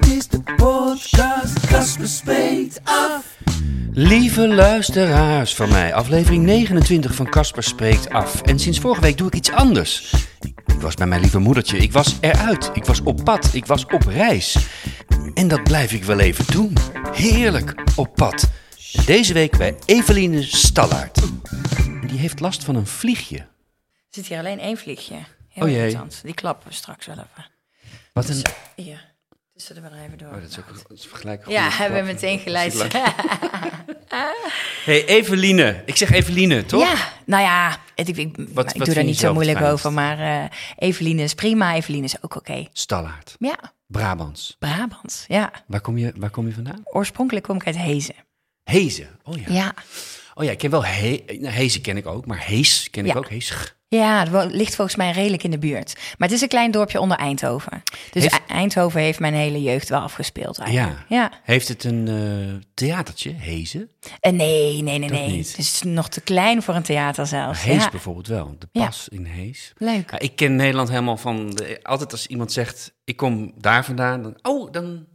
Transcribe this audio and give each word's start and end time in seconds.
Dit 0.00 0.06
is 0.06 0.28
de 0.28 0.42
podcast, 0.56 1.66
Casper 1.66 2.08
spreekt 2.08 2.80
af. 2.84 3.38
Lieve 3.92 4.48
luisteraars 4.48 5.54
van 5.54 5.68
mij, 5.68 5.94
aflevering 5.94 6.44
29 6.44 7.14
van 7.14 7.28
Casper 7.28 7.62
spreekt 7.62 8.10
af. 8.10 8.42
En 8.42 8.58
sinds 8.58 8.78
vorige 8.78 9.00
week 9.00 9.16
doe 9.18 9.26
ik 9.26 9.34
iets 9.34 9.50
anders. 9.50 10.14
Ik 10.40 10.80
was 10.80 10.94
bij 10.94 11.06
mijn 11.06 11.20
lieve 11.20 11.38
moedertje, 11.38 11.76
ik 11.76 11.92
was 11.92 12.16
eruit, 12.20 12.70
ik 12.74 12.84
was 12.84 13.00
op 13.02 13.24
pad, 13.24 13.54
ik 13.54 13.66
was 13.66 13.86
op 13.86 14.02
reis. 14.02 14.56
En 15.34 15.48
dat 15.48 15.62
blijf 15.62 15.92
ik 15.92 16.04
wel 16.04 16.18
even 16.18 16.44
doen. 16.52 16.76
Heerlijk, 17.12 17.74
op 17.96 18.14
pad. 18.14 18.50
En 18.94 19.04
deze 19.04 19.32
week 19.32 19.56
bij 19.58 19.76
Eveline 19.84 20.42
Stallaert. 20.42 21.22
En 21.76 22.06
die 22.06 22.18
heeft 22.18 22.40
last 22.40 22.64
van 22.64 22.74
een 22.74 22.86
vliegje. 22.86 23.38
Er 23.38 23.46
zit 24.10 24.26
hier 24.26 24.38
alleen 24.38 24.58
één 24.60 24.76
vliegje. 24.76 25.14
Heel 25.48 25.64
Oh 25.64 25.68
jee. 25.70 25.78
irritant. 25.78 26.20
Die 26.24 26.34
klappen 26.34 26.68
we 26.68 26.74
straks 26.74 27.06
wel 27.06 27.16
even. 27.16 27.50
Wat 28.12 28.28
een... 28.28 28.42
Hier. 29.62 29.74
Tussen 29.74 29.74
de 29.74 29.80
bedrijven 29.80 30.18
door. 30.18 30.28
Oh, 30.28 30.40
dat 30.42 30.50
is 30.50 30.58
ook 30.58 30.88
dat 30.88 30.98
is 30.98 31.08
gelijk 31.12 31.46
een 31.46 31.52
ja, 31.52 31.70
hebben 31.70 31.98
we 31.98 32.02
klap. 32.04 32.14
meteen 32.14 32.38
geleid. 32.38 32.74
Is 32.74 32.82
hey, 34.84 35.04
Eveline. 35.06 35.82
Ik 35.86 35.96
zeg 35.96 36.10
Eveline, 36.10 36.64
toch? 36.64 36.82
Ja, 36.82 37.12
nou 37.26 37.42
ja, 37.42 37.78
het, 37.94 38.08
ik, 38.08 38.16
ik, 38.16 38.36
Wat- 38.36 38.70
ik 38.70 38.76
wat 38.76 38.86
doe 38.86 38.94
daar 38.94 39.04
niet 39.04 39.18
zo 39.18 39.32
moeilijk 39.32 39.60
over. 39.60 39.92
Maar 39.92 40.18
eh 40.18 40.44
Eveline 40.76 41.22
is 41.22 41.34
prima. 41.34 41.74
Eveline 41.74 42.04
is 42.04 42.22
ook 42.22 42.36
oké. 42.36 42.66
Stallaert. 42.72 43.36
Ja, 43.38 43.72
Brabants. 43.86 44.56
Brabant. 44.58 45.24
Ja, 45.28 45.52
Waar 45.66 45.80
kom 45.80 45.98
je, 45.98 46.12
waar 46.16 46.30
kom 46.30 46.46
je 46.46 46.52
vandaan? 46.52 46.80
oorspronkelijk 46.84 47.44
kom 47.46 47.56
ik 47.56 47.66
uit 47.66 47.76
Hezen. 47.78 48.14
Hezen. 48.64 49.08
Oh 49.24 49.36
ja. 49.36 49.52
Ja, 49.52 49.74
Oh 50.34 50.44
ja, 50.44 50.50
ik 50.50 50.58
ken 50.58 50.70
wel 50.70 50.84
He 50.84 51.24
nou, 51.26 51.54
Hezen 51.54 51.80
ken 51.80 51.96
ik 51.96 52.06
ook, 52.06 52.26
maar 52.26 52.44
Hees 52.44 52.90
ken 52.90 53.06
ik 53.06 53.16
ook. 53.16 53.28
Hees. 53.28 53.74
Ja 53.98 54.26
het 54.28 54.52
ligt 54.52 54.74
volgens 54.74 54.96
mij 54.96 55.10
redelijk 55.10 55.42
in 55.44 55.50
de 55.50 55.58
buurt. 55.58 55.94
Maar 56.18 56.28
het 56.28 56.36
is 56.36 56.42
een 56.42 56.48
klein 56.48 56.70
dorpje 56.70 57.00
onder 57.00 57.16
Eindhoven. 57.16 57.82
Dus 58.10 58.22
Heeft- 58.22 58.34
E- 58.34 58.52
Eindhoven 58.52 59.00
heeft 59.00 59.20
mijn 59.20 59.34
hele 59.34 59.62
jeugd 59.62 59.88
wel 59.88 60.00
afgespeeld 60.00 60.58
eigenlijk. 60.58 60.98
Ja. 61.08 61.16
Ja. 61.16 61.30
Heeft 61.42 61.68
het 61.68 61.84
een 61.84 62.08
eh, 62.08 62.66
theatertje, 62.74 63.32
Hezen? 63.32 63.90
Eh, 64.20 64.32
nee, 64.32 64.82
nee, 64.82 64.98
nee, 64.98 65.08
Dat 65.08 65.18
nee. 65.18 65.28
niet. 65.30 65.48
Het 65.48 65.58
is 65.58 65.82
nog 65.82 66.08
te 66.08 66.20
klein 66.20 66.62
voor 66.62 66.74
een 66.74 66.82
theater 66.82 67.26
zelfs. 67.26 67.62
Hees 67.62 67.82
ja. 67.84 67.90
bijvoorbeeld 67.90 68.26
wel. 68.26 68.54
De 68.58 68.68
Ja. 68.72 68.84
pas 68.84 69.08
in 69.08 69.24
Hees. 69.24 69.72
Leuk. 69.76 70.10
Ik 70.18 70.36
ken 70.36 70.56
Nederland 70.56 70.88
helemaal 70.88 71.16
van... 71.16 71.50
De, 71.50 71.78
altijd 71.82 72.12
als 72.12 72.26
iemand 72.26 72.52
zegt, 72.52 72.92
ik 73.04 73.16
kom 73.16 73.52
daar 73.56 73.84
vandaan. 73.84 74.22
Dan, 74.22 74.36
oh, 74.42 74.72
dan 74.72 75.06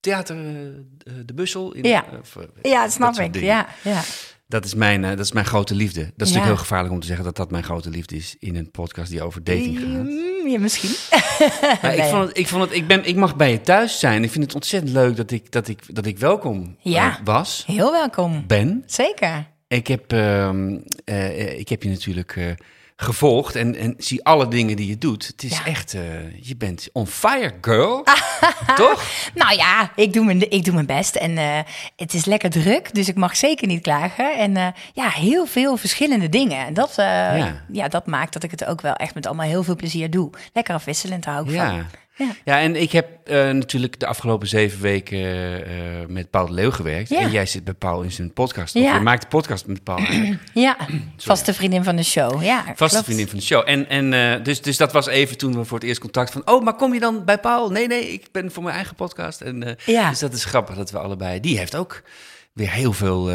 theater 0.00 0.36
eh, 0.36 1.12
De 1.24 1.34
Bussel. 1.34 1.72
In, 1.72 1.84
Ja. 1.88 2.04
of, 2.20 2.36
Ja, 2.62 2.82
dat 2.82 2.92
snap 2.92 3.14
ik. 3.18 3.34
Ja, 3.40 3.66
ja. 3.82 4.02
Dat 4.48 4.64
is, 4.64 4.74
mijn, 4.74 5.04
eh, 5.04 5.10
dat 5.10 5.18
is 5.24 5.32
mijn 5.32 5.46
grote 5.46 5.74
liefde. 5.74 6.00
Dat 6.00 6.06
is 6.06 6.12
natuurlijk 6.18 6.36
Ja. 6.44 6.48
heel 6.50 6.56
gevaarlijk 6.56 6.94
om 6.94 7.00
te 7.00 7.06
zeggen 7.06 7.24
dat 7.24 7.36
dat 7.36 7.50
mijn 7.50 7.64
grote 7.64 7.90
liefde 7.90 8.16
is... 8.16 8.36
in 8.38 8.56
een 8.56 8.70
podcast 8.70 9.10
die 9.10 9.22
over 9.22 9.44
dating 9.44 9.78
gaat. 9.78 9.88
Mm, 9.88 10.48
ja, 10.48 10.58
misschien. 10.58 10.90
Maar 11.82 11.94
ik, 11.94 12.02
vond 12.02 12.28
het, 12.28 12.38
ik, 12.38 12.46
vond 12.48 12.62
het, 12.62 12.72
ik, 12.72 12.86
ben, 12.86 13.04
ik 13.04 13.16
mag 13.16 13.36
bij 13.36 13.50
je 13.50 13.60
thuis 13.60 13.98
zijn. 13.98 14.22
Ik 14.24 14.30
vind 14.30 14.44
het 14.44 14.54
ontzettend 14.54 14.92
leuk 14.92 15.16
dat 15.16 15.30
ik, 15.30 15.52
dat 15.52 15.68
ik, 15.68 15.82
dat 15.94 16.06
ik 16.06 16.18
welkom 16.18 16.76
Ja. 16.80 17.08
eh, 17.10 17.24
was, 17.24 17.64
Heel 17.66 17.92
welkom. 17.92 18.44
ben. 18.46 18.82
Zeker. 18.86 19.46
Ik 19.68 19.86
heb, 19.86 20.12
ehm, 20.12 20.78
eh, 21.04 21.58
ik 21.58 21.68
heb 21.68 21.82
je 21.82 21.88
natuurlijk 21.88 22.56
gevolgd 22.96 23.54
en, 23.56 23.76
en 23.76 23.94
zie 23.98 24.24
alle 24.24 24.48
dingen 24.48 24.76
die 24.76 24.86
je 24.88 24.98
doet. 24.98 25.26
Het 25.26 25.42
is 25.42 25.50
Ja. 25.58 25.64
echt, 25.64 25.94
eh, 25.94 26.02
je 26.42 26.56
bent 26.56 26.88
on 26.92 27.06
fire, 27.06 27.54
girl. 27.60 28.04
Toch? 28.76 29.04
Nou 29.34 29.56
ja, 29.56 29.90
ik 29.96 30.12
doe 30.12 30.24
mijn, 30.24 30.50
ik 30.50 30.64
doe 30.64 30.74
mijn 30.74 30.86
best. 30.86 31.14
En 31.16 31.38
eh, 31.38 31.58
het 31.96 32.14
is 32.14 32.24
lekker 32.24 32.50
druk, 32.50 32.94
dus 32.94 33.08
ik 33.08 33.14
mag 33.16 33.36
zeker 33.36 33.66
niet 33.66 33.82
klagen. 33.82 34.36
En 34.38 34.56
eh, 34.56 34.66
ja, 34.94 35.08
heel 35.08 35.46
veel 35.46 35.76
verschillende 35.76 36.28
dingen. 36.28 36.66
En 36.66 36.74
dat, 36.74 36.92
Ja. 36.96 37.62
ja. 37.72 37.88
dat 37.88 38.06
maakt 38.06 38.32
dat 38.32 38.42
ik 38.42 38.50
het 38.50 38.64
ook 38.64 38.80
wel 38.80 38.94
echt 38.94 39.14
met 39.14 39.26
allemaal 39.26 39.46
heel 39.46 39.62
veel 39.62 39.76
plezier 39.76 40.10
doe. 40.10 40.30
Lekker 40.52 40.74
afwisselend 40.74 41.24
hou 41.24 41.48
ik 41.50 41.56
van. 41.56 41.84
Ja. 42.44 42.60
En 42.60 42.76
ik 42.76 42.92
heb 42.92 43.28
eh, 43.28 43.50
natuurlijk 43.50 44.00
de 44.00 44.06
afgelopen 44.06 44.48
zeven 44.48 44.80
weken 44.80 45.18
eh, 45.66 45.72
met 46.08 46.30
Paul 46.30 46.46
de 46.46 46.52
Leeuw 46.52 46.70
gewerkt. 46.70 47.08
Ja. 47.08 47.20
En 47.20 47.30
jij 47.30 47.46
zit 47.46 47.64
bij 47.64 47.74
Paul 47.74 48.02
in 48.02 48.12
zijn 48.12 48.32
podcast. 48.32 48.76
Of 48.76 48.82
Ja. 48.82 48.94
je 48.94 49.00
maakt 49.00 49.22
de 49.22 49.28
podcast 49.28 49.66
met 49.66 49.82
Paul. 49.82 50.00
Ja, 50.54 50.76
vaste 51.16 51.54
vriendin 51.54 51.84
van 51.84 51.96
de 51.96 52.02
show. 52.02 52.42
Ja, 52.42 52.64
Vaste 52.64 52.86
klopt. 52.88 53.04
vriendin 53.04 53.28
van 53.28 53.38
de 53.38 53.44
show. 53.44 53.62
En, 53.68 53.88
en 53.88 54.12
eh, 54.12 54.44
dus, 54.44 54.62
dus 54.62 54.76
dat 54.76 54.92
was 54.92 55.06
even 55.06 55.38
toen 55.38 55.54
we 55.54 55.64
voor 55.64 55.78
het 55.78 55.86
eerst 55.86 56.00
contact 56.00 56.30
van... 56.32 56.42
Oh, 56.44 56.64
maar 56.64 56.74
kom 56.74 56.94
je 56.94 57.00
dan 57.00 57.24
bij 57.24 57.38
Paul? 57.38 57.70
Nee, 57.70 57.86
nee, 57.86 58.12
ik 58.12 58.28
ben 58.32 58.50
voor 58.52 58.62
mijn 58.62 58.74
eigen 58.74 58.94
podcast. 58.94 59.40
En, 59.40 59.76
Ja. 59.86 60.10
Dus 60.10 60.18
dat 60.18 60.32
is 60.32 60.44
grappig 60.44 60.76
dat 60.76 60.90
we 60.90 60.98
allebei... 60.98 61.40
Die 61.40 61.58
heeft 61.58 61.76
ook 61.76 62.02
weer 62.52 62.70
heel 62.70 62.92
veel 62.92 63.30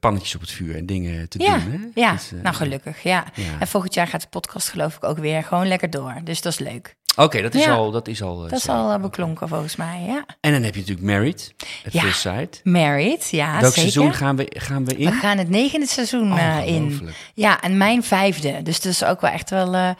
pannetjes 0.00 0.34
op 0.34 0.40
het 0.40 0.50
vuur 0.50 0.76
en 0.76 0.86
dingen 0.86 1.28
te 1.28 1.42
Ja, 1.42 1.58
doen. 1.58 1.70
Hè? 1.94 2.00
ja. 2.00 2.12
Dus, 2.12 2.30
nou 2.42 2.54
gelukkig, 2.56 3.02
ja. 3.02 3.24
ja. 3.34 3.42
En 3.58 3.66
volgend 3.66 3.94
jaar 3.94 4.06
gaat 4.06 4.20
de 4.20 4.26
podcast 4.30 4.68
geloof 4.68 4.96
ik 4.96 5.04
ook 5.04 5.18
weer 5.18 5.42
gewoon 5.42 5.68
lekker 5.68 5.90
door. 5.90 6.14
Dus 6.24 6.40
dat 6.40 6.52
is 6.52 6.58
leuk. 6.58 6.94
Oké, 7.16 7.42
dat 7.42 7.54
is 7.54 7.64
Ja. 7.64 7.72
al... 7.74 7.90
Dat 7.90 8.08
is 8.08 8.22
al, 8.22 8.44
eh, 8.44 8.50
Dat 8.50 8.58
is 8.58 8.68
al 8.68 8.92
eh, 8.92 9.00
beklonken 9.00 9.48
volgens 9.48 9.76
mij, 9.76 10.02
ja. 10.06 10.24
En 10.40 10.52
dan 10.52 10.62
heb 10.62 10.74
je 10.74 10.80
natuurlijk 10.80 11.06
Married, 11.06 11.54
at 11.86 11.92
Ja. 11.92 12.00
First 12.00 12.20
Sight. 12.20 12.60
Married, 12.64 13.28
ja, 13.30 13.50
Welk 13.50 13.74
zeker. 13.74 13.90
seizoen 13.90 14.14
gaan 14.14 14.36
we, 14.36 14.46
gaan 14.58 14.84
we 14.84 14.94
in? 14.94 15.10
We 15.10 15.16
gaan 15.16 15.38
het 15.38 15.48
negende 15.48 15.86
seizoen 15.86 16.38
eh, 16.38 16.66
in. 16.66 16.82
Ongelooflijk. 16.82 17.16
Ja, 17.34 17.60
en 17.60 17.76
mijn 17.76 18.02
vijfde. 18.02 18.62
Dus 18.62 18.80
dat 18.80 18.92
is 18.92 19.04
ook 19.04 19.20
wel 19.20 19.30
echt 19.30 19.50
wel 19.50 19.74
eh, 19.74 19.90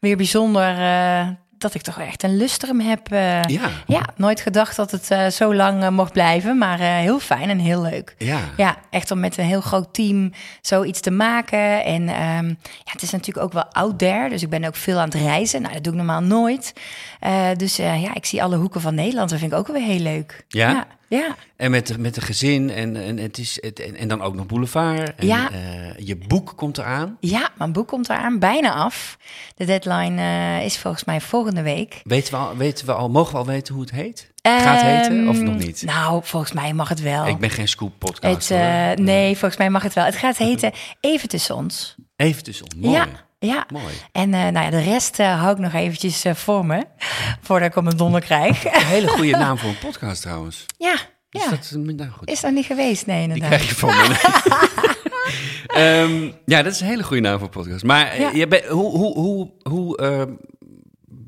weer 0.00 0.16
bijzonder 0.16 0.76
dat 1.58 1.74
ik 1.74 1.82
toch 1.82 1.98
echt 2.00 2.22
een 2.22 2.36
lustrum 2.36 2.80
heb. 2.80 3.12
eh. 3.12 3.42
Ja. 3.42 3.70
ja, 3.86 4.02
nooit 4.16 4.40
gedacht 4.40 4.76
dat 4.76 4.90
het 4.90 5.10
eh, 5.10 5.26
zo 5.26 5.54
lang 5.54 5.82
eh, 5.82 5.88
mocht 5.88 6.12
blijven, 6.12 6.58
maar 6.58 6.78
heel 6.78 7.18
fijn 7.20 7.48
en 7.50 7.58
heel 7.58 7.82
leuk. 7.82 8.14
Ja. 8.18 8.38
Ja, 8.56 8.76
echt 8.90 9.10
om 9.10 9.20
met 9.20 9.36
een 9.38 9.44
heel 9.44 9.60
groot 9.60 9.94
team 9.94 10.32
zoiets 10.60 11.00
te 11.00 11.10
maken. 11.10 11.84
En 11.84 12.08
ehm, 12.08 12.48
ja, 12.48 12.92
het 12.92 13.02
is 13.02 13.10
natuurlijk 13.10 13.46
ook 13.46 13.52
wel 13.52 13.66
out 13.72 13.98
there. 13.98 14.28
Dus 14.28 14.42
ik 14.42 14.50
ben 14.50 14.64
ook 14.64 14.76
veel 14.76 14.98
aan 14.98 15.04
het 15.04 15.14
reizen. 15.14 15.60
Nou, 15.62 15.74
dat 15.74 15.82
doe 15.84 15.92
ik 15.92 15.98
normaal 15.98 16.22
nooit. 16.22 16.72
Eh, 17.20 17.48
dus 17.56 17.78
eh, 17.78 18.02
ja, 18.02 18.14
ik 18.14 18.24
zie 18.26 18.42
alle 18.42 18.56
hoeken 18.56 18.80
van 18.80 18.94
Nederland. 18.94 19.30
Dat 19.30 19.38
vind 19.38 19.52
ik 19.52 19.58
ook 19.58 19.66
weer 19.66 19.82
heel 19.82 19.98
leuk. 20.00 20.44
Ja? 20.48 20.70
Ja, 20.70 20.86
ja. 21.08 21.34
En 21.56 21.70
met, 21.70 21.98
met 21.98 22.16
een 22.16 22.22
gezin 22.22 22.70
en, 22.70 22.96
en, 22.96 23.16
het 23.16 23.38
is, 23.38 23.58
het, 23.60 23.80
en, 23.80 23.96
en 23.96 24.08
dan 24.08 24.22
ook 24.22 24.34
nog 24.34 24.46
Boulevard. 24.46 25.14
En, 25.14 25.26
Ja. 25.26 25.50
eh, 25.50 25.58
je 26.06 26.16
boek 26.16 26.52
komt 26.56 26.78
eraan. 26.78 27.16
Ja, 27.20 27.50
mijn 27.58 27.72
boek 27.72 27.88
komt 27.88 28.08
eraan 28.08 28.38
bijna 28.38 28.72
af. 28.74 29.18
De 29.56 29.64
deadline 29.64 30.64
is 30.64 30.78
volgens 30.78 31.04
mij 31.04 31.20
volgende 31.20 31.62
week. 31.62 32.00
Weten 32.04 32.32
we, 32.32 32.38
al, 32.38 32.56
weten 32.56 32.86
we 32.86 32.92
al, 32.92 33.08
mogen 33.10 33.32
we 33.32 33.38
al 33.38 33.46
weten 33.46 33.74
hoe 33.74 33.82
het 33.82 33.92
heet? 33.92 34.30
Gaat 34.42 34.82
heten 34.82 35.28
of 35.28 35.36
Ehm, 35.36 35.44
nog 35.44 35.56
niet? 35.58 35.82
Nou, 35.82 36.20
volgens 36.24 36.52
mij 36.52 36.72
mag 36.72 36.88
het 36.88 37.00
wel. 37.00 37.26
Ik 37.26 37.38
ben 37.38 37.50
geen 37.50 37.68
scoop 37.68 37.92
podcast. 37.98 38.48
het, 38.48 38.98
nee, 38.98 39.30
volgens 39.36 39.56
mij 39.56 39.70
mag 39.70 39.82
het 39.82 39.94
wel. 39.94 40.04
Het 40.04 40.16
gaat 40.16 40.36
heten 40.36 40.72
Even 41.00 41.28
tussen 41.28 41.54
ons. 41.54 41.94
Even 42.16 42.42
tussen 42.42 42.64
ons. 42.64 42.74
Mooi. 42.74 42.96
Ja, 42.96 43.06
ja. 43.38 43.66
Mooi. 43.72 43.94
En 44.12 44.34
eh, 44.34 44.40
nou 44.40 44.64
ja, 44.64 44.70
de 44.70 44.80
rest 44.80 45.18
eh, 45.18 45.40
hou 45.40 45.52
ik 45.52 45.58
nog 45.58 45.72
eventjes 45.72 46.24
eh, 46.24 46.34
voor 46.34 46.66
me. 46.66 46.84
Voordat 47.46 47.68
ik 47.68 47.74
hem 47.74 47.86
een 47.86 47.96
donder 47.96 48.20
krijg. 48.20 48.64
Een 48.64 48.70
hele 48.86 49.08
goede 49.08 49.30
naam 49.46 49.58
voor 49.58 49.68
een 49.68 49.78
podcast 49.78 50.22
trouwens. 50.22 50.66
ja, 50.78 50.92
Is 51.30 51.42
ja. 51.44 51.50
dat 51.50 51.70
nou 51.76 52.10
goed? 52.10 52.30
Is 52.30 52.40
dat 52.40 52.52
niet 52.52 52.66
geweest? 52.66 53.06
Nee, 53.06 53.16
Die 53.26 53.34
inderdaad. 53.34 53.48
krijg 53.58 53.68
je 53.68 53.74
van 53.74 53.88
me. 53.88 54.16
Ehm, 55.66 56.30
ja, 56.44 56.62
dat 56.62 56.72
is 56.72 56.80
een 56.80 56.86
hele 56.86 57.02
goede 57.02 57.22
naam 57.22 57.38
voor 57.38 57.46
een 57.46 57.62
podcast. 57.62 57.84
Maar 57.84 58.20
Ja. 58.20 58.30
je 58.34 58.46
bent- 58.48 58.64
hoe, 58.64 58.90
hoe, 58.96 59.14
hoe, 59.18 59.50
hoe 59.62 59.96
ehm, 59.96 60.30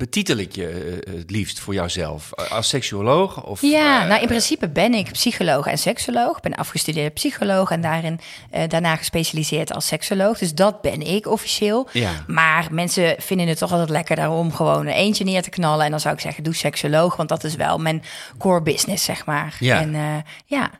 betitel 0.00 0.36
ik 0.36 0.54
je 0.54 0.68
eh, 1.06 1.14
het 1.14 1.30
liefst 1.30 1.60
voor 1.60 1.74
jouzelf? 1.74 2.34
Als 2.34 2.68
seksuoloog? 2.68 3.44
Of, 3.44 3.60
Ja, 3.62 4.02
eh, 4.02 4.08
nou 4.08 4.20
in 4.20 4.26
principe 4.26 4.68
ben 4.68 4.94
ik 4.94 5.12
psycholoog 5.12 5.66
en 5.66 5.78
seksoloog. 5.78 6.36
Ik 6.36 6.42
ben 6.42 6.54
afgestudeerd 6.54 7.14
psycholoog 7.14 7.70
en 7.70 7.80
daarin, 7.80 8.20
eh, 8.50 8.68
daarna 8.68 8.96
gespecialiseerd 8.96 9.72
als 9.74 9.86
seksoloog. 9.86 10.38
Dus 10.38 10.54
dat 10.54 10.80
ben 10.82 11.00
ik 11.00 11.26
officieel. 11.26 11.88
Ja. 11.92 12.24
Maar 12.26 12.68
mensen 12.70 13.14
vinden 13.18 13.48
het 13.48 13.58
toch 13.58 13.70
altijd 13.72 13.90
lekker 13.90 14.16
daarom 14.16 14.52
gewoon 14.52 14.86
een 14.86 14.92
eentje 14.92 15.24
neer 15.24 15.42
te 15.42 15.50
knallen. 15.50 15.84
En 15.84 15.90
dan 15.90 16.00
zou 16.00 16.14
ik 16.14 16.20
zeggen, 16.20 16.42
doe 16.44 16.54
seksoloog, 16.54 17.16
want 17.16 17.28
dat 17.28 17.44
is 17.44 17.54
wel 17.54 17.78
mijn 17.78 18.02
core 18.38 18.62
business, 18.62 19.04
zeg 19.04 19.26
maar. 19.26 19.56
Ja. 19.58 19.80
En 19.80 19.94
eh, 19.94 20.16
ja. 20.46 20.70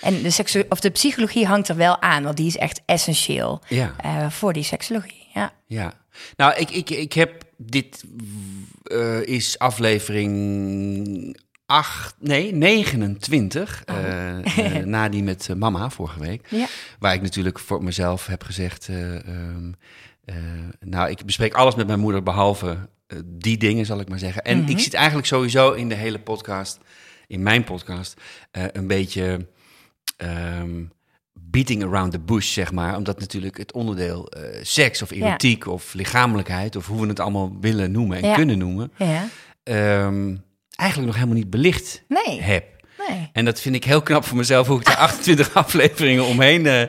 En 0.00 0.22
de, 0.22 0.30
seksu- 0.30 0.64
of 0.68 0.80
de 0.80 0.90
psychologie 0.90 1.46
hangt 1.46 1.68
er 1.68 1.76
wel 1.76 2.02
aan, 2.02 2.22
want 2.22 2.36
die 2.36 2.46
is 2.46 2.56
echt 2.56 2.80
essentieel 2.86 3.60
Ja. 3.68 3.94
eh, 4.02 4.30
voor 4.30 4.52
die 4.52 4.62
seksologie. 4.62 5.26
Ja. 5.34 5.52
Ja, 5.66 5.92
nou, 6.36 6.54
ik, 6.56 6.70
ik, 6.70 6.90
ik 6.90 7.12
heb 7.12 7.42
dit 7.56 8.04
eh, 8.90 9.22
is 9.22 9.58
aflevering 9.58 11.38
8, 11.66 12.14
nee, 12.18 12.52
29. 12.54 13.82
eh, 13.84 14.76
eh, 14.78 14.84
na 14.94 15.08
die 15.08 15.22
met 15.22 15.48
mama 15.56 15.90
vorige 15.90 16.20
week. 16.20 16.46
Ja. 16.48 16.66
Waar 16.98 17.14
ik 17.14 17.22
natuurlijk 17.22 17.58
voor 17.58 17.84
mezelf 17.84 18.26
heb 18.26 18.42
gezegd. 18.42 18.88
eh, 18.88 19.14
ehm, 19.28 19.72
eh, 20.24 20.36
nou, 20.80 21.10
ik 21.10 21.24
bespreek 21.24 21.54
alles 21.54 21.74
met 21.74 21.86
mijn 21.86 21.98
moeder 22.00 22.22
behalve 22.22 22.88
eh, 23.06 23.18
die 23.24 23.56
dingen, 23.58 23.86
zal 23.86 24.00
ik 24.00 24.08
maar 24.08 24.18
zeggen. 24.18 24.42
En 24.42 24.68
ik 24.68 24.78
zit 24.78 24.94
eigenlijk 24.94 25.26
sowieso 25.26 25.72
in 25.72 25.88
de 25.88 25.94
hele 25.94 26.18
podcast, 26.20 26.78
in 27.26 27.42
mijn 27.42 27.64
podcast, 27.64 28.20
een 28.50 28.86
beetje 28.86 29.46
ehm, 30.16 30.82
beating 31.50 31.84
around 31.84 32.12
the 32.12 32.18
bush, 32.20 32.52
zeg 32.52 32.72
maar. 32.72 32.96
Omdat 32.96 33.18
natuurlijk 33.20 33.58
het 33.58 33.72
onderdeel 33.72 34.26
eh, 34.28 34.42
seks 34.62 35.02
of 35.02 35.10
erotiek 35.10 35.66
of 35.66 35.94
lichamelijkheid, 35.94 36.76
of 36.76 36.86
hoe 36.86 37.00
we 37.00 37.06
het 37.08 37.20
allemaal 37.20 37.56
willen 37.60 37.90
noemen 37.92 38.16
en 38.22 38.28
Ja. 38.28 38.34
kunnen 38.34 38.58
noemen, 38.58 38.92
Ja. 38.96 39.24
ehm, 39.62 40.36
eigenlijk 40.76 41.06
nog 41.10 41.14
helemaal 41.14 41.36
niet 41.42 41.50
belicht 41.50 42.02
Nee. 42.08 42.40
heb. 42.42 42.64
Nee. 43.08 43.30
En 43.32 43.44
dat 43.44 43.60
vind 43.60 43.74
ik 43.74 43.84
heel 43.84 44.02
knap 44.02 44.24
voor 44.24 44.36
mezelf, 44.36 44.66
hoe 44.66 44.80
ik 44.80 44.86
er 44.88 44.96
28 44.96 45.54
afleveringen 45.64 46.24
omheen 46.24 46.66
eh, 46.66 46.82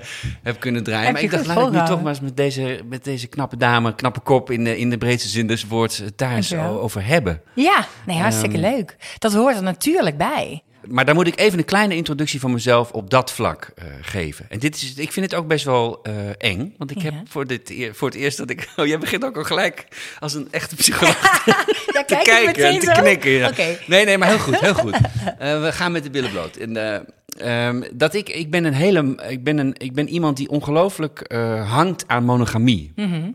heb 0.43 0.59
kunnen 0.59 0.83
draaien. 0.83 1.03
Heb 1.05 1.13
maar 1.13 1.23
ik 1.23 1.31
dacht, 1.31 1.45
laat 1.45 1.67
ik 1.67 1.73
nu 1.81 1.85
toch 1.85 2.01
maar 2.01 2.11
eens 2.11 2.19
met 2.21 2.37
deze, 2.37 2.79
met 2.89 3.03
deze 3.03 3.27
knappe 3.27 3.57
dame, 3.57 3.95
knappe 3.95 4.19
kop 4.19 4.51
in 4.51 4.63
de, 4.63 4.77
in 4.77 4.89
de 4.89 4.97
breedste 4.97 5.29
zin 5.29 5.47
des 5.47 5.65
woords, 5.67 5.97
het 5.97 6.17
daar 6.17 6.35
eens 6.35 6.53
over 6.55 7.05
hebben. 7.05 7.41
Ja, 7.55 7.87
nee, 8.05 8.17
hartstikke 8.17 8.57
Ehm, 8.57 8.73
leuk. 8.75 8.95
Dat 9.17 9.33
hoort 9.33 9.55
er 9.55 9.63
natuurlijk 9.63 10.17
bij. 10.17 10.63
Maar 10.87 11.05
dan 11.05 11.15
moet 11.15 11.27
ik 11.27 11.39
even 11.39 11.59
een 11.59 11.65
kleine 11.65 11.95
introductie 11.95 12.39
van 12.39 12.51
mezelf 12.51 12.91
op 12.91 13.09
dat 13.09 13.31
vlak 13.31 13.71
eh, 13.75 13.85
geven. 14.01 14.45
En 14.49 14.59
dit 14.59 14.75
is, 14.75 14.93
ik 14.93 15.11
vind 15.11 15.31
het 15.31 15.39
ook 15.39 15.47
best 15.47 15.65
wel 15.65 15.99
eh, 16.03 16.13
eng. 16.37 16.73
Want 16.77 16.91
ik 16.91 16.97
Ja. 17.01 17.03
heb 17.03 17.13
voor, 17.29 17.47
dit, 17.47 17.73
voor 17.91 18.07
het 18.07 18.17
eerst 18.17 18.37
dat 18.37 18.49
ik... 18.49 18.69
Oh, 18.77 18.85
jij 18.85 18.97
begint 18.97 19.25
ook 19.25 19.37
al 19.37 19.43
gelijk 19.43 19.85
als 20.19 20.33
een 20.33 20.47
echte 20.51 20.75
psycholoog 20.75 21.21
Ja, 21.45 22.03
te 22.03 22.03
kijk 22.07 22.23
kijken 22.23 22.63
en 22.65 22.79
te 22.79 22.91
knikken. 23.01 23.31
ja. 23.31 23.51
Nee, 23.87 24.05
nee, 24.05 24.17
maar 24.17 24.27
heel 24.27 24.39
goed, 24.39 24.59
heel 24.59 24.73
goed. 24.73 24.97
Eh, 25.39 25.61
we 25.61 25.71
gaan 25.71 25.91
met 25.91 26.03
de 26.03 26.09
billen 26.09 26.31
bloot. 26.31 26.55
En, 26.55 26.77
eh, 26.77 27.67
ehm, 27.67 27.81
dat 27.93 28.13
ik, 28.13 28.29
ik 28.29 28.51
ben 28.51 28.63
een 28.63 28.73
hele, 28.73 29.15
ik 29.29 29.43
ben 29.43 29.57
een, 29.57 29.75
ik 29.77 29.93
ben 29.93 30.09
iemand 30.09 30.37
die 30.37 30.49
ongelooflijk 30.49 31.33
hangt 31.67 32.03
aan 32.07 32.23
monogamie. 32.23 32.91
Mhm. 32.95 33.29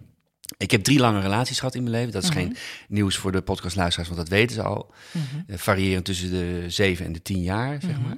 Ik 0.56 0.70
heb 0.70 0.82
drie 0.84 0.98
lange 0.98 1.20
relaties 1.20 1.58
gehad 1.58 1.74
in 1.74 1.82
mijn 1.82 1.94
leven. 1.94 2.12
Dat 2.12 2.22
is 2.22 2.28
geen 2.30 2.56
nieuws 2.88 3.16
voor 3.16 3.32
de 3.32 3.42
podcastluisteraars, 3.42 4.08
want 4.08 4.20
dat 4.20 4.30
weten 4.38 4.54
ze 4.56 4.62
al. 4.62 4.92
Mhm. 5.12 5.24
Eh, 5.46 5.58
variërend 5.58 6.04
tussen 6.04 6.30
de 6.30 6.64
zeven 6.68 7.06
en 7.06 7.12
de 7.12 7.22
tien 7.22 7.42
jaar, 7.42 7.78
zeg 7.80 8.00
maar. 8.00 8.16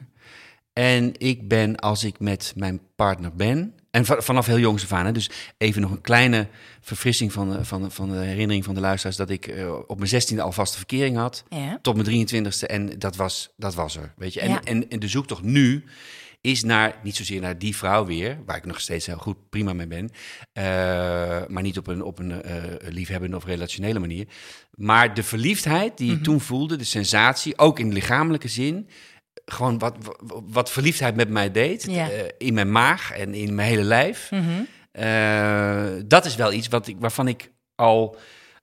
En 0.72 1.12
ik 1.18 1.48
ben, 1.48 1.76
als 1.76 2.04
ik 2.04 2.20
met 2.20 2.52
mijn 2.56 2.80
partner 2.96 3.34
ben... 3.34 3.72
En 3.90 4.04
va- 4.04 4.20
vanaf 4.20 4.46
heel 4.46 4.58
jongs 4.58 4.82
af 4.82 4.92
aan, 4.92 5.06
hè, 5.06 5.12
dus 5.12 5.30
even 5.58 5.80
nog 5.80 5.90
een 5.90 6.00
kleine 6.00 6.48
verfrissing 6.80 7.32
van, 7.32 7.50
de- 7.50 7.64
van, 7.64 7.82
de- 7.82 7.90
van 7.90 8.10
de 8.10 8.16
herinnering 8.18 8.64
van 8.64 8.74
de 8.74 8.80
luisteraars... 8.80 9.16
dat 9.16 9.30
ik 9.30 9.46
eh, 9.46 9.72
op 9.86 9.96
mijn 9.96 10.08
zestiende 10.08 10.42
al 10.42 10.52
vaste 10.52 10.76
verkering 10.76 11.16
had 11.16 11.44
Ja. 11.48 11.78
tot 11.82 11.96
mijn 12.06 12.26
23ste. 12.28 12.66
En 12.66 12.98
dat 12.98 13.16
was, 13.16 13.50
dat 13.56 13.74
was 13.74 13.96
er, 13.96 14.12
weet 14.16 14.32
je. 14.34 14.40
En, 14.40 14.50
Ja. 14.50 14.60
en, 14.64 14.90
en 14.90 14.98
de 14.98 15.08
zoektocht 15.08 15.42
nu 15.42 15.84
is 16.40 16.62
naar, 16.62 16.94
niet 17.02 17.16
zozeer 17.16 17.40
naar 17.40 17.58
die 17.58 17.76
vrouw 17.76 18.06
weer... 18.06 18.38
waar 18.46 18.56
ik 18.56 18.64
nog 18.64 18.80
steeds 18.80 19.06
heel 19.06 19.16
goed 19.16 19.48
prima 19.48 19.72
mee 19.72 19.86
ben... 19.86 20.10
eh, 20.52 20.62
maar 21.46 21.62
niet 21.62 21.78
op 21.78 21.86
een, 21.86 22.02
op 22.02 22.18
een 22.18 22.42
eh, 22.42 22.62
liefhebbende 22.88 23.36
of 23.36 23.44
relationele 23.44 23.98
manier. 23.98 24.26
Maar 24.70 25.14
de 25.14 25.22
verliefdheid 25.22 25.96
die 25.96 26.12
ik 26.12 26.22
toen 26.22 26.40
voelde, 26.40 26.76
de 26.76 26.84
sensatie... 26.84 27.58
ook 27.58 27.78
in 27.78 27.92
lichamelijke 27.92 28.48
zin... 28.48 28.88
Gewoon 29.44 29.78
wat, 29.78 29.96
wat, 30.00 30.42
wat 30.46 30.70
verliefdheid 30.70 31.16
met 31.16 31.28
mij 31.28 31.50
deed. 31.50 31.82
Ja. 31.82 32.10
eh, 32.10 32.24
in 32.38 32.54
mijn 32.54 32.70
maag 32.70 33.12
en 33.12 33.34
in 33.34 33.54
mijn 33.54 33.68
hele 33.68 33.82
lijf. 33.82 34.30
Mhm. 34.30 34.62
Dat 36.06 36.24
is 36.24 36.36
wel 36.36 36.52
iets 36.52 36.68
wat 36.68 36.86
ik, 36.86 36.96
waarvan 36.98 37.28
ik 37.28 37.52
al, 37.74 38.16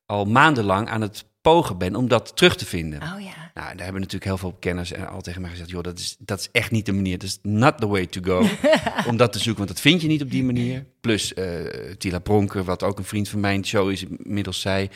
al 0.06 0.25
maandenlang 0.25 0.89
aan 0.89 1.01
het 1.01 1.25
pogen 1.45 1.77
ben 1.77 1.95
om 1.95 2.07
dat 2.07 2.36
terug 2.36 2.56
te 2.56 2.65
vinden. 2.65 3.01
Oh 3.01 3.21
ja. 3.21 3.51
Nou, 3.53 3.68
daar 3.75 3.83
hebben 3.83 4.01
natuurlijk 4.01 4.24
heel 4.24 4.38
veel 4.38 4.56
kenners 4.59 4.92
en 4.92 5.07
al 5.09 5.21
tegen 5.21 5.42
mij 5.42 5.50
gezegd: 5.50 5.69
joh, 5.69 5.83
dat 5.83 6.00
is, 6.00 6.15
dat 6.19 6.39
is 6.39 6.50
echt 6.51 6.71
niet 6.71 6.86
de 6.86 6.92
manier. 6.94 7.18
Dat 7.18 7.27
is 7.27 7.39
not 7.42 7.77
the 7.77 7.88
way 7.88 8.06
to 8.06 8.21
go. 8.24 8.47
om 9.09 9.18
dat 9.18 9.31
te 9.33 9.39
zoeken, 9.39 9.63
want 9.63 9.74
dat 9.74 9.80
vind 9.81 10.01
je 10.01 10.07
niet 10.07 10.21
op 10.21 10.31
die 10.31 10.44
manier. 10.44 10.86
Plus 11.01 11.33
eh, 11.33 11.45
Tila 11.97 12.19
Pronker, 12.19 12.63
wat 12.63 12.83
ook 12.83 12.97
een 12.97 13.03
vriend 13.06 13.30
van 13.30 13.39
mijn 13.39 13.65
show 13.65 13.92
is, 13.92 14.03
inmiddels 14.24 14.62
zei. 14.62 14.89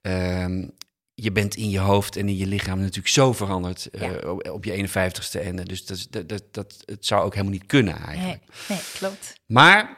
ehm, 0.00 0.66
je 1.14 1.32
bent 1.32 1.54
in 1.56 1.70
je 1.70 1.78
hoofd 1.78 2.16
en 2.16 2.28
in 2.28 2.36
je 2.36 2.46
lichaam 2.46 2.78
natuurlijk 2.78 3.08
zo 3.08 3.32
veranderd 3.32 3.86
eh, 3.90 4.00
Ja. 4.00 4.30
op, 4.30 4.48
op 4.50 4.64
je 4.64 4.88
51ste. 4.88 5.40
En 5.40 5.58
eh, 5.58 5.64
dus 5.64 5.86
dat, 5.86 5.96
is- 5.96 6.08
dat, 6.08 6.28
dat, 6.28 6.42
dat, 6.50 6.82
het 6.84 7.06
zou 7.06 7.24
ook 7.24 7.32
helemaal 7.32 7.52
niet 7.52 7.66
kunnen 7.66 7.96
eigenlijk. 7.96 8.42
Nee, 8.68 8.78
nee, 8.78 8.86
klopt. 8.98 9.32
Maar 9.46 9.96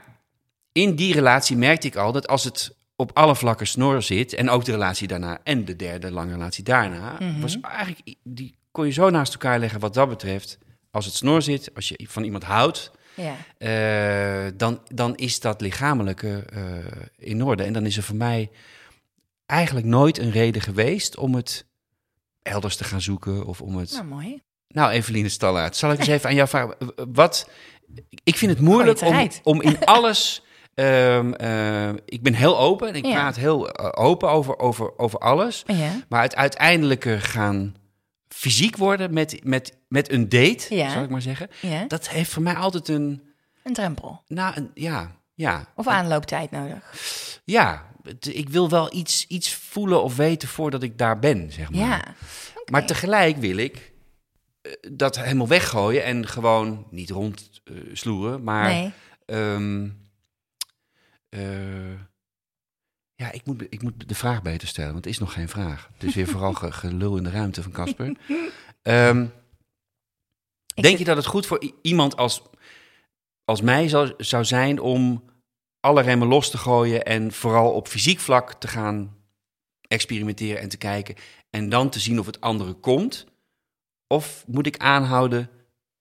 in 0.72 0.94
die 0.94 1.14
relatie 1.14 1.56
merkte 1.56 1.86
ik 1.86 1.96
al 1.96 2.12
dat 2.12 2.28
als 2.28 2.44
het 2.44 2.74
op 2.96 3.10
alle 3.14 3.36
vlakken 3.36 3.66
snor 3.66 4.02
zit, 4.02 4.32
en 4.32 4.50
ook 4.50 4.64
de 4.64 4.72
relatie 4.72 5.08
daarna 5.08 5.38
en 5.42 5.64
de 5.64 5.76
derde 5.76 6.10
lange 6.10 6.32
relatie 6.32 6.64
daarna, 6.64 7.18
was 7.40 7.60
eigenlijk, 7.60 8.14
die 8.22 8.54
kon 8.70 8.86
je 8.86 8.92
zo 8.92 9.10
naast 9.10 9.32
elkaar 9.32 9.58
leggen 9.58 9.80
wat 9.80 9.94
dat 9.94 10.08
betreft. 10.08 10.58
Als 10.90 11.04
het 11.04 11.14
snor 11.14 11.42
zit, 11.42 11.74
als 11.74 11.88
je 11.88 12.06
van 12.10 12.22
iemand 12.24 12.44
houdt, 12.44 12.90
Ja. 13.14 13.36
eh, 13.58 14.52
dan, 14.56 14.80
dan 14.94 15.14
is 15.16 15.40
dat 15.40 15.60
lichamelijke 15.60 16.44
eh, 16.52 16.62
in 17.28 17.42
orde. 17.44 17.62
En 17.62 17.72
dan 17.72 17.86
is 17.86 17.96
er 17.96 18.02
voor 18.02 18.16
mij 18.16 18.50
eigenlijk 19.46 19.86
nooit 19.86 20.18
een 20.18 20.30
reden 20.30 20.62
geweest 20.62 21.16
om 21.16 21.34
het 21.34 21.66
elders 22.42 22.76
te 22.76 22.84
gaan 22.84 23.00
zoeken 23.00 23.46
of 23.46 23.60
om 23.60 23.76
het 23.76 23.92
Nou, 23.92 24.04
mooi. 24.04 24.42
nou, 24.68 24.90
Eveline 24.92 25.28
Stallaert, 25.28 25.76
zal 25.76 25.92
ik 25.92 25.98
eens 25.98 26.08
even 26.08 26.28
aan 26.28 26.34
jou 26.34 26.48
vragen. 26.48 26.76
Wat, 27.12 27.48
ik 28.24 28.36
vind 28.36 28.50
het 28.50 28.60
moeilijk 28.60 28.98
Gooi 28.98 29.22
om, 29.22 29.30
om 29.42 29.62
in 29.62 29.84
alles... 29.96 30.42
ehm, 30.74 31.32
eh, 31.32 31.88
ik 32.04 32.22
ben 32.22 32.34
heel 32.34 32.58
open 32.58 32.88
en 32.88 32.94
ik 32.94 33.04
Ja. 33.06 33.12
praat 33.12 33.36
heel 33.36 33.68
eh, 33.70 34.04
open 34.04 34.28
over, 34.30 34.58
over, 34.58 34.98
over 34.98 35.18
alles. 35.18 35.62
Ja. 35.66 35.90
Maar 36.08 36.22
het 36.22 36.36
uiteindelijke 36.36 37.20
gaan 37.20 37.74
fysiek 38.28 38.76
worden 38.76 39.12
met, 39.12 39.40
met, 39.44 39.78
met 39.88 40.10
een 40.12 40.28
date, 40.28 40.74
Ja. 40.74 40.90
zal 40.90 41.02
ik 41.02 41.10
maar 41.10 41.22
zeggen... 41.22 41.48
ja. 41.60 41.84
dat 41.88 42.08
heeft 42.08 42.30
voor 42.30 42.42
mij 42.42 42.54
altijd 42.54 42.88
een... 42.88 43.22
Een 43.62 43.72
drempel. 43.72 44.22
Nou, 44.26 44.56
een, 44.56 44.70
ja, 44.74 45.10
ja, 45.34 45.66
Of 45.76 45.86
aanlooptijd 45.86 46.50
nodig. 46.50 46.82
ja. 47.44 47.92
Ik 48.20 48.48
wil 48.48 48.68
wel 48.68 48.94
iets, 48.94 49.26
iets 49.26 49.54
voelen 49.54 50.02
of 50.02 50.16
weten 50.16 50.48
voordat 50.48 50.82
ik 50.82 50.98
daar 50.98 51.18
ben, 51.18 51.52
zeg 51.52 51.70
maar. 51.70 51.80
Ja. 51.88 52.02
Maar 52.70 52.86
tegelijk 52.86 53.36
wil 53.36 53.56
ik 53.56 53.92
eh, 54.62 54.72
dat 54.92 55.16
helemaal 55.18 55.48
weggooien 55.48 56.04
en 56.04 56.26
gewoon 56.26 56.86
niet 56.90 57.10
rond 57.10 57.60
eh, 57.64 57.74
sloeren, 57.92 58.42
maar 58.42 58.68
Nee. 58.72 58.92
ehm, 59.26 59.88
eh, 61.34 62.00
ja, 63.14 63.32
ik 63.32 63.46
moet, 63.46 63.62
ik 63.68 63.82
moet 63.82 64.08
de 64.08 64.14
vraag 64.14 64.42
beter 64.42 64.68
stellen, 64.68 64.92
want 64.92 65.04
het 65.04 65.12
is 65.14 65.20
nog 65.20 65.32
geen 65.32 65.48
vraag. 65.48 65.88
Het 65.92 66.02
is 66.02 66.14
weer 66.14 66.26
vooral 66.28 66.52
ge- 66.52 66.72
gelul 66.82 67.16
in 67.16 67.24
de 67.24 67.30
ruimte 67.30 67.62
van 67.62 67.72
Casper. 67.72 68.16
Ehm, 68.82 69.26
denk 70.74 70.98
je 70.98 71.04
dat 71.04 71.16
het 71.16 71.26
goed 71.26 71.46
voor 71.46 71.72
iemand 71.82 72.16
als, 72.16 72.42
als 73.44 73.60
mij 73.60 73.88
zou, 73.88 74.14
zou 74.18 74.44
zijn 74.44 74.80
om 74.80 75.24
alle 75.80 76.02
remmen 76.02 76.28
los 76.28 76.50
te 76.50 76.58
gooien 76.58 77.04
en 77.04 77.32
vooral 77.32 77.72
op 77.72 77.88
fysiek 77.88 78.20
vlak 78.20 78.52
te 78.54 78.68
gaan 78.68 79.16
experimenteren 79.88 80.60
en 80.60 80.68
te 80.68 80.76
kijken 80.76 81.14
en 81.50 81.68
dan 81.68 81.90
te 81.90 82.00
zien 82.00 82.18
of 82.18 82.26
het 82.26 82.40
andere 82.40 82.72
komt? 82.72 83.26
Of 84.06 84.44
moet 84.46 84.66
ik 84.66 84.76
aanhouden 84.78 85.50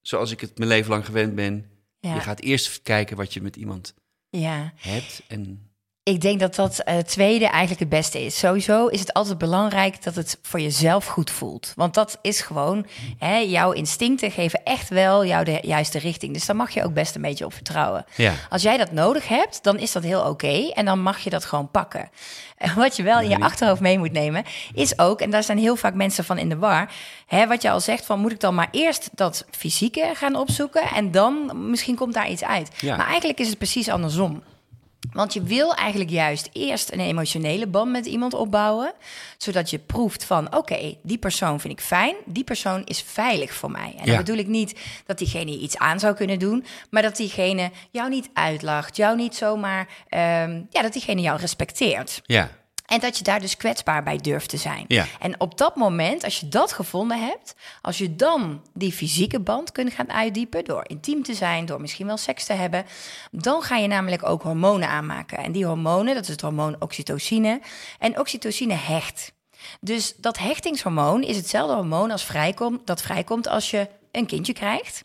zoals 0.02 0.32
ik 0.32 0.40
het 0.42 0.58
mijn 0.58 0.70
leven 0.70 0.90
lang 0.90 1.06
gewend 1.06 1.36
ben? 1.36 1.70
Ja. 2.00 2.14
Je 2.14 2.20
gaat 2.20 2.40
eerst 2.40 2.82
kijken 2.82 3.18
wat 3.18 3.34
je 3.34 3.42
met 3.42 3.56
iemand 3.56 3.94
ja. 4.40 4.74
hebt 4.76 5.24
en 5.28 5.72
Ik 6.06 6.22
denk 6.22 6.40
dat 6.40 6.56
dat 6.56 6.80
eh, 6.80 6.98
tweede 6.98 7.46
eigenlijk 7.46 7.80
het 7.80 7.90
beste 7.90 8.26
is. 8.26 8.40
Sowieso 8.40 8.88
is 8.88 9.00
het 9.00 9.14
altijd 9.14 9.38
belangrijk 9.38 10.04
dat 10.04 10.16
het 10.16 10.40
voor 10.42 10.60
jezelf 10.60 11.06
goed 11.06 11.32
voelt. 11.32 11.74
Want 11.76 11.94
dat 11.94 12.18
is 12.22 12.42
gewoon, 12.42 12.86
hè, 13.18 13.38
jouw 13.38 13.72
instincten 13.72 14.32
geven 14.32 14.64
echt 14.64 14.90
wel 14.90 15.26
jou 15.26 15.44
de 15.44 15.60
juiste 15.62 16.00
richting. 16.00 16.34
Dus 16.34 16.46
daar 16.46 16.56
mag 16.56 16.72
je 16.72 16.84
ook 16.84 16.94
best 16.94 17.16
een 17.16 17.22
beetje 17.22 17.46
op 17.46 17.54
vertrouwen. 17.54 18.06
ja. 18.16 18.34
Als 18.50 18.62
jij 18.62 18.78
dat 18.78 18.92
nodig 18.92 19.28
hebt, 19.28 19.64
dan 19.64 19.78
is 19.80 19.92
dat 19.92 20.04
heel 20.04 20.22
oké. 20.22 20.72
en 20.74 20.86
dan 20.86 21.02
mag 21.02 21.20
je 21.20 21.30
dat 21.30 21.46
gewoon 21.46 21.72
pakken. 21.72 22.10
En 22.58 22.76
wat 22.76 22.96
je 22.96 23.04
wel 23.04 23.20
in 23.20 23.30
je 23.30 23.40
achterhoofd 23.40 23.82
mee 23.82 23.98
moet 23.98 24.12
nemen, 24.12 24.44
is 24.74 25.00
ook, 25.00 25.22
en 25.22 25.30
daar 25.30 25.44
zijn 25.44 25.58
heel 25.58 25.76
vaak 25.76 25.94
mensen 25.94 26.24
van 26.24 26.38
in 26.38 26.50
de 26.50 26.58
war. 26.58 26.92
Hè, 27.28 27.48
wat 27.48 27.62
je 27.62 27.70
al 27.70 27.80
zegt, 27.80 28.06
van 28.06 28.20
moet 28.20 28.32
ik 28.32 28.40
dan 28.40 28.56
maar 28.56 28.68
eerst 28.72 29.10
dat 29.14 29.46
fysieke 29.52 30.12
gaan 30.14 30.36
opzoeken. 30.36 30.82
En 30.82 31.12
dan 31.12 31.52
misschien 31.70 31.96
komt 31.96 32.14
daar 32.14 32.30
iets 32.30 32.44
uit. 32.44 32.70
Ja. 32.80 32.98
Maar 32.98 33.08
eigenlijk 33.08 33.40
is 33.40 33.48
het 33.48 33.58
precies 33.58 33.90
andersom. 33.90 34.44
Want 35.14 35.34
je 35.34 35.42
wil 35.44 35.74
eigenlijk 35.76 36.10
juist 36.10 36.50
eerst 36.54 36.92
een 36.92 37.00
emotionele 37.00 37.68
band 37.68 37.92
met 37.92 38.06
iemand 38.06 38.34
opbouwen, 38.34 38.94
zodat 39.38 39.70
je 39.70 39.80
proeft 39.80 40.24
van 40.24 40.56
oké, 40.56 40.96
die 41.04 41.18
persoon 41.18 41.60
vind 41.60 41.74
ik 41.74 41.82
fijn, 41.86 42.16
die 42.26 42.44
persoon 42.44 42.82
is 42.86 43.02
veilig 43.02 43.54
voor 43.54 43.72
mij. 43.72 43.94
En 43.98 44.06
Ja. 44.06 44.06
dan 44.06 44.18
bedoel 44.18 44.38
ik 44.38 44.48
niet 44.48 44.80
dat 45.06 45.18
diegene 45.18 45.52
iets 45.60 45.78
aan 45.78 46.00
zou 46.00 46.16
kunnen 46.16 46.40
doen, 46.40 46.66
maar 46.90 47.02
dat 47.02 47.16
diegene 47.18 47.72
jou 47.92 48.10
niet 48.10 48.30
uitlacht, 48.34 48.96
jou 48.96 49.16
niet 49.16 49.36
zomaar, 49.36 49.88
ehm, 50.10 50.62
ja, 50.70 50.82
dat 50.82 50.94
diegene 50.94 51.22
jou 51.22 51.40
respecteert. 51.40 52.22
Ja, 52.26 52.50
En 52.86 53.00
dat 53.00 53.18
je 53.18 53.24
daar 53.24 53.40
dus 53.40 53.58
kwetsbaar 53.58 54.04
bij 54.04 54.18
durft 54.18 54.50
te 54.50 54.58
zijn. 54.58 54.86
Ja. 54.88 55.06
En 55.20 55.40
op 55.40 55.58
dat 55.58 55.76
moment, 55.76 56.24
als 56.24 56.40
je 56.40 56.48
dat 56.48 56.74
gevonden 56.74 57.20
hebt, 57.20 57.56
als 57.82 57.98
je 57.98 58.16
dan 58.16 58.62
die 58.74 58.92
fysieke 58.92 59.40
band 59.40 59.72
kunt 59.72 59.94
gaan 59.94 60.12
uitdiepen 60.12 60.66
door 60.66 60.84
intiem 60.88 61.24
te 61.24 61.34
zijn, 61.34 61.66
door 61.66 61.82
misschien 61.82 62.06
wel 62.06 62.18
seks 62.18 62.46
te 62.46 62.54
hebben, 62.54 62.86
dan 63.32 63.62
ga 63.62 63.78
je 63.78 63.88
namelijk 63.88 64.24
ook 64.30 64.42
hormonen 64.42 64.90
aanmaken. 64.90 65.38
En 65.38 65.52
die 65.52 65.66
hormonen, 65.66 66.14
dat 66.14 66.24
is 66.24 66.30
het 66.30 66.42
hormoon 66.42 66.76
oxytocine. 66.80 67.62
En 68.00 68.20
oxytocine 68.20 68.74
hecht. 68.74 69.34
Dus 69.82 70.14
dat 70.18 70.38
hechtingshormoon 70.38 71.24
is 71.24 71.36
hetzelfde 71.36 71.76
hormoon 71.76 72.12
als 72.12 72.24
vrijkomt, 72.24 72.88
dat 72.88 73.02
vrijkomt 73.02 73.48
als 73.48 73.72
je 73.72 73.88
een 74.12 74.26
kindje 74.26 74.54
krijgt. 74.54 75.04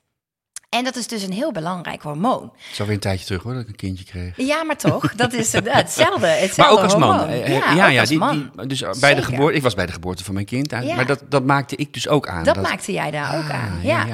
En 0.69 0.85
dat 0.85 0.97
is 0.97 1.07
dus 1.07 1.23
een 1.23 1.33
heel 1.33 1.53
belangrijk 1.53 2.03
hormoon. 2.03 2.53
Zo 2.73 2.85
weer 2.85 2.95
een 2.95 3.01
tijdje 3.01 3.27
terug 3.27 3.43
hoor, 3.43 3.53
dat 3.53 3.63
ik 3.63 3.69
een 3.69 3.77
kindje 3.77 4.05
kreeg. 4.05 4.37
Ja, 4.37 4.65
maar 4.65 4.77
toch, 4.77 5.15
dat 5.15 5.33
is 5.33 5.53
het- 5.53 5.73
hetzelfde. 5.73 6.27
hetzelfde 6.27 6.63
Maar 6.63 6.71
ook 6.71 6.79
als 6.79 6.97
man. 6.97 7.19
hormoon. 7.19 7.29
Eh, 7.29 7.49
Ja, 7.77 7.87
ja, 7.89 8.05
die, 8.05 8.19
man. 8.19 8.51
die- 8.57 8.67
dus 8.67 8.85
bij 9.01 9.15
de 9.15 9.23
geboorte, 9.23 9.57
ik 9.57 9.63
was 9.63 9.75
bij 9.75 9.87
de 9.87 9.93
geboorte 9.93 10.25
van 10.25 10.35
mijn 10.35 10.47
kind, 10.47 10.71
Ja. 10.71 10.95
maar 10.95 11.07
dat, 11.07 11.23
dat 11.29 11.45
maakte 11.45 11.77
ik 11.77 11.93
dus 11.95 12.09
ook 12.09 12.29
aan. 12.29 12.45
Dat, 12.45 12.63
maakte 12.63 12.93
jij 12.93 13.11
daar 13.11 13.37
ook 13.39 13.51
Ah, 13.51 13.63
aan. 13.63 13.79
ja. 13.83 14.07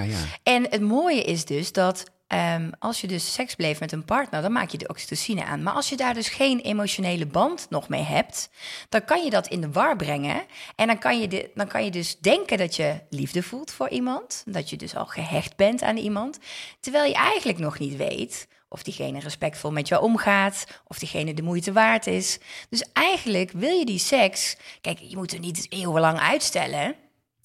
En 0.43 0.67
het 0.71 0.81
mooie 0.81 1.23
is 1.23 1.45
dus 1.45 1.73
dat 1.73 2.05
ehm, 2.35 2.71
als 2.79 3.01
je 3.01 3.07
dus 3.07 3.33
seks 3.33 3.57
beleeft 3.57 3.81
met 3.81 3.93
een 3.93 4.05
partner, 4.05 4.43
dan 4.43 4.53
maak 4.53 4.71
je 4.71 4.79
de 4.79 4.89
oxytocine 4.89 5.45
aan. 5.45 5.63
Maar 5.63 5.73
als 5.73 5.89
je 5.89 5.97
daar 5.97 6.15
dus 6.15 6.29
geen 6.29 6.61
emotionele 6.61 7.27
band 7.27 7.67
nog 7.71 7.89
mee 7.89 8.03
hebt, 8.03 8.51
dan 8.89 9.05
kan 9.05 9.25
je 9.25 9.31
dat 9.31 9.47
in 9.47 9.61
de 9.61 9.71
war 9.71 9.97
brengen. 9.97 10.43
En 10.77 10.87
dan 10.87 10.99
kan 10.99 11.21
je, 11.21 11.51
dan 11.55 11.67
kan 11.67 11.85
je 11.85 11.91
dus 11.91 12.19
denken 12.19 12.59
dat 12.59 12.77
je 12.77 13.01
liefde 13.11 13.43
voelt 13.43 13.71
voor 13.71 13.89
iemand. 13.89 14.43
Dat 14.47 14.71
je 14.71 14.77
dus 14.77 14.97
al 14.97 15.07
gehecht 15.07 15.57
bent 15.57 15.83
aan 15.83 15.97
iemand. 15.97 16.39
Terwijl 16.81 17.09
je 17.09 17.15
eigenlijk 17.15 17.59
nog 17.59 17.79
niet 17.79 17.97
weet 17.97 18.49
of 18.69 18.83
diegene 18.83 19.21
respectvol 19.21 19.71
met 19.71 19.89
jou 19.89 20.03
omgaat, 20.03 20.67
of 20.87 20.99
diegene 20.99 21.35
de 21.35 21.43
moeite 21.43 21.73
waard 21.73 22.07
is. 22.07 22.39
Dus 22.69 22.85
eigenlijk 22.93 23.51
wil 23.51 23.79
je 23.79 23.85
die 23.85 23.99
seks, 23.99 24.57
kijk, 24.81 24.99
je 24.99 25.17
moet 25.17 25.33
er 25.33 25.39
niet 25.39 25.67
eeuwenlang 25.69 26.19
uitstellen. 26.19 26.95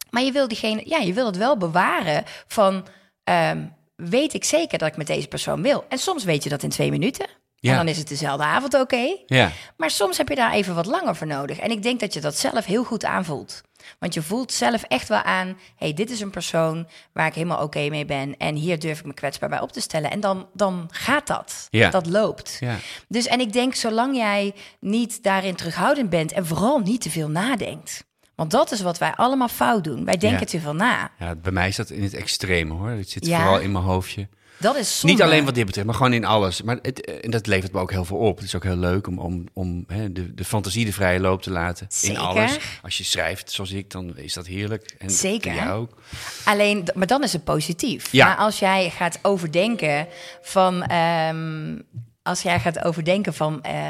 Maar 0.10 0.24
je 0.24 0.32
wil 0.32 0.48
diegene, 0.48 0.82
ja, 0.86 0.98
je 0.98 1.14
wil 1.14 1.26
het 1.26 1.38
wel 1.38 1.58
bewaren 1.58 2.24
van, 2.48 2.88
ehm, 3.24 3.66
weet 4.00 4.34
ik 4.34 4.44
zeker 4.44 4.78
dat 4.78 4.88
ik 4.88 4.98
met 4.98 5.08
deze 5.08 5.28
persoon 5.28 5.62
wil? 5.62 5.86
En 5.90 5.98
soms 5.98 6.24
weet 6.24 6.44
je 6.44 6.50
dat 6.50 6.64
in 6.64 6.70
twee 6.70 6.92
minuten. 6.92 7.28
Ja. 7.56 7.72
En 7.72 7.78
dan 7.78 7.88
is 7.88 7.98
het 7.98 8.08
dezelfde 8.08 8.44
avond 8.44 8.74
oké. 8.74 9.18
Ja. 9.26 9.52
Maar 9.78 9.92
soms 9.92 10.18
heb 10.18 10.30
je 10.30 10.36
daar 10.36 10.52
even 10.52 10.76
wat 10.76 10.86
langer 10.86 11.16
voor 11.16 11.28
nodig. 11.28 11.60
En 11.60 11.72
ik 11.72 11.84
denk 11.84 12.00
dat 12.00 12.14
je 12.14 12.22
dat 12.22 12.38
zelf 12.38 12.66
heel 12.66 12.84
goed 12.84 13.06
aanvoelt. 13.06 13.62
Want 14.00 14.14
je 14.14 14.22
voelt 14.22 14.52
zelf 14.52 14.84
echt 14.84 15.08
wel 15.08 15.22
aan, 15.22 15.58
hey, 15.76 15.94
dit 15.94 16.10
is 16.12 16.20
een 16.20 16.30
persoon 16.30 16.88
waar 17.14 17.28
ik 17.28 17.34
helemaal 17.34 17.64
oké 17.64 17.90
mee 17.90 18.06
ben. 18.06 18.38
En 18.38 18.56
hier 18.56 18.80
durf 18.80 19.00
ik 19.00 19.06
me 19.06 19.14
kwetsbaar 19.14 19.50
bij 19.50 19.60
op 19.60 19.72
te 19.72 19.82
stellen. 19.82 20.12
En 20.12 20.20
dan, 20.20 20.48
dan 20.54 20.88
gaat 20.92 21.28
dat. 21.28 21.68
Ja. 21.70 21.90
Dat 21.90 22.08
loopt. 22.08 22.58
Ja. 22.60 22.76
Dus 23.08 23.28
en 23.28 23.40
ik 23.40 23.54
denk, 23.54 23.76
zolang 23.76 24.16
jij 24.16 24.54
niet 24.80 25.24
daarin 25.24 25.56
terughoudend 25.56 26.10
bent 26.10 26.32
en 26.32 26.46
vooral 26.46 26.80
niet 26.80 27.02
te 27.02 27.10
veel 27.10 27.30
nadenkt. 27.30 28.08
Want 28.40 28.52
dat 28.52 28.72
is 28.72 28.82
wat 28.82 28.98
wij 28.98 29.14
allemaal 29.16 29.48
fout 29.48 29.84
doen. 29.84 30.06
Wij 30.06 30.18
denken 30.18 30.40
Ja. 30.40 30.46
te 30.46 30.60
veel 30.60 30.74
na. 30.74 31.12
ja, 31.20 31.36
bij 31.36 31.52
mij 31.52 31.68
is 31.68 31.76
dat 31.76 31.90
in 31.90 32.04
het 32.04 32.14
extreme 32.14 32.74
hoor. 32.74 32.90
Het 32.90 33.10
zit 33.10 33.26
Ja. 33.26 33.40
vooral 33.40 33.60
in 33.60 33.72
mijn 33.72 33.84
hoofdje. 33.84 34.28
Dat 34.58 34.76
is 34.76 35.00
zonde. 35.00 35.16
Niet 35.16 35.24
alleen 35.26 35.46
wat 35.46 35.56
dit 35.56 35.66
betreft, 35.66 35.88
maar 35.88 35.96
gewoon 35.96 36.14
in 36.14 36.26
alles. 36.26 36.62
Maar 36.62 36.80
het, 36.82 37.06
eh, 37.06 37.16
en 37.22 37.32
dat 37.32 37.48
levert 37.48 37.72
me 37.74 37.80
ook 37.80 37.92
heel 37.92 38.06
veel 38.06 38.18
op. 38.18 38.36
Het 38.38 38.46
is 38.46 38.56
ook 38.56 38.64
heel 38.64 38.78
leuk 38.78 39.08
om, 39.08 39.20
om, 39.20 39.48
om 39.54 39.84
hè, 39.88 40.12
de, 40.12 40.34
de 40.34 40.46
fantasie 40.46 40.86
de 40.86 40.94
vrije 40.94 41.20
loop 41.20 41.42
te 41.42 41.52
laten. 41.52 41.86
Zeker. 41.90 42.18
In 42.18 42.24
alles. 42.24 42.58
Als 42.82 42.98
je 42.98 43.04
schrijft 43.04 43.52
zoals 43.52 43.72
ik, 43.72 43.92
dan 43.92 44.18
is 44.18 44.34
dat 44.34 44.48
heerlijk. 44.48 44.96
En 44.98 45.10
Zeker. 45.10 45.54
Jij 45.54 45.72
ook. 45.72 46.02
Alleen, 46.46 46.88
maar 46.94 47.08
dan 47.08 47.24
is 47.24 47.34
het 47.34 47.44
positief. 47.44 48.12
Ja. 48.12 48.26
Maar 48.26 48.38
als 48.38 48.60
jij 48.60 48.90
gaat 48.90 49.20
overdenken 49.22 50.08
van, 50.42 50.84
ehm, 50.84 51.78
als 52.24 52.42
jij 52.42 52.60
gaat 52.60 52.84
overdenken 52.84 53.34
van, 53.34 53.64
eh, 53.64 53.90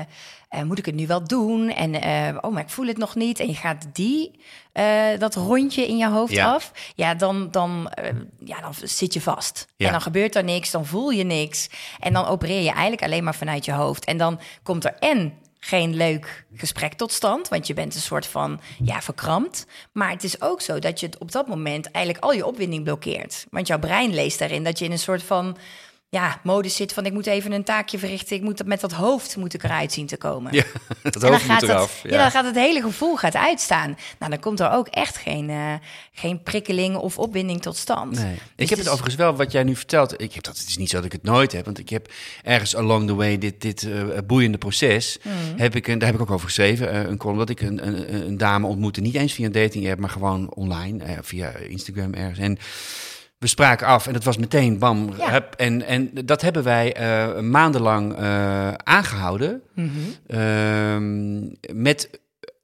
eh, 0.50 0.62
moet 0.62 0.78
ik 0.78 0.86
het 0.86 0.96
nu 0.96 1.08
wel 1.08 1.24
doen? 1.24 1.70
En 1.70 2.02
eh, 2.02 2.38
oh, 2.42 2.52
maar 2.52 2.62
ik 2.64 2.70
voel 2.70 2.88
het 2.88 2.98
nog 2.98 3.16
niet. 3.16 3.40
En 3.40 3.48
je 3.48 3.56
gaat 3.56 3.86
die, 3.94 4.40
eh, 4.72 5.08
dat 5.18 5.36
rondje 5.36 5.88
in 5.88 5.98
je 5.98 6.08
hoofd 6.08 6.34
Ja. 6.34 6.54
af. 6.54 6.72
Ja, 6.96 7.14
dan, 7.16 7.52
dan, 7.52 7.92
ja, 8.46 8.62
dan 8.62 8.74
zit 8.84 9.14
je 9.14 9.22
vast. 9.22 9.68
Ja. 9.76 9.86
En 9.86 9.92
dan 9.92 10.02
gebeurt 10.02 10.36
er 10.36 10.44
niks, 10.44 10.72
dan 10.72 10.86
voel 10.86 11.10
je 11.10 11.24
niks. 11.24 11.70
En 12.00 12.14
dan 12.14 12.26
opereer 12.26 12.62
je 12.62 12.72
eigenlijk 12.72 13.04
alleen 13.04 13.24
maar 13.24 13.36
vanuit 13.36 13.66
je 13.66 13.72
hoofd. 13.74 14.06
En 14.06 14.18
dan 14.18 14.40
komt 14.64 14.86
er 14.86 14.96
en 15.00 15.34
geen 15.60 15.96
leuk 15.96 16.46
gesprek 16.56 16.94
tot 16.94 17.12
stand, 17.12 17.48
want 17.48 17.68
je 17.68 17.74
bent 17.74 17.96
een 17.96 18.02
soort 18.02 18.26
van 18.26 18.60
ja, 18.84 19.02
verkrampt. 19.02 19.66
Maar 19.92 20.10
het 20.10 20.24
is 20.24 20.42
ook 20.42 20.62
zo 20.62 20.80
dat 20.80 21.00
je 21.00 21.06
het 21.06 21.18
op 21.18 21.32
dat 21.32 21.48
moment 21.48 21.92
eigenlijk 21.92 22.26
al 22.26 22.34
je 22.34 22.46
opwinding 22.46 22.84
blokkeert. 22.84 23.46
Want 23.50 23.68
jouw 23.68 23.80
brein 23.80 24.14
leest 24.14 24.40
daarin 24.40 24.64
dat 24.64 24.80
je 24.80 24.86
in 24.86 24.92
een 24.92 25.00
soort 25.00 25.24
van 25.24 25.58
ja, 26.12 26.40
modus 26.44 26.76
zit 26.76 26.94
van 26.94 27.06
ik 27.06 27.14
moet 27.14 27.26
even 27.28 27.52
een 27.52 27.64
taakje 27.64 28.00
verrichten, 28.00 28.36
ik 28.36 28.42
moet 28.42 28.58
dat 28.58 28.68
met 28.68 28.82
dat 28.82 28.92
hoofd 28.92 29.38
moet 29.38 29.54
ik 29.54 29.64
eruit 29.64 29.92
zien 29.92 30.06
te 30.06 30.18
komen. 30.18 30.54
Ja, 30.54 30.64
dan 31.20 31.32
hoofd 31.32 31.48
moet 31.48 31.62
eraf. 31.62 32.02
het, 32.02 32.12
ja. 32.12 32.18
dan 32.18 32.32
gaat 32.32 32.46
het 32.46 32.56
hele 32.56 32.82
gevoel 32.82 33.16
gaat 33.18 33.36
uitstaan. 33.36 33.98
Nou, 34.20 34.32
dan 34.32 34.40
komt 34.40 34.60
er 34.60 34.72
ook 34.72 34.88
echt 34.88 35.18
geen, 35.18 35.50
eh, 35.50 35.74
geen 36.12 36.44
prikkeling 36.44 36.96
of 36.96 37.18
opwinding 37.18 37.62
tot 37.62 37.78
stand. 37.78 38.16
Nee. 38.16 38.24
Dus 38.34 38.40
ik 38.40 38.40
heb 38.58 38.58
het 38.58 38.70
het 38.70 38.80
is- 38.80 38.86
overigens 38.88 39.16
wel, 39.16 39.36
wat 39.36 39.52
jij 39.52 39.64
nu 39.64 39.76
vertelt. 39.76 40.22
Ik 40.22 40.34
heb 40.34 40.44
dat, 40.44 40.58
het 40.58 40.68
is 40.68 40.78
niet 40.78 40.90
zo 40.90 40.96
dat 40.96 41.06
ik 41.06 41.12
het 41.12 41.24
nooit 41.24 41.52
heb. 41.52 41.66
Want 41.66 41.80
ik 41.80 41.90
heb 41.90 42.12
ergens 42.44 42.76
along 42.76 43.08
the 43.08 43.16
way 43.16 43.38
dit, 43.38 43.62
dit 43.62 43.84
eh, 43.84 44.02
boeiende 44.28 44.58
proces. 44.58 45.18
Mhm. 45.24 45.36
Heb 45.62 45.76
ik 45.76 45.88
een, 45.88 46.00
daar 46.00 46.08
heb 46.12 46.18
ik 46.20 46.24
ook 46.24 46.32
over 46.32 46.48
geschreven. 46.48 46.92
eh, 46.92 47.02
een 47.10 47.18
column 47.18 47.38
dat 47.38 47.50
ik 47.50 47.62
een, 47.62 47.88
een, 47.88 48.26
een 48.26 48.38
dame 48.38 48.68
ontmoette. 48.68 49.02
Niet 49.02 49.16
eens 49.16 49.34
via 49.34 49.46
een 49.46 49.52
dating 49.52 49.90
app, 49.90 50.00
maar 50.00 50.10
gewoon 50.10 50.54
online. 50.54 51.18
via 51.22 51.52
Instagram 51.52 52.14
ergens. 52.14 52.40
En 52.40 52.58
we 53.40 53.48
spraken 53.48 53.88
af 53.88 54.08
en 54.08 54.14
het 54.14 54.24
was 54.24 54.38
meteen 54.38 54.80
bam. 54.80 55.14
Ja. 55.18 55.50
en, 55.58 55.86
en 55.86 56.12
dat 56.26 56.42
hebben 56.42 56.64
wij 56.64 56.94
eh, 56.94 57.40
maandenlang 57.40 58.16
eh, 58.16 58.74
aangehouden. 58.74 59.62
Mhm. 59.74 59.90
Ehm, 60.28 61.40
met 61.82 62.20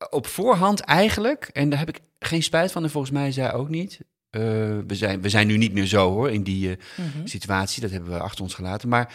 op 0.09 0.27
voorhand 0.27 0.79
eigenlijk, 0.79 1.49
en 1.53 1.69
daar 1.69 1.79
heb 1.79 1.89
ik 1.89 1.99
geen 2.19 2.43
spijt 2.43 2.71
van, 2.71 2.83
en 2.83 2.89
volgens 2.89 3.13
mij 3.13 3.31
zij 3.31 3.53
ook 3.53 3.69
niet. 3.69 3.99
Eh, 4.29 4.41
we, 4.87 4.95
zijn, 4.95 5.21
we 5.21 5.29
zijn 5.29 5.47
nu 5.47 5.57
niet 5.57 5.73
meer 5.73 5.85
zo 5.85 6.11
hoor, 6.11 6.31
in 6.31 6.43
die 6.43 6.77
Mhm. 6.95 7.27
situatie. 7.27 7.81
Dat 7.81 7.91
hebben 7.91 8.09
we 8.11 8.19
achter 8.19 8.43
ons 8.43 8.53
gelaten. 8.53 8.89
Maar 8.89 9.13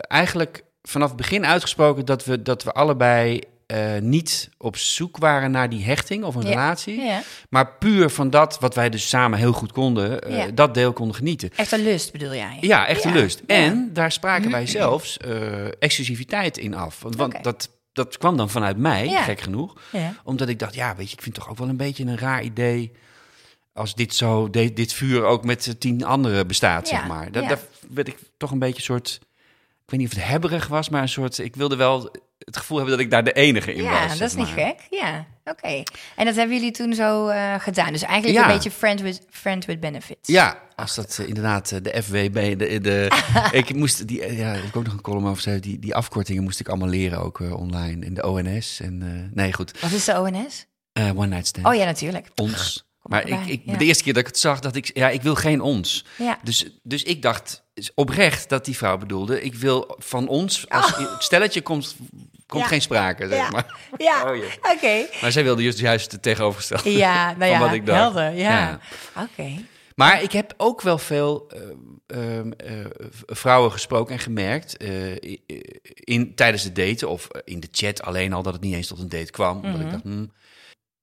eigenlijk 0.00 0.64
vanaf 0.82 1.08
het 1.08 1.16
begin 1.16 1.46
uitgesproken 1.46 2.04
dat 2.06 2.24
we, 2.24 2.42
dat 2.42 2.62
we 2.62 2.72
allebei 2.72 3.40
eh, 3.72 4.00
niet 4.00 4.48
op 4.58 4.76
zoek 4.76 5.16
waren 5.18 5.50
naar 5.50 5.68
die 5.68 5.84
hechting 5.84 6.24
of 6.24 6.34
een 6.34 6.42
Ja. 6.42 6.48
relatie. 6.48 7.00
Ja, 7.00 7.22
Maar 7.48 7.72
puur 7.78 8.10
van 8.10 8.30
dat 8.30 8.58
wat 8.60 8.74
wij 8.74 8.90
dus 8.90 9.08
samen 9.08 9.38
heel 9.38 9.52
goed 9.52 9.72
konden, 9.72 10.20
eh, 10.22 10.36
Ja. 10.36 10.50
dat 10.50 10.74
deel 10.74 10.92
konden 10.92 11.16
genieten. 11.16 11.50
echt 11.56 11.72
een 11.72 11.82
lust 11.82 12.12
bedoel 12.12 12.34
jij? 12.34 12.58
Ja, 12.60 12.86
echt 12.86 13.04
een 13.04 13.12
lust. 13.12 13.42
En 13.46 13.90
daar 13.92 14.12
spraken 14.12 14.50
wij 14.50 14.66
zelfs 14.66 15.16
eh, 15.16 15.66
exclusiviteit 15.78 16.58
in 16.58 16.74
af. 16.74 17.02
Want, 17.16 17.42
dat, 17.44 17.68
dat 17.92 18.18
kwam 18.18 18.36
dan 18.36 18.50
vanuit 18.50 18.76
mij, 18.76 19.08
Ja. 19.08 19.22
gek 19.22 19.40
genoeg. 19.40 19.80
Ja. 19.92 20.14
Omdat 20.24 20.48
ik 20.48 20.58
dacht, 20.58 20.74
ja, 20.74 20.96
weet 20.96 21.06
je, 21.10 21.16
ik 21.16 21.22
vind 21.22 21.34
het 21.36 21.44
toch 21.44 21.52
ook 21.52 21.58
wel 21.58 21.68
een 21.68 21.76
beetje 21.76 22.04
een 22.04 22.18
raar 22.18 22.42
idee... 22.42 22.92
als 23.72 23.94
dit, 23.94 24.14
zo, 24.14 24.50
de- 24.50 24.72
dit 24.72 24.92
vuur 24.92 25.24
ook 25.24 25.44
met 25.44 25.74
tien 25.80 26.04
anderen 26.04 26.46
bestaat, 26.46 26.88
Ja, 26.88 26.96
zeg 26.98 27.06
maar. 27.08 27.32
Dat. 27.32 27.48
Daar 27.48 27.58
werd 27.90 28.08
ik 28.08 28.16
toch 28.36 28.50
een 28.50 28.58
beetje 28.58 28.76
een 28.76 28.82
soort... 28.82 29.18
Ik 29.84 29.90
weet 29.90 30.00
niet 30.00 30.08
of 30.08 30.14
het 30.22 30.32
hebberig 30.32 30.66
was, 30.66 30.88
maar 30.88 31.02
een 31.02 31.08
soort... 31.08 31.38
Ik 31.38 31.56
wilde 31.56 31.76
wel 31.76 32.10
het 32.44 32.56
gevoel 32.56 32.76
hebben 32.76 32.96
dat 32.96 33.04
ik 33.04 33.10
daar 33.10 33.24
de 33.24 33.32
enige 33.32 33.74
in 33.74 33.84
was. 33.84 33.92
Ja, 33.92 34.08
dat 34.08 34.20
is 34.20 34.34
niet 34.34 34.46
gek. 34.48 34.76
Ja, 34.90 35.26
oké. 35.44 35.82
En 36.16 36.24
dat 36.24 36.34
hebben 36.34 36.56
jullie 36.56 36.70
toen 36.70 36.94
zo 36.94 37.28
eh, 37.28 37.54
gedaan. 37.58 37.92
Dus 37.92 38.02
eigenlijk 38.02 38.38
Ja. 38.38 38.48
een 38.48 38.54
beetje 38.54 38.70
friend 38.70 39.00
with, 39.00 39.20
friend 39.30 39.64
with 39.64 39.80
benefits. 39.80 40.28
Ja, 40.28 40.58
als 40.74 40.94
dat 40.94 41.18
eh, 41.18 41.28
inderdaad 41.28 41.72
eh, 41.72 41.78
de 41.82 42.02
FWB, 42.02 42.58
de, 42.58 42.80
de, 42.80 43.10
ik 43.52 43.74
moest 43.74 44.06
die, 44.08 44.36
ja, 44.36 44.48
heb 44.48 44.64
ik 44.64 44.76
ook 44.76 44.84
nog 44.84 44.92
een 44.92 45.00
column 45.00 45.22
over 45.24 45.36
geschreven. 45.36 45.62
Die, 45.62 45.78
die 45.78 45.94
afkortingen 45.94 46.42
moest 46.42 46.60
ik 46.60 46.68
allemaal 46.68 46.88
leren 46.88 47.18
ook 47.18 47.40
online 47.40 48.06
in 48.06 48.14
de 48.14 48.26
ONS. 48.26 48.80
En 48.80 49.30
nee, 49.34 49.52
goed, 49.52 49.80
Wat 49.80 49.92
is 49.92 50.04
de 50.04 50.20
ONS? 50.20 50.66
One 51.14 51.26
night 51.26 51.46
stand. 51.46 51.66
Oh 51.66 51.74
ja, 51.74 51.84
natuurlijk. 51.84 52.28
Ons. 52.34 52.84
Kom 53.02 53.10
Maar 53.10 53.28
ik, 53.28 53.46
ik, 53.46 53.62
ja. 53.64 53.76
de 53.76 53.84
eerste 53.84 54.02
keer 54.02 54.12
dat 54.12 54.22
ik 54.22 54.28
het 54.28 54.38
zag, 54.38 54.60
dacht 54.60 54.76
ik, 54.76 54.90
ja, 54.94 55.08
ik 55.08 55.22
wil 55.22 55.34
geen 55.34 55.60
ons. 55.60 56.04
Ja. 56.18 56.38
Dus, 56.42 56.66
dus 56.82 57.02
ik 57.02 57.22
dacht 57.22 57.62
oprecht 57.94 58.48
dat 58.48 58.64
die 58.64 58.76
vrouw 58.76 58.98
bedoelde, 58.98 59.42
ik 59.42 59.54
wil 59.54 59.94
van 59.98 60.28
ons, 60.28 60.68
als 60.68 60.96
het 60.96 61.22
stelletje 61.22 61.62
komt, 61.62 61.96
komt 62.52 62.62
Ja. 62.62 62.68
geen 62.68 62.82
sprake, 62.82 63.28
zeg 63.28 63.38
Ja. 63.38 63.50
maar. 63.50 63.78
Ja, 63.96 64.22
Oh, 64.32 64.36
oké. 64.76 65.06
Maar 65.20 65.32
zij 65.32 65.42
wilde 65.44 65.62
juist, 65.62 65.78
juist 65.78 66.12
het 66.12 66.22
tegenovergestelde. 66.22 66.90
Ja, 66.92 67.24
nou 67.26 67.38
Van 67.38 67.48
ja, 67.48 67.58
wat 67.58 67.72
ik 67.72 67.86
dacht. 67.86 67.98
helder. 67.98 68.32
Ja, 68.32 68.50
Ja. 68.50 68.80
oké. 69.22 69.50
Maar 69.94 70.22
ik 70.22 70.32
heb 70.32 70.54
ook 70.56 70.80
wel 70.80 70.98
veel 70.98 71.50
eh, 71.50 71.60
ehm, 72.38 72.50
eh, 72.52 72.74
vrouwen 73.26 73.72
gesproken 73.72 74.14
en 74.14 74.20
gemerkt 74.20 74.76
eh, 74.76 75.14
in, 75.94 76.34
tijdens 76.34 76.62
het 76.62 76.74
daten 76.76 77.08
of 77.08 77.28
in 77.44 77.60
de 77.60 77.68
chat 77.70 78.02
alleen 78.02 78.32
al 78.32 78.42
dat 78.42 78.52
het 78.52 78.62
niet 78.62 78.74
eens 78.74 78.86
tot 78.86 78.98
een 78.98 79.08
date 79.08 79.30
kwam. 79.30 79.56
Omdat 79.56 79.72
Mhm. 79.72 79.82
ik 79.84 79.90
dacht, 79.90 80.02
hmm, 80.02 80.32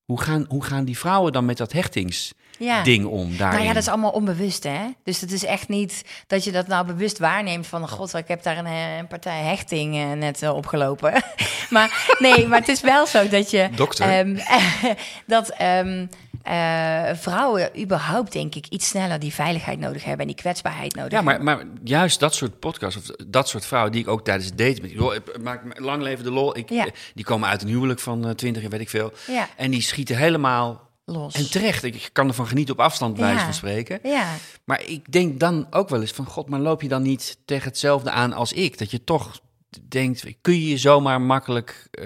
hoe, 0.06 0.22
gaan, 0.22 0.46
hoe 0.50 0.64
gaan 0.64 0.86
die 0.86 0.98
vrouwen 0.98 1.32
dan 1.32 1.46
met 1.46 1.58
dat 1.58 1.72
hechtingsding 1.72 2.38
Ja. 2.60 2.80
om 3.06 3.38
daarin? 3.38 3.38
Nou 3.38 3.64
ja, 3.64 3.74
dat 3.74 3.82
is 3.82 3.88
allemaal 3.88 4.12
onbewust, 4.12 4.64
hè? 4.64 4.80
Dus 5.04 5.22
het 5.22 5.32
is 5.32 5.46
echt 5.46 5.68
niet 5.68 6.04
dat 6.28 6.44
je 6.44 6.52
dat 6.52 6.68
nou 6.68 6.86
bewust 6.86 7.18
waarneemt 7.18 7.68
van... 7.68 7.90
god, 7.90 8.14
ik 8.14 8.28
heb 8.28 8.44
daar 8.44 8.58
een, 8.58 8.66
eh, 8.66 8.98
een 8.98 9.08
partij 9.08 9.44
hechting 9.44 9.96
eh, 9.96 10.12
net 10.12 10.42
eh, 10.42 10.56
opgelopen. 10.56 11.14
maar 11.70 12.16
nee, 12.20 12.48
maar 12.48 12.60
het 12.60 12.68
is 12.68 12.82
wel 12.82 13.06
zo 13.06 13.28
dat 13.28 13.50
je... 13.52 13.70
Dokter. 13.76 14.10
ehm, 14.10 14.38
dat 15.26 15.50
ehm, 15.50 16.06
eh, 16.44 17.10
vrouwen 17.14 17.82
überhaupt, 17.82 18.32
denk 18.32 18.56
ik, 18.56 18.66
iets 18.68 18.88
sneller 18.88 19.20
die 19.20 19.34
veiligheid 19.34 19.80
nodig 19.80 20.04
hebben... 20.04 20.22
en 20.22 20.28
die 20.28 20.42
kwetsbaarheid 20.42 20.96
nodig 20.96 21.12
Ja, 21.12 21.22
maar, 21.22 21.36
hebben. 21.36 21.54
maar 21.56 21.66
juist 21.84 22.20
dat 22.20 22.34
soort 22.36 22.60
podcasts 22.60 22.98
of 22.98 23.16
dat 23.28 23.50
soort 23.50 23.66
vrouwen 23.66 23.92
die 23.92 24.02
ik 24.02 24.08
ook 24.08 24.24
tijdens 24.24 24.46
het 24.46 24.58
daten 24.58 24.82
met 24.82 25.42
maak 25.44 25.62
lang 25.80 26.02
leven 26.02 26.24
de 26.24 26.32
lol. 26.32 26.58
Ik, 26.58 26.70
Ja. 26.70 26.88
Die 27.14 27.26
komen 27.26 27.50
uit 27.50 27.62
een 27.62 27.68
huwelijk 27.68 28.00
van 28.00 28.36
twintig 28.36 28.64
en 28.64 28.70
weet 28.70 28.80
ik 28.80 28.90
veel. 28.90 29.14
Ja. 29.28 29.48
En 29.56 29.72
die 29.72 29.82
schieten 29.82 30.18
helemaal 30.18 30.89
Los. 31.12 31.34
en 31.34 31.50
terecht. 31.52 31.84
Ik 31.84 32.10
kan 32.14 32.28
ervan 32.28 32.48
genieten 32.48 32.74
op 32.74 32.80
afstand, 32.80 33.16
bij 33.18 33.34
Ja. 33.34 33.44
van 33.44 33.54
spreken. 33.54 34.00
Ja, 34.04 34.28
Maar 34.64 34.84
ik 34.86 35.12
denk 35.12 35.40
dan 35.40 35.68
ook 35.70 35.90
wel 35.90 36.02
eens 36.02 36.12
van... 36.12 36.26
God, 36.26 36.50
maar 36.50 36.60
loop 36.60 36.82
je 36.82 36.88
dan 36.88 37.02
niet 37.02 37.38
tegen 37.46 37.68
hetzelfde 37.68 38.12
aan 38.12 38.34
als 38.34 38.54
ik? 38.54 38.78
Dat 38.78 38.92
je 38.92 39.04
toch 39.04 39.40
denkt, 39.88 40.24
kun 40.42 40.54
je 40.54 40.68
je 40.70 40.78
zomaar 40.78 41.22
makkelijk... 41.22 41.88
eh, 41.92 42.06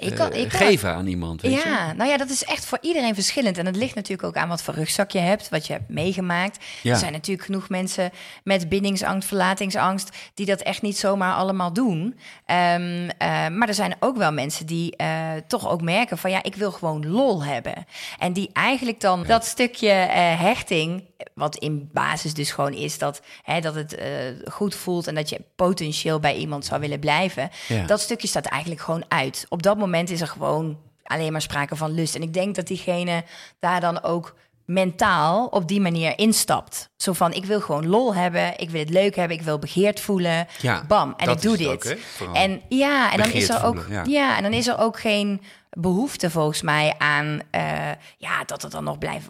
Je 0.00 0.12
kan- 0.12 0.32
eh, 0.32 0.40
kan- 0.40 0.50
geven 0.50 0.94
aan 0.94 1.06
iemand. 1.06 1.42
Weet 1.42 1.62
je? 1.62 1.68
Ja, 1.68 1.92
nou 1.92 2.10
ja, 2.10 2.16
dat 2.16 2.30
is 2.30 2.44
echt 2.44 2.64
voor 2.64 2.78
iedereen 2.80 3.14
verschillend. 3.14 3.58
En 3.58 3.66
het 3.66 3.76
ligt 3.76 3.94
natuurlijk 3.94 4.28
ook 4.28 4.36
aan 4.36 4.48
wat 4.48 4.62
voor 4.62 4.74
rugzak 4.74 5.10
je 5.10 5.18
hebt, 5.18 5.48
wat 5.48 5.66
je 5.66 5.72
hebt 5.72 5.88
meegemaakt. 5.88 6.64
Ja. 6.82 6.92
Er 6.92 6.98
zijn 6.98 7.12
natuurlijk 7.12 7.46
genoeg 7.46 7.68
mensen 7.68 8.10
met 8.44 8.68
bindingsangst, 8.68 9.28
verlatingsangst, 9.28 10.16
die 10.34 10.46
dat 10.46 10.60
echt 10.60 10.82
niet 10.82 10.98
zomaar 10.98 11.34
allemaal 11.34 11.72
doen. 11.72 12.18
Ehm, 12.46 13.08
eh, 13.18 13.48
maar 13.48 13.68
er 13.68 13.74
zijn 13.74 13.96
ook 14.00 14.16
wel 14.16 14.32
mensen 14.32 14.66
die 14.66 14.96
toch 15.46 15.68
ook 15.68 15.82
merken 15.82 16.18
van 16.18 16.30
ja, 16.30 16.42
ik 16.42 16.54
wil 16.54 16.72
gewoon 16.72 17.06
lol 17.10 17.44
hebben. 17.44 17.86
En 18.18 18.32
die 18.32 18.50
eigenlijk 18.52 19.00
dan 19.00 19.24
dat 19.26 19.44
stukje 19.44 19.88
hechting, 20.38 21.04
wat 21.34 21.56
in 21.56 21.88
basis 21.92 22.34
dus 22.34 22.50
gewoon 22.50 22.72
is 22.72 22.98
dat, 22.98 23.22
hè, 23.42 23.60
dat 23.60 23.74
het 23.74 23.96
goed 24.50 24.74
voelt 24.74 25.06
en 25.06 25.14
dat 25.14 25.28
je 25.28 25.40
potentieel 25.56 26.20
bij 26.20 26.36
iemand 26.36 26.57
zou 26.64 26.80
willen 26.80 26.98
blijven. 26.98 27.50
Ja. 27.68 27.86
Dat 27.86 28.00
stukje 28.00 28.28
staat 28.28 28.46
eigenlijk 28.46 28.82
gewoon 28.82 29.04
uit. 29.08 29.46
Op 29.48 29.62
dat 29.62 29.78
moment 29.78 30.10
is 30.10 30.20
er 30.20 30.26
gewoon 30.26 30.78
alleen 31.04 31.32
maar 31.32 31.42
sprake 31.42 31.76
van 31.76 31.90
lust. 31.90 32.14
En 32.14 32.22
ik 32.22 32.34
denk 32.34 32.54
dat 32.54 32.66
diegene 32.66 33.24
daar 33.58 33.80
dan 33.80 34.02
ook 34.02 34.34
mentaal 34.68 35.46
op 35.46 35.68
die 35.68 35.80
manier 35.80 36.18
instapt. 36.18 36.90
Zo 36.96 37.12
van, 37.12 37.32
ik 37.32 37.44
wil 37.44 37.60
gewoon 37.60 37.86
lol 37.86 38.14
hebben, 38.14 38.58
ik 38.58 38.70
wil 38.70 38.80
het 38.80 38.90
leuk 38.90 39.16
hebben, 39.16 39.36
ik 39.36 39.42
wil 39.42 39.58
begeerd 39.58 40.00
voelen. 40.00 40.46
Ja, 40.60 40.84
Bam, 40.88 41.14
en 41.16 41.28
ik 41.28 41.40
doe 41.40 41.56
dit. 41.56 41.68
ook, 41.68 41.84
en 42.32 42.62
ja, 42.68 43.12
en 43.12 43.18
dan 43.18 43.30
is 43.30 43.48
er 43.48 43.64
ook, 43.64 43.80
voelen, 43.80 43.92
ja. 43.92 44.02
ja. 44.06 44.36
en 44.36 44.42
dan 44.42 44.52
is 44.52 44.66
er 44.66 44.78
ook 44.78 45.00
geen 45.00 45.42
behoefte 45.70 46.30
volgens 46.30 46.62
mij 46.62 46.94
aan 46.98 47.40
eh, 47.50 47.90
ja, 48.16 48.44
dat 48.46 48.62
het 48.62 48.72
dan 48.72 48.84
nog 48.84 48.98
blijft 48.98 49.26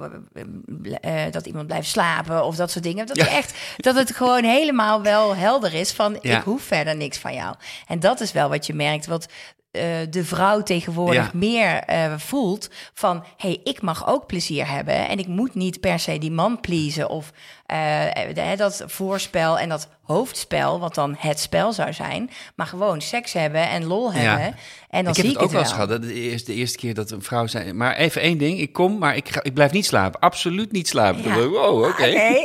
eh, 1.01 1.23
dat 1.31 1.47
iemand 1.47 1.67
blijft 1.67 1.89
slapen 1.89 2.45
of 2.45 2.57
dat 2.57 2.71
soort 2.71 2.85
dingen. 2.85 3.07
Dat, 3.07 3.17
Ja. 3.17 3.27
echt, 3.29 3.55
dat 3.77 3.95
het 3.95 4.15
gewoon 4.17 4.45
helemaal 4.45 5.03
wel 5.03 5.37
helder 5.37 5.75
is 5.75 5.93
van 5.93 6.19
Ja. 6.21 6.39
ik 6.39 6.45
hoef 6.45 6.63
verder 6.63 6.97
niks 6.97 7.19
van 7.19 7.35
jou. 7.35 7.55
En 7.87 8.01
dat 8.01 8.21
is 8.21 8.33
wel 8.33 8.49
wat 8.49 8.67
je 8.67 8.75
merkt, 8.75 9.07
wat 9.07 9.27
eh, 9.71 9.85
de 10.11 10.25
vrouw 10.25 10.63
tegenwoordig 10.63 11.25
Ja. 11.25 11.31
meer 11.39 11.85
voelt 12.19 12.69
van 12.95 13.25
hey, 13.37 13.61
ik 13.65 13.83
mag 13.83 14.09
ook 14.09 14.27
plezier 14.27 14.69
hebben 14.71 15.09
en 15.09 15.19
ik 15.19 15.27
moet 15.27 15.55
niet 15.55 15.81
per 15.81 15.99
se 15.99 16.19
die 16.19 16.31
man 16.31 16.61
pleasen 16.61 17.09
of 17.09 17.31
eh, 17.69 18.35
de- 18.35 18.55
dat 18.57 18.83
voorspel 18.87 19.59
en 19.59 19.69
dat 19.69 19.89
hoofdspel, 20.03 20.81
wat 20.81 20.95
dan 20.95 21.15
het 21.19 21.41
spel 21.41 21.73
zou 21.73 21.93
zijn, 21.93 22.31
maar 22.57 22.67
gewoon 22.67 23.01
seks 23.01 23.33
hebben 23.33 23.69
en 23.69 23.85
lol 23.85 24.13
Ja. 24.13 24.19
hebben. 24.19 24.57
En 24.91 25.05
dan 25.05 25.11
ik 25.13 25.17
heb 25.17 25.17
zie 25.17 25.25
het 25.27 25.35
ik 25.37 25.43
ook 25.43 25.51
wel 25.51 25.61
eens 25.61 25.73
gehad. 25.73 25.89
Dat 25.89 26.05
is 26.05 26.45
de 26.45 26.55
eerste 26.55 26.79
keer 26.79 26.95
dat 26.95 27.11
een 27.11 27.23
vrouw 27.23 27.47
zei... 27.47 27.73
Maar 27.73 27.95
even 27.97 28.21
één 28.23 28.39
ding. 28.39 28.59
Ik 28.61 28.73
kom, 28.73 28.99
maar 28.99 29.17
ik, 29.17 29.29
ga, 29.29 29.43
ik 29.43 29.55
blijf 29.55 29.73
niet 29.73 29.87
slapen. 29.87 30.21
Absoluut 30.21 30.73
niet 30.73 30.89
slapen. 30.89 31.23
Ja. 31.23 31.35
Dan 31.35 31.49
wow, 31.49 31.85
oké. 31.85 32.07
Oké. 32.07 32.43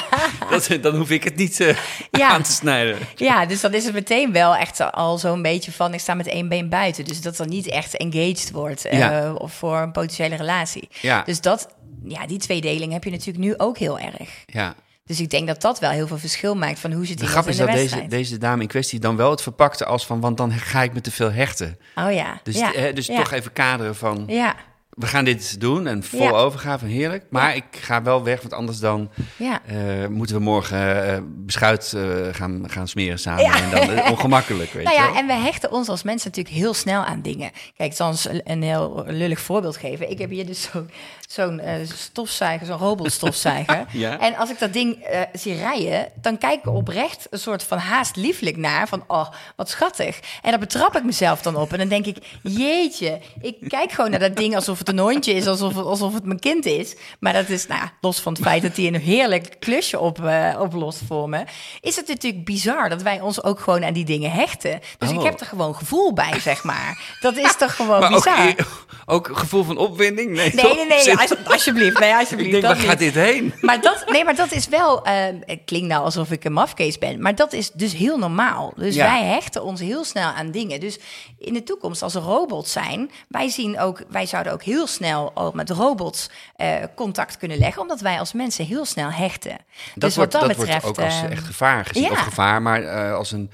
Dat- 0.50 0.78
Dan 0.82 0.96
hoef 0.96 1.10
ik 1.10 1.24
het 1.24 1.36
niet 1.36 1.60
eh, 1.60 1.76
Ja. 2.10 2.28
aan 2.28 2.42
te 2.42 2.52
snijden. 2.52 2.96
Ja, 3.14 3.46
dus 3.46 3.60
dan 3.60 3.74
is 3.74 3.84
het 3.84 3.94
meteen 3.94 4.32
wel 4.32 4.56
echt 4.56 4.92
al 4.92 5.18
zo'n 5.18 5.42
beetje 5.42 5.72
van... 5.72 5.94
ik 5.94 6.00
sta 6.00 6.14
met 6.14 6.26
één 6.26 6.48
been 6.48 6.68
buiten. 6.68 7.04
Dus 7.04 7.20
dat 7.20 7.38
er 7.38 7.46
niet 7.48 7.66
echt 7.68 7.96
engaged 7.96 8.50
wordt 8.50 8.84
eh, 8.84 8.98
Ja. 8.98 9.32
of 9.32 9.52
voor 9.52 9.76
een 9.78 9.92
potentiële 9.92 10.36
relatie. 10.36 10.88
Ja. 11.00 11.22
Dus 11.22 11.40
dat, 11.40 11.68
ja, 12.08 12.26
die 12.26 12.38
tweedeling 12.38 12.92
heb 12.92 13.04
je 13.04 13.10
natuurlijk 13.10 13.38
nu 13.44 13.54
ook 13.56 13.78
heel 13.78 13.98
erg. 13.98 14.30
Ja. 14.46 14.74
Dus 15.04 15.20
ik 15.20 15.30
denk 15.30 15.46
dat 15.46 15.60
dat 15.60 15.78
wel 15.78 15.90
heel 15.90 16.06
veel 16.06 16.18
verschil 16.18 16.54
maakt 16.54 16.78
van 16.78 16.92
hoe 16.92 17.06
zit 17.06 17.18
De 17.18 17.24
iemand 17.24 17.38
grap 17.40 17.48
is 17.52 17.56
de 17.56 17.62
dat 17.64 17.70
deze, 17.72 17.80
wedstrijd. 17.82 18.10
deze 18.10 18.38
dame 18.38 18.62
in 18.62 18.68
kwestie 18.68 18.98
dan 19.00 19.16
wel 19.16 19.30
het 19.30 19.42
verpakte 19.42 19.84
als 19.84 20.06
van... 20.06 20.20
want 20.20 20.36
dan 20.36 20.52
ga 20.52 20.82
ik 20.82 20.92
me 20.92 21.00
te 21.00 21.10
veel 21.10 21.32
hechten. 21.32 21.78
Oh 21.94 22.12
ja. 22.12 22.40
Dus, 22.42 22.58
ja. 22.58 22.72
eh, 22.74 22.94
dus 22.94 23.06
ja. 23.06 23.16
toch 23.22 23.32
even 23.32 23.52
kaderen 23.52 23.96
van... 23.96 24.24
Ja, 24.26 24.54
we 24.90 25.06
gaan 25.06 25.24
dit 25.24 25.60
doen 25.60 25.86
en 25.86 26.02
vol 26.04 26.20
Ja. 26.22 26.30
overgave, 26.30 26.86
heerlijk. 26.86 27.24
Maar 27.30 27.56
ik 27.56 27.64
ga 27.70 28.02
wel 28.02 28.22
weg, 28.24 28.40
want 28.40 28.52
anders 28.52 28.78
dan 28.78 29.10
ja. 29.36 29.60
eh, 29.66 30.06
moeten 30.06 30.36
we 30.36 30.42
morgen 30.42 31.12
eh, 31.14 31.18
beschuit 31.26 31.92
eh, 31.96 32.02
gaan, 32.32 32.64
gaan 32.70 32.88
smeren 32.88 33.18
samen. 33.18 33.44
En 33.44 33.70
dan 33.70 34.02
ongemakkelijk, 34.12 34.72
weet 34.72 34.84
Nou 34.84 34.96
je 34.96 35.02
ja, 35.02 35.08
wel. 35.08 35.16
en 35.20 35.26
we 35.26 35.32
hechten 35.32 35.72
ons 35.72 35.88
als 35.88 36.02
mensen 36.02 36.28
natuurlijk 36.28 36.56
heel 36.56 36.74
snel 36.74 37.04
aan 37.04 37.22
dingen. 37.22 37.50
Kijk, 37.76 37.90
ik 37.90 37.96
zal 37.96 38.08
eens 38.10 38.28
een- 38.28 38.40
een 38.44 38.62
heel 38.62 39.04
lullig 39.06 39.40
voorbeeld 39.40 39.76
geven. 39.76 40.10
Ik 40.10 40.18
heb 40.18 40.30
hier 40.30 40.46
dus 40.46 40.62
zo- 40.62 40.86
zo'n 41.26 41.60
eh, 41.60 41.74
stofzuiger, 41.94 42.66
zo'n 42.66 42.78
robotstofzuiger. 42.78 43.84
Ja. 43.92 44.18
En 44.20 44.36
als 44.36 44.50
ik 44.50 44.58
dat 44.58 44.72
ding 44.72 45.02
eh, 45.02 45.20
zie 45.32 45.54
rijden, 45.54 46.08
dan 46.20 46.38
kijk 46.38 46.58
ik 46.58 46.66
oprecht 46.66 47.26
een 47.30 47.38
soort 47.38 47.62
van 47.62 47.78
haast 47.78 48.16
lieflijk 48.16 48.56
naar. 48.56 48.88
Van, 48.88 49.04
oh, 49.06 49.28
wat 49.56 49.68
schattig. 49.70 50.18
En 50.42 50.50
daar 50.50 50.58
betrap 50.58 50.96
ik 50.96 51.04
mezelf 51.04 51.42
dan 51.42 51.56
op. 51.56 51.72
En 51.72 51.78
dan 51.78 51.88
denk 51.88 52.06
ik, 52.06 52.16
jeetje, 52.42 53.20
ik 53.40 53.56
kijk 53.68 53.92
gewoon 53.92 54.10
naar 54.10 54.20
dat 54.20 54.36
ding 54.36 54.54
alsof 54.54 54.78
het 54.78 54.88
een 54.88 54.98
hondje 54.98 55.32
is, 55.32 55.46
alsof 55.46 55.74
het, 55.74 55.84
alsof 55.84 56.14
het 56.14 56.24
mijn 56.24 56.38
kind 56.40 56.66
is. 56.66 56.96
Maar 57.20 57.32
dat 57.32 57.48
is, 57.48 57.66
nou, 57.66 57.82
los 58.00 58.20
van 58.20 58.32
het 58.32 58.42
feit 58.42 58.62
dat 58.62 58.76
hij 58.76 58.86
een 58.86 59.00
heerlijk 59.00 59.56
klusje 59.58 59.98
op, 59.98 60.24
eh, 60.24 60.56
oplost 60.60 61.00
voor 61.06 61.28
me, 61.28 61.44
is 61.80 61.96
het 61.96 62.08
natuurlijk 62.08 62.44
bizar 62.44 62.88
dat 62.88 63.02
wij 63.02 63.20
ons 63.20 63.42
ook 63.42 63.60
gewoon 63.60 63.84
aan 63.84 63.92
die 63.92 64.04
dingen 64.04 64.30
hechten. 64.30 64.80
Dus 64.98 65.10
ik 65.10 65.16
Oh. 65.18 65.24
heb 65.24 65.40
er 65.40 65.46
gewoon 65.46 65.74
gevoel 65.76 66.12
bij, 66.12 66.40
zeg 66.40 66.64
maar. 66.64 67.16
Dat 67.20 67.36
is 67.36 67.56
toch 67.56 67.76
gewoon 67.76 68.00
Maar 68.06 68.12
ook, 68.14 68.24
bizar? 68.24 68.54
ook 69.16 69.28
een 69.28 69.36
gevoel 69.36 69.64
van 69.64 69.76
opwinding? 69.78 70.30
Nee, 70.30 70.54
Nee, 70.54 70.86
nee, 70.86 71.15
alsjeblieft. 71.44 71.98
Nee, 71.98 72.14
alsjeblieft. 72.14 72.54
ik 72.54 72.60
denk, 72.60 72.74
waar 72.74 72.84
gaat 72.84 72.98
dit 72.98 73.14
heen? 73.14 73.54
Maar 73.60 73.80
dat, 73.80 74.04
nee, 74.10 74.24
maar 74.24 74.34
dat 74.36 74.52
is 74.52 74.68
wel. 74.68 75.04
eh, 75.04 75.14
het 75.40 75.60
klinkt 75.64 75.88
nou 75.88 76.04
alsof 76.04 76.30
ik 76.30 76.44
een 76.44 76.52
mafkees 76.52 76.98
ben. 76.98 77.20
Maar 77.22 77.34
dat 77.34 77.52
is 77.52 77.70
dus 77.72 77.92
heel 77.92 78.18
normaal. 78.18 78.72
Dus 78.76 78.94
Ja. 78.94 79.04
wij 79.04 79.24
hechten 79.24 79.64
ons 79.64 79.80
heel 79.80 80.04
snel 80.04 80.28
aan 80.28 80.50
dingen. 80.50 80.80
Dus 80.80 80.98
in 81.38 81.52
de 81.52 81.62
toekomst, 81.62 82.02
als 82.02 82.14
er 82.14 82.22
robots 82.22 82.72
zijn, 82.72 83.10
wij 83.28 83.48
zien 83.48 83.78
ook, 83.80 84.02
wij 84.08 84.26
zouden 84.26 84.52
ook 84.52 84.62
heel 84.62 84.86
snel 84.86 85.30
al 85.34 85.50
met 85.54 85.70
robots 85.70 86.30
eh, 86.56 86.74
contact 86.94 87.36
kunnen 87.36 87.58
leggen, 87.58 87.82
omdat 87.82 88.00
wij 88.00 88.18
als 88.18 88.32
mensen 88.32 88.64
heel 88.64 88.84
snel 88.84 89.10
hechten. 89.10 89.50
Dat, 89.50 89.58
dus 89.94 90.16
wordt, 90.16 90.32
wat 90.32 90.40
dat, 90.42 90.50
dat 90.50 90.58
betreft. 90.60 90.82
wordt 90.84 90.98
ook 90.98 91.04
als 91.04 91.22
eh, 91.22 91.30
echt 91.30 91.44
gevaar 91.46 91.84
gezien. 91.84 92.02
ja. 92.02 92.10
Of 92.10 92.18
gevaar, 92.18 92.62
maar 92.62 92.82
eh, 92.82 93.14
als 93.14 93.32
een, 93.32 93.50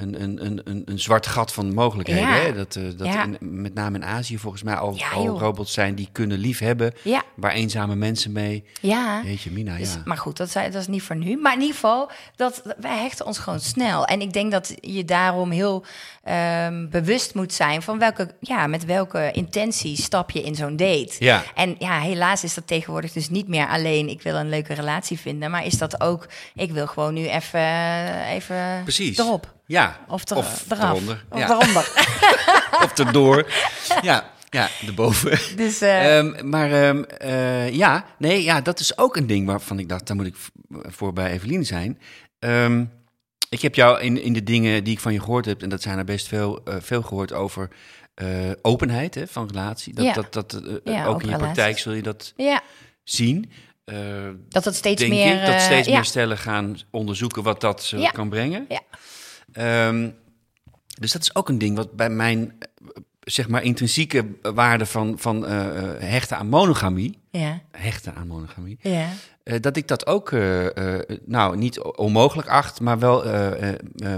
een, 0.00 0.22
een, 0.22 0.44
een, 0.46 0.60
een, 0.64 0.82
een 0.84 0.98
zwart 0.98 1.26
gat 1.26 1.52
van 1.52 1.74
mogelijkheden. 1.74 2.22
Ja. 2.28 2.34
Hè? 2.34 2.52
Dat, 2.54 2.76
eh, 2.76 2.82
dat 2.96 3.06
Ja. 3.06 3.24
in- 3.24 3.36
met 3.40 3.74
name 3.74 3.96
in 3.96 4.04
Azië 4.04 4.38
volgens 4.38 4.62
mij 4.62 4.74
al, 4.74 4.94
Ja, 4.96 5.10
al 5.10 5.38
robots 5.38 5.72
zijn 5.72 5.94
die 5.94 6.08
kunnen 6.12 6.38
liefhebben. 6.38 6.92
Ja. 7.02 7.22
Waar 7.36 7.52
eenzame 7.52 7.94
mensen 7.94 8.32
mee... 8.32 8.64
ja. 8.80 9.20
Jeetje, 9.24 9.50
Mina, 9.50 9.76
Dus, 9.76 9.92
ja. 9.94 10.02
Maar 10.04 10.16
goed, 10.16 10.36
dat, 10.36 10.52
dat 10.52 10.74
is 10.74 10.86
niet 10.86 11.02
voor 11.02 11.16
nu. 11.16 11.36
Maar 11.36 11.52
in 11.52 11.60
ieder 11.60 11.74
geval, 11.74 12.10
dat, 12.36 12.62
wij 12.80 12.98
hechten 12.98 13.26
ons 13.26 13.38
gewoon 13.38 13.60
snel. 13.60 14.04
En 14.04 14.20
ik 14.20 14.32
denk 14.32 14.52
dat 14.52 14.74
je 14.80 15.04
daarom 15.04 15.50
heel 15.50 15.84
ehm, 16.24 16.88
bewust 16.88 17.34
moet 17.34 17.52
zijn 17.52 17.82
van 17.82 17.98
welke, 17.98 18.34
ja, 18.40 18.66
met 18.66 18.84
welke 18.84 19.30
intentie 19.32 19.96
stap 19.96 20.30
je 20.30 20.42
in 20.42 20.54
zo'n 20.54 20.76
date. 20.76 21.12
Ja. 21.18 21.42
En 21.54 21.74
ja, 21.78 21.98
helaas 22.00 22.44
is 22.44 22.54
dat 22.54 22.66
tegenwoordig 22.66 23.12
dus 23.12 23.30
niet 23.30 23.48
meer 23.48 23.66
alleen 23.68 24.08
ik 24.08 24.22
wil 24.22 24.34
een 24.36 24.48
leuke 24.48 24.74
relatie 24.74 25.18
vinden, 25.18 25.50
maar 25.50 25.64
is 25.66 25.78
dat 25.78 26.00
ook 26.00 26.28
ik 26.54 26.70
wil 26.72 26.86
gewoon 26.86 27.14
nu 27.14 27.26
even, 27.28 27.60
even 28.26 28.80
Precies. 28.82 29.18
erop. 29.18 29.56
Ja, 29.68 30.04
Of, 30.08 30.24
ter, 30.24 30.36
of 30.36 30.64
eraf. 30.70 30.90
eronder. 30.90 31.24
Of 31.30 31.38
ja. 31.38 31.46
eronder. 31.48 31.90
of 32.84 32.98
erdoor. 32.98 33.46
ja, 34.02 34.30
ja, 34.50 34.68
erboven. 34.86 35.56
dus 35.56 35.80
eh, 35.80 36.18
Ehm, 36.18 36.48
maar 36.48 36.72
ehm, 36.72 37.02
eh, 37.02 37.74
ja, 37.74 38.04
nee, 38.18 38.42
ja, 38.42 38.60
dat 38.60 38.80
is 38.80 38.98
ook 38.98 39.16
een 39.16 39.26
ding 39.26 39.46
waarvan 39.46 39.78
ik 39.78 39.88
dacht, 39.88 40.06
daar 40.06 40.16
moet 40.16 40.26
ik 40.26 40.36
voor 40.70 41.12
bij 41.12 41.30
Eveline 41.30 41.64
zijn. 41.64 41.98
Ehm, 42.38 42.84
ik 43.48 43.62
heb 43.62 43.74
jou 43.74 44.00
in, 44.00 44.22
in 44.22 44.32
de 44.32 44.42
dingen 44.42 44.84
die 44.84 44.92
ik 44.92 45.00
van 45.00 45.12
je 45.12 45.20
gehoord 45.20 45.44
heb, 45.44 45.62
en 45.62 45.68
dat 45.68 45.82
zijn 45.82 45.98
er 45.98 46.04
best 46.04 46.28
veel, 46.28 46.60
eh, 46.64 46.74
veel 46.80 47.02
gehoord 47.02 47.32
over 47.32 47.68
openheid 48.62 49.14
hè, 49.14 49.26
van 49.26 49.46
relatie. 49.46 49.94
Dat, 49.94 50.04
Ja. 50.04 50.12
dat, 50.12 50.32
dat, 50.32 50.62
Ja, 50.84 51.06
ook 51.06 51.22
in 51.22 51.28
je 51.28 51.36
praktijk 51.36 51.78
zul 51.78 51.92
je 51.92 52.02
dat 52.02 52.32
ja, 52.36 52.62
zien. 53.04 53.50
Dat 54.48 54.64
het 54.64 54.74
steeds 54.74 55.00
denk 55.00 55.12
meer... 55.12 55.40
ik, 55.40 55.46
dat 55.46 55.60
steeds 55.60 55.88
meer 55.88 56.04
stellen 56.04 56.38
gaan 56.38 56.78
onderzoeken 56.90 57.42
wat 57.42 57.60
dat 57.60 57.94
kan 58.12 58.28
brengen. 58.28 58.64
Ja. 58.68 58.80
Ehm, 59.52 60.08
dus 61.00 61.12
dat 61.12 61.22
is 61.22 61.34
ook 61.34 61.48
een 61.48 61.58
ding 61.58 61.76
wat 61.76 61.92
bij 61.92 62.10
mijn 62.10 62.54
eh, 62.58 62.68
zeg 63.20 63.48
maar 63.48 63.62
intrinsieke 63.62 64.26
waarde 64.42 64.86
van, 64.86 65.14
van 65.18 65.46
eh, 65.46 65.66
eh, 65.78 66.00
hechten 66.00 66.36
aan 66.36 66.48
monogamie, 66.48 67.18
Ja, 67.30 67.60
hechten 67.70 68.14
aan 68.14 68.26
monogamie, 68.26 68.78
ja. 68.80 69.08
dat 69.60 69.76
ik 69.76 69.88
dat 69.88 70.06
ook 70.06 70.30
nou 71.24 71.56
niet 71.56 71.80
onmogelijk 71.80 72.48
acht, 72.48 72.80
maar 72.80 72.98
wel 72.98 73.24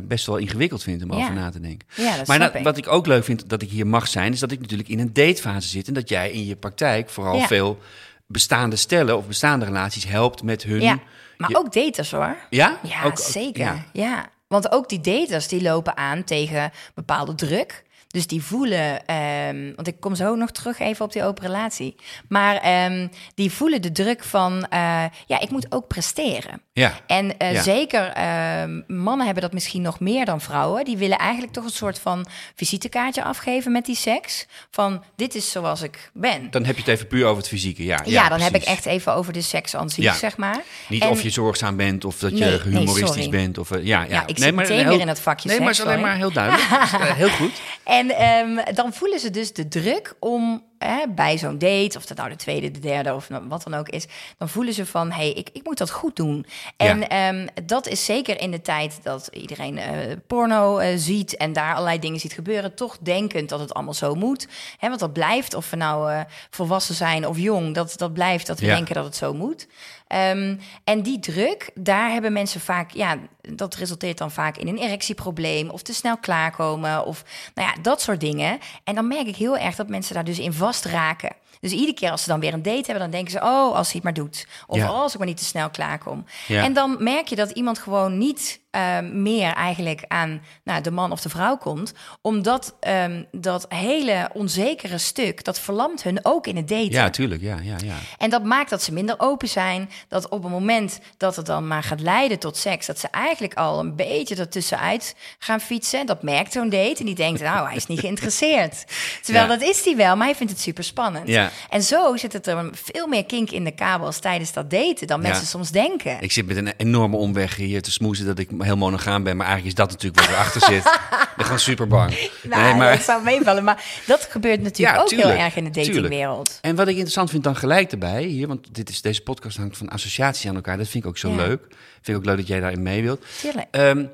best 0.02 0.26
wel 0.26 0.36
ingewikkeld 0.36 0.82
vind 0.82 1.02
om 1.02 1.12
Ja. 1.12 1.16
over 1.22 1.34
na 1.34 1.50
te 1.50 1.60
denken. 1.60 1.88
ja, 1.96 2.16
dat 2.16 2.26
Maar 2.26 2.36
snap 2.36 2.52
na- 2.52 2.58
ik. 2.58 2.64
wat 2.64 2.76
ik 2.76 2.88
ook 2.88 3.06
leuk 3.06 3.24
vind 3.24 3.48
dat 3.48 3.62
ik 3.62 3.70
hier 3.70 3.86
mag 3.86 4.08
zijn, 4.08 4.32
is 4.32 4.40
dat 4.40 4.50
ik 4.52 4.60
natuurlijk 4.60 4.88
in 4.88 4.98
een 4.98 5.12
datefase 5.12 5.68
zit 5.68 5.88
en 5.88 5.94
dat 5.94 6.08
jij 6.08 6.30
in 6.30 6.46
je 6.46 6.56
praktijk 6.56 7.08
vooral 7.10 7.36
Ja. 7.36 7.46
veel 7.46 7.78
bestaande 8.26 8.76
stellen 8.76 9.16
of 9.16 9.26
bestaande 9.26 9.64
relaties 9.64 10.04
helpt 10.06 10.42
met 10.42 10.62
hun. 10.62 10.80
Ja, 10.80 10.98
maar 11.36 11.50
je- 11.50 11.56
ook 11.56 11.72
daters 11.72 12.10
hoor. 12.10 12.36
Ja? 12.50 12.78
Ja, 12.82 13.04
ook- 13.04 13.18
zeker. 13.18 13.60
ja. 13.64 13.84
Ja. 13.92 14.28
Want 14.50 14.72
ook 14.72 14.88
die 14.88 15.00
daters 15.00 15.48
die 15.48 15.62
lopen 15.62 15.96
aan 15.96 16.24
tegen 16.24 16.72
bepaalde 16.94 17.34
druk. 17.34 17.82
Dus 18.12 18.26
die 18.26 18.42
voelen, 18.42 19.06
ehm, 19.06 19.72
want 19.74 19.86
ik 19.88 20.00
kom 20.00 20.14
zo 20.14 20.34
nog 20.34 20.50
terug 20.50 20.78
even 20.78 21.04
op 21.04 21.12
die 21.12 21.24
open 21.24 21.44
relatie. 21.46 21.96
Maar 22.28 22.56
ehm, 22.56 23.08
die 23.34 23.50
voelen 23.52 23.82
de 23.82 23.92
druk 23.92 24.24
van, 24.24 24.66
eh, 24.70 25.04
ja, 25.26 25.40
ik 25.40 25.50
moet 25.50 25.66
ook 25.72 25.86
presteren. 25.88 26.62
Ja. 26.72 26.92
En 27.06 27.38
eh, 27.38 27.52
Ja. 27.52 27.62
zeker 27.62 28.08
ehm, 28.08 28.80
mannen 28.86 29.24
hebben 29.24 29.42
dat 29.42 29.52
misschien 29.52 29.82
nog 29.82 30.00
meer 30.00 30.24
dan 30.24 30.40
vrouwen. 30.40 30.84
Die 30.84 30.96
willen 30.96 31.18
eigenlijk 31.18 31.52
toch 31.52 31.64
een 31.64 31.70
soort 31.70 31.98
van 31.98 32.26
visitekaartje 32.54 33.22
afgeven 33.24 33.72
met 33.72 33.84
die 33.84 33.96
seks. 33.96 34.46
Van 34.70 35.04
dit 35.16 35.34
is 35.34 35.50
zoals 35.50 35.82
ik 35.82 36.10
ben. 36.14 36.50
Dan 36.50 36.64
heb 36.64 36.74
je 36.74 36.80
het 36.82 36.90
even 36.90 37.06
puur 37.06 37.24
over 37.24 37.36
het 37.38 37.48
fysieke. 37.48 37.84
Ja, 37.84 38.00
ja, 38.04 38.28
dan 38.28 38.40
heb 38.40 38.54
ik 38.54 38.62
echt 38.62 38.86
even 38.86 39.14
over 39.14 39.32
de 39.32 39.42
seks 39.42 39.76
aan 39.76 39.90
zich, 39.90 40.04
Ja. 40.04 40.14
zeg 40.14 40.36
maar. 40.36 40.62
Niet 40.88 41.02
En- 41.02 41.08
of 41.08 41.22
je 41.22 41.30
zorgzaam 41.30 41.76
bent 41.76 42.04
of 42.04 42.18
dat 42.18 42.30
je 42.38 42.44
Nee, 42.44 42.50
nee, 42.64 42.74
humoristisch 42.78 43.28
bent. 43.28 43.58
Of, 43.58 43.70
eh, 43.70 43.84
ja, 43.84 44.02
ja. 44.02 44.08
Ja, 44.08 44.26
ik 44.26 44.38
zit 44.38 44.54
meteen 44.54 44.78
heel- 44.78 44.88
weer 44.88 45.00
in 45.00 45.08
het 45.08 45.20
vakje 45.20 45.48
Nee, 45.48 45.58
maar 45.58 45.68
het 45.68 45.78
is 45.78 45.84
alleen 45.84 45.94
sorry. 45.98 46.10
maar 46.10 46.18
heel 46.18 46.32
duidelijk. 46.32 46.68
Dat 46.92 47.16
heel 47.22 47.28
goed. 47.28 47.60
En 47.84 47.99
En 48.00 48.10
ehm, 48.10 48.74
dan 48.74 48.92
voelen 48.92 49.20
ze 49.20 49.30
dus 49.30 49.52
de 49.52 49.68
druk 49.68 50.14
om 50.18 50.64
hè, 50.84 51.08
bij 51.08 51.38
zo'n 51.38 51.58
date, 51.58 51.98
of 51.98 52.06
dat 52.06 52.16
nou 52.16 52.28
de 52.28 52.36
tweede, 52.36 52.70
de 52.70 52.78
derde 52.78 53.14
of 53.14 53.28
nou 53.28 53.48
wat 53.48 53.62
dan 53.62 53.74
ook 53.74 53.88
is, 53.88 54.06
dan 54.38 54.48
voelen 54.48 54.74
ze 54.74 54.86
van, 54.86 55.10
hé, 55.10 55.16
hey, 55.16 55.32
ik, 55.32 55.48
ik 55.52 55.64
moet 55.64 55.78
dat 55.78 55.90
goed 55.90 56.16
doen. 56.16 56.46
En 56.76 57.08
ehm, 57.08 57.46
dat 57.64 57.86
is 57.86 58.04
zeker 58.04 58.40
in 58.40 58.50
de 58.50 58.60
tijd 58.60 58.98
dat 59.02 59.28
iedereen 59.32 59.78
eh, 59.78 60.16
porno 60.26 60.78
eh, 60.78 60.92
ziet 60.96 61.36
en 61.36 61.52
daar 61.52 61.74
allerlei 61.74 61.98
dingen 61.98 62.20
ziet 62.20 62.32
gebeuren, 62.32 62.74
toch 62.74 62.98
denkend 63.00 63.48
dat 63.48 63.60
het 63.60 63.74
allemaal 63.74 63.94
zo 63.94 64.14
moet. 64.14 64.48
Hè, 64.78 64.88
want 64.88 65.00
dat 65.00 65.12
blijft, 65.12 65.54
of 65.54 65.70
we 65.70 65.76
nou 65.76 66.12
uh, 66.12 66.20
volwassen 66.50 66.94
zijn 66.94 67.26
of 67.26 67.38
jong, 67.38 67.74
dat, 67.74 67.94
dat 67.96 68.12
blijft 68.12 68.46
dat 68.46 68.60
we 68.60 68.66
denken 68.66 68.94
dat 68.94 69.04
het 69.04 69.16
zo 69.16 69.34
moet. 69.34 69.66
Um, 70.14 70.60
en 70.84 71.02
die 71.02 71.18
druk, 71.18 71.70
daar 71.74 72.10
hebben 72.10 72.32
mensen 72.32 72.60
vaak, 72.60 72.90
ja, 72.90 73.18
dat 73.40 73.74
resulteert 73.74 74.18
dan 74.18 74.30
vaak 74.30 74.56
in 74.56 74.68
een 74.68 74.78
erectieprobleem 74.78 75.70
of 75.70 75.82
te 75.82 75.94
snel 75.94 76.18
klaarkomen 76.18 77.04
of 77.04 77.24
nou 77.54 77.68
ja, 77.68 77.82
dat 77.82 78.00
soort 78.00 78.20
dingen. 78.20 78.58
En 78.84 78.94
dan 78.94 79.08
merk 79.08 79.26
ik 79.26 79.36
heel 79.36 79.56
erg 79.56 79.76
dat 79.76 79.88
mensen 79.88 80.14
daar 80.14 80.24
dus 80.24 80.38
in 80.38 80.52
vastraken. 80.72 81.32
Dus 81.60 81.72
iedere 81.72 81.94
keer 81.94 82.10
als 82.10 82.22
ze 82.22 82.28
dan 82.28 82.40
weer 82.40 82.52
een 82.52 82.62
date 82.62 82.90
hebben, 82.90 82.98
dan 82.98 83.10
denken 83.10 83.30
ze: 83.30 83.38
Oh, 83.38 83.74
als 83.74 83.86
hij 83.86 83.94
het 83.94 84.02
maar 84.02 84.24
doet. 84.24 84.46
Of 84.66 84.78
oh, 84.78 84.90
als 84.90 85.12
ik 85.12 85.18
maar 85.18 85.26
niet 85.26 85.36
te 85.36 85.44
snel 85.44 85.70
klaarkom. 85.70 86.24
Ja. 86.46 86.64
En 86.64 86.72
dan 86.72 86.96
merk 86.98 87.28
je 87.28 87.36
dat 87.36 87.50
iemand 87.50 87.78
gewoon 87.78 88.18
niet 88.18 88.59
uh, 88.76 88.98
meer 89.12 89.52
eigenlijk 89.52 90.04
aan 90.08 90.42
nou, 90.64 90.82
de 90.82 90.90
man 90.90 91.12
of 91.12 91.20
de 91.20 91.28
vrouw 91.28 91.56
komt. 91.56 91.92
Omdat 92.22 92.76
um, 92.88 93.26
dat 93.32 93.66
hele 93.68 94.30
onzekere 94.32 94.98
stuk, 94.98 95.44
dat 95.44 95.60
verlamt 95.60 96.02
hun 96.02 96.18
ook 96.22 96.46
in 96.46 96.56
het 96.56 96.68
daten. 96.68 96.90
Ja, 96.90 97.10
tuurlijk. 97.10 97.42
Ja, 97.42 97.58
ja, 97.62 97.76
ja. 97.84 97.94
En 98.18 98.30
dat 98.30 98.44
maakt 98.44 98.70
dat 98.70 98.82
ze 98.82 98.92
minder 98.92 99.14
open 99.18 99.48
zijn. 99.48 99.90
Dat 100.08 100.28
op 100.28 100.42
het 100.42 100.52
moment 100.52 101.00
dat 101.16 101.36
het 101.36 101.46
dan 101.46 101.66
maar 101.66 101.82
gaat 101.82 102.00
leiden 102.00 102.38
tot 102.38 102.56
seks, 102.56 102.86
dat 102.86 102.98
ze 102.98 103.08
eigenlijk 103.08 103.54
al 103.54 103.78
een 103.78 103.96
beetje 103.96 104.36
ertussenuit 104.36 105.14
gaan 105.38 105.60
fietsen. 105.60 106.06
Dat 106.06 106.22
merkt 106.22 106.52
zo'n 106.52 106.70
date. 106.70 106.96
En 106.98 107.06
die 107.06 107.14
denkt, 107.14 107.40
nou, 107.40 107.66
hij 107.66 107.76
is 107.76 107.86
niet 107.86 108.00
geïnteresseerd. 108.00 108.84
Terwijl 109.24 109.46
dat 109.46 109.62
is 109.62 109.84
hij 109.84 109.96
wel, 109.96 110.16
maar 110.16 110.26
hij 110.26 110.36
vindt 110.36 110.52
het 110.52 110.62
super 110.62 110.84
spannend. 110.84 111.28
Ja. 111.28 111.50
En 111.68 111.82
zo 111.82 112.16
zit 112.16 112.32
het 112.32 112.46
er 112.46 112.68
veel 112.72 113.06
meer 113.06 113.24
kink 113.26 113.50
in 113.50 113.64
de 113.64 113.74
kabels 113.74 114.18
tijdens 114.18 114.52
dat 114.52 114.70
daten 114.70 115.06
dan 115.06 115.20
mensen 115.20 115.46
soms 115.46 115.70
denken. 115.70 116.16
Ik 116.20 116.32
zit 116.32 116.46
met 116.46 116.56
een 116.56 116.72
enorme 116.76 117.16
omweg 117.16 117.56
hier 117.56 117.82
te 117.82 117.90
smoezen 117.90 118.26
dat 118.26 118.38
ik 118.38 118.50
heel 118.62 118.76
monogaam 118.76 119.22
ben. 119.22 119.36
Maar 119.36 119.46
eigenlijk 119.46 119.76
is 119.76 119.84
dat 119.84 119.90
natuurlijk 119.90 120.20
wat 120.20 120.30
erachter 120.30 120.60
zit. 120.60 120.84
Ik 120.84 121.32
ben 121.36 121.44
gewoon 121.44 121.60
super 121.60 121.86
bang. 121.86 122.14
Nou, 122.42 122.62
nee, 122.62 122.74
maar... 122.74 122.96
dat 122.96 123.04
zou 123.04 123.22
meevallen. 123.22 123.64
Maar 123.64 123.84
dat 124.06 124.26
gebeurt 124.30 124.62
natuurlijk 124.62 124.98
ook 125.00 125.10
heel 125.10 125.30
erg 125.30 125.56
in 125.56 125.64
de 125.64 125.70
datingwereld. 125.70 126.58
En 126.60 126.76
wat 126.76 126.86
ik 126.86 126.94
interessant 126.94 127.30
vind 127.30 127.44
dan 127.44 127.56
gelijk 127.56 127.92
erbij 127.92 128.22
hier, 128.22 128.46
want 128.46 128.74
dit 128.74 128.88
is, 128.88 129.02
deze 129.02 129.22
podcast 129.22 129.56
hangt 129.56 129.76
van 129.76 129.88
associaties 129.88 130.48
aan 130.48 130.54
elkaar. 130.54 130.76
Dat 130.76 130.88
vind 130.88 131.04
ik 131.04 131.10
ook 131.10 131.18
zo 131.18 131.34
leuk. 131.36 131.60
Vind 131.92 132.08
ik 132.08 132.16
ook 132.16 132.24
leuk 132.24 132.36
dat 132.36 132.46
jij 132.46 132.60
daarin 132.60 132.82
mee 132.82 133.02
wilt. 133.02 133.24
Um, 133.70 134.10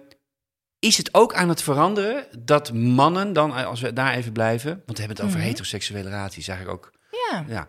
is 0.78 0.96
het 0.96 1.14
ook 1.14 1.34
aan 1.34 1.48
het 1.48 1.62
veranderen 1.62 2.26
dat 2.38 2.72
mannen 2.72 3.32
dan, 3.32 3.52
als 3.52 3.80
we 3.80 3.92
daar 3.92 4.14
even 4.14 4.32
blijven, 4.32 4.70
want 4.70 4.98
we 4.98 5.04
hebben 5.04 5.16
het 5.16 5.26
over 5.26 5.38
mm 5.38 5.44
heteroseksuele 5.44 6.08
relaties, 6.08 6.48
eigenlijk 6.48 6.78
ook 6.78 6.92
ja. 7.30 7.44
ja. 7.48 7.66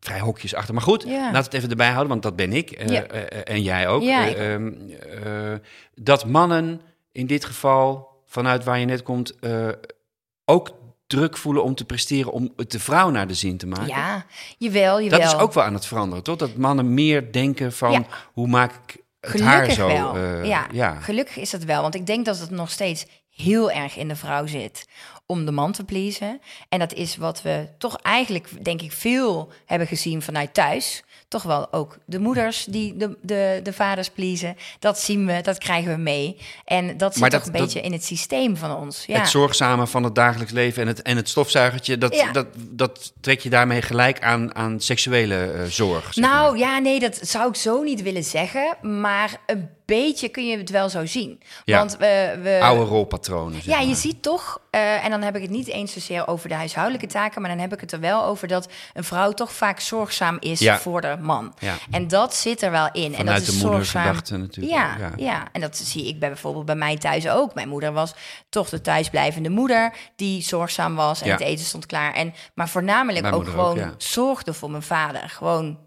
Vrij 0.00 0.20
hokjes 0.20 0.54
achter. 0.54 0.74
Maar 0.74 0.82
goed, 0.82 1.02
ja. 1.02 1.32
laat 1.32 1.44
het 1.44 1.54
even 1.54 1.70
erbij 1.70 1.88
houden, 1.88 2.08
want 2.08 2.22
dat 2.22 2.36
ben 2.36 2.52
ik. 2.52 2.80
Uh, 2.80 2.88
ja. 2.88 3.12
uh, 3.12 3.20
en 3.44 3.62
jij 3.62 3.88
ook. 3.88 4.02
Uh, 4.02 5.54
dat 5.94 6.26
mannen 6.26 6.80
in 7.12 7.26
dit 7.26 7.44
geval, 7.44 8.08
vanuit 8.26 8.64
waar 8.64 8.78
je 8.78 8.86
net 8.86 9.02
komt, 9.02 9.34
ook 10.44 10.70
druk 11.06 11.36
voelen 11.36 11.62
om 11.62 11.74
te 11.74 11.84
presteren, 11.84 12.32
om 12.32 12.52
het 12.56 12.70
de 12.70 12.80
vrouw 12.80 13.10
naar 13.10 13.26
de 13.26 13.34
zin 13.34 13.56
te 13.56 13.66
maken. 13.66 13.86
Ja, 13.86 14.24
jawel, 14.58 15.02
jawel. 15.02 15.18
Dat 15.18 15.28
is 15.28 15.38
ook 15.38 15.52
wel 15.52 15.64
aan 15.64 15.74
het 15.74 15.86
veranderen, 15.86 16.24
toch? 16.24 16.36
Dat 16.36 16.56
mannen 16.56 16.94
meer 16.94 17.32
denken 17.32 17.72
van, 17.72 18.06
hoe 18.32 18.46
maak 18.46 18.72
ik 18.72 19.02
het 19.20 19.30
gelukkig 19.30 19.56
haar 19.56 19.70
zo? 19.70 19.86
Wel. 19.86 20.44
ja, 20.44 20.66
ja, 20.72 21.00
gelukkig 21.00 21.36
is 21.36 21.50
dat 21.50 21.62
wel. 21.62 21.82
Want 21.82 21.94
ik 21.94 22.06
denk 22.06 22.24
dat 22.24 22.38
het 22.38 22.50
nog 22.50 22.70
steeds 22.70 23.06
heel 23.30 23.70
erg 23.70 23.96
in 23.96 24.08
de 24.08 24.16
vrouw 24.16 24.46
zit 24.46 24.86
om 25.30 25.44
de 25.44 25.50
man 25.52 25.72
te 25.72 25.84
pleasen. 25.84 26.40
En 26.68 26.78
dat 26.78 26.92
is 26.92 27.16
wat 27.16 27.42
we 27.42 27.68
toch 27.78 27.96
eigenlijk, 27.96 28.64
denk 28.64 28.82
ik, 28.82 28.92
veel 28.92 29.52
hebben 29.66 29.88
gezien 29.88 30.22
vanuit 30.22 30.54
thuis. 30.54 31.02
Toch 31.28 31.42
wel 31.42 31.72
ook 31.72 31.98
de 32.04 32.18
moeders 32.18 32.64
die 32.64 32.96
de, 32.96 33.16
de, 33.22 33.60
de 33.62 33.72
vaders 33.72 34.10
pleasen. 34.10 34.56
Dat 34.78 34.98
zien 34.98 35.26
we, 35.26 35.40
dat 35.40 35.58
krijgen 35.58 35.90
we 35.90 35.98
mee. 35.98 36.36
En 36.64 36.96
dat 36.96 37.16
zit 37.16 37.30
toch 37.30 37.46
een 37.46 37.52
beetje 37.52 37.80
in 37.80 37.92
het 37.92 38.04
systeem 38.04 38.56
van 38.56 38.76
ons. 38.76 39.06
Ja. 39.06 39.18
Het 39.18 39.28
zorgzame 39.28 39.86
van 39.86 40.02
het 40.02 40.14
dagelijks 40.14 40.52
leven 40.52 40.82
en 40.82 40.88
het, 40.88 41.02
en 41.02 41.16
het 41.16 41.28
stofzuigertje... 41.28 41.98
dat, 41.98 42.24
dat, 42.32 42.46
dat 42.54 43.12
trek 43.20 43.40
je 43.40 43.50
daarmee 43.50 43.82
gelijk 43.82 44.22
aan, 44.22 44.54
aan 44.54 44.80
seksuele 44.80 45.52
uh, 45.54 45.64
zorg. 45.64 46.16
Nou 46.16 46.58
ja, 46.58 46.78
nee, 46.78 47.00
dat 47.00 47.18
zou 47.22 47.48
ik 47.48 47.56
zo 47.56 47.82
niet 47.82 48.02
willen 48.02 48.24
zeggen. 48.24 48.76
Maar 48.82 49.40
een 49.46 49.68
beetje 49.96 50.28
kun 50.28 50.46
je 50.46 50.56
het 50.58 50.70
wel 50.70 50.88
zo 50.88 51.06
zien. 51.06 51.40
Ja. 51.64 51.78
Want 51.78 51.96
we, 51.96 52.38
we... 52.42 52.58
Oude 52.62 52.84
rolpatronen. 52.84 53.60
ja, 53.64 53.78
je 53.78 53.94
ziet 53.94 54.22
toch, 54.22 54.60
uh, 54.70 55.04
en 55.04 55.10
dan 55.10 55.22
heb 55.22 55.36
ik 55.36 55.42
het 55.42 55.50
niet 55.50 55.66
eens 55.66 55.92
zozeer 55.92 56.26
over 56.26 56.48
de 56.48 56.54
huishoudelijke 56.54 57.06
taken, 57.06 57.40
maar 57.40 57.50
dan 57.50 57.60
heb 57.60 57.72
ik 57.72 57.80
het 57.80 57.92
er 57.92 58.00
wel 58.00 58.24
over 58.24 58.48
dat 58.48 58.68
een 58.94 59.04
vrouw 59.04 59.32
toch 59.32 59.52
vaak 59.52 59.80
zorgzaam 59.80 60.36
is 60.40 60.58
ja. 60.60 60.78
voor 60.78 61.00
de 61.00 61.16
man. 61.20 61.54
Ja. 61.58 61.74
En 61.90 62.08
dat 62.08 62.34
zit 62.34 62.62
er 62.62 62.70
wel 62.70 62.88
in. 62.92 63.14
Vanuit 63.14 63.18
en 63.18 63.26
dat 63.26 63.40
is 63.40 63.46
de 63.46 63.52
zorgzaam. 63.52 64.14
natuurlijk. 64.30 64.76
Ja, 64.76 65.12
ja, 65.16 65.48
en 65.52 65.60
dat 65.60 65.76
zie 65.76 66.08
ik 66.08 66.18
bij 66.18 66.28
bijvoorbeeld 66.28 66.66
bij 66.66 66.74
mij 66.74 66.96
thuis 66.96 67.28
ook. 67.28 67.54
Mijn 67.54 67.68
moeder 67.68 67.92
was 67.92 68.14
toch 68.48 68.68
de 68.68 68.80
thuisblijvende 68.80 69.50
moeder 69.50 69.94
die 70.16 70.42
zorgzaam 70.42 70.94
was 70.94 71.22
en 71.22 71.30
het 71.30 71.40
eten 71.40 71.64
stond 71.64 71.86
klaar. 71.86 72.14
En, 72.14 72.34
maar 72.54 72.68
voornamelijk 72.68 73.34
ook 73.34 73.48
gewoon 73.48 73.80
ook, 73.80 73.94
zorgde 73.98 74.54
voor 74.54 74.70
mijn 74.70 74.82
vader. 74.82 75.28
Gewoon 75.28 75.78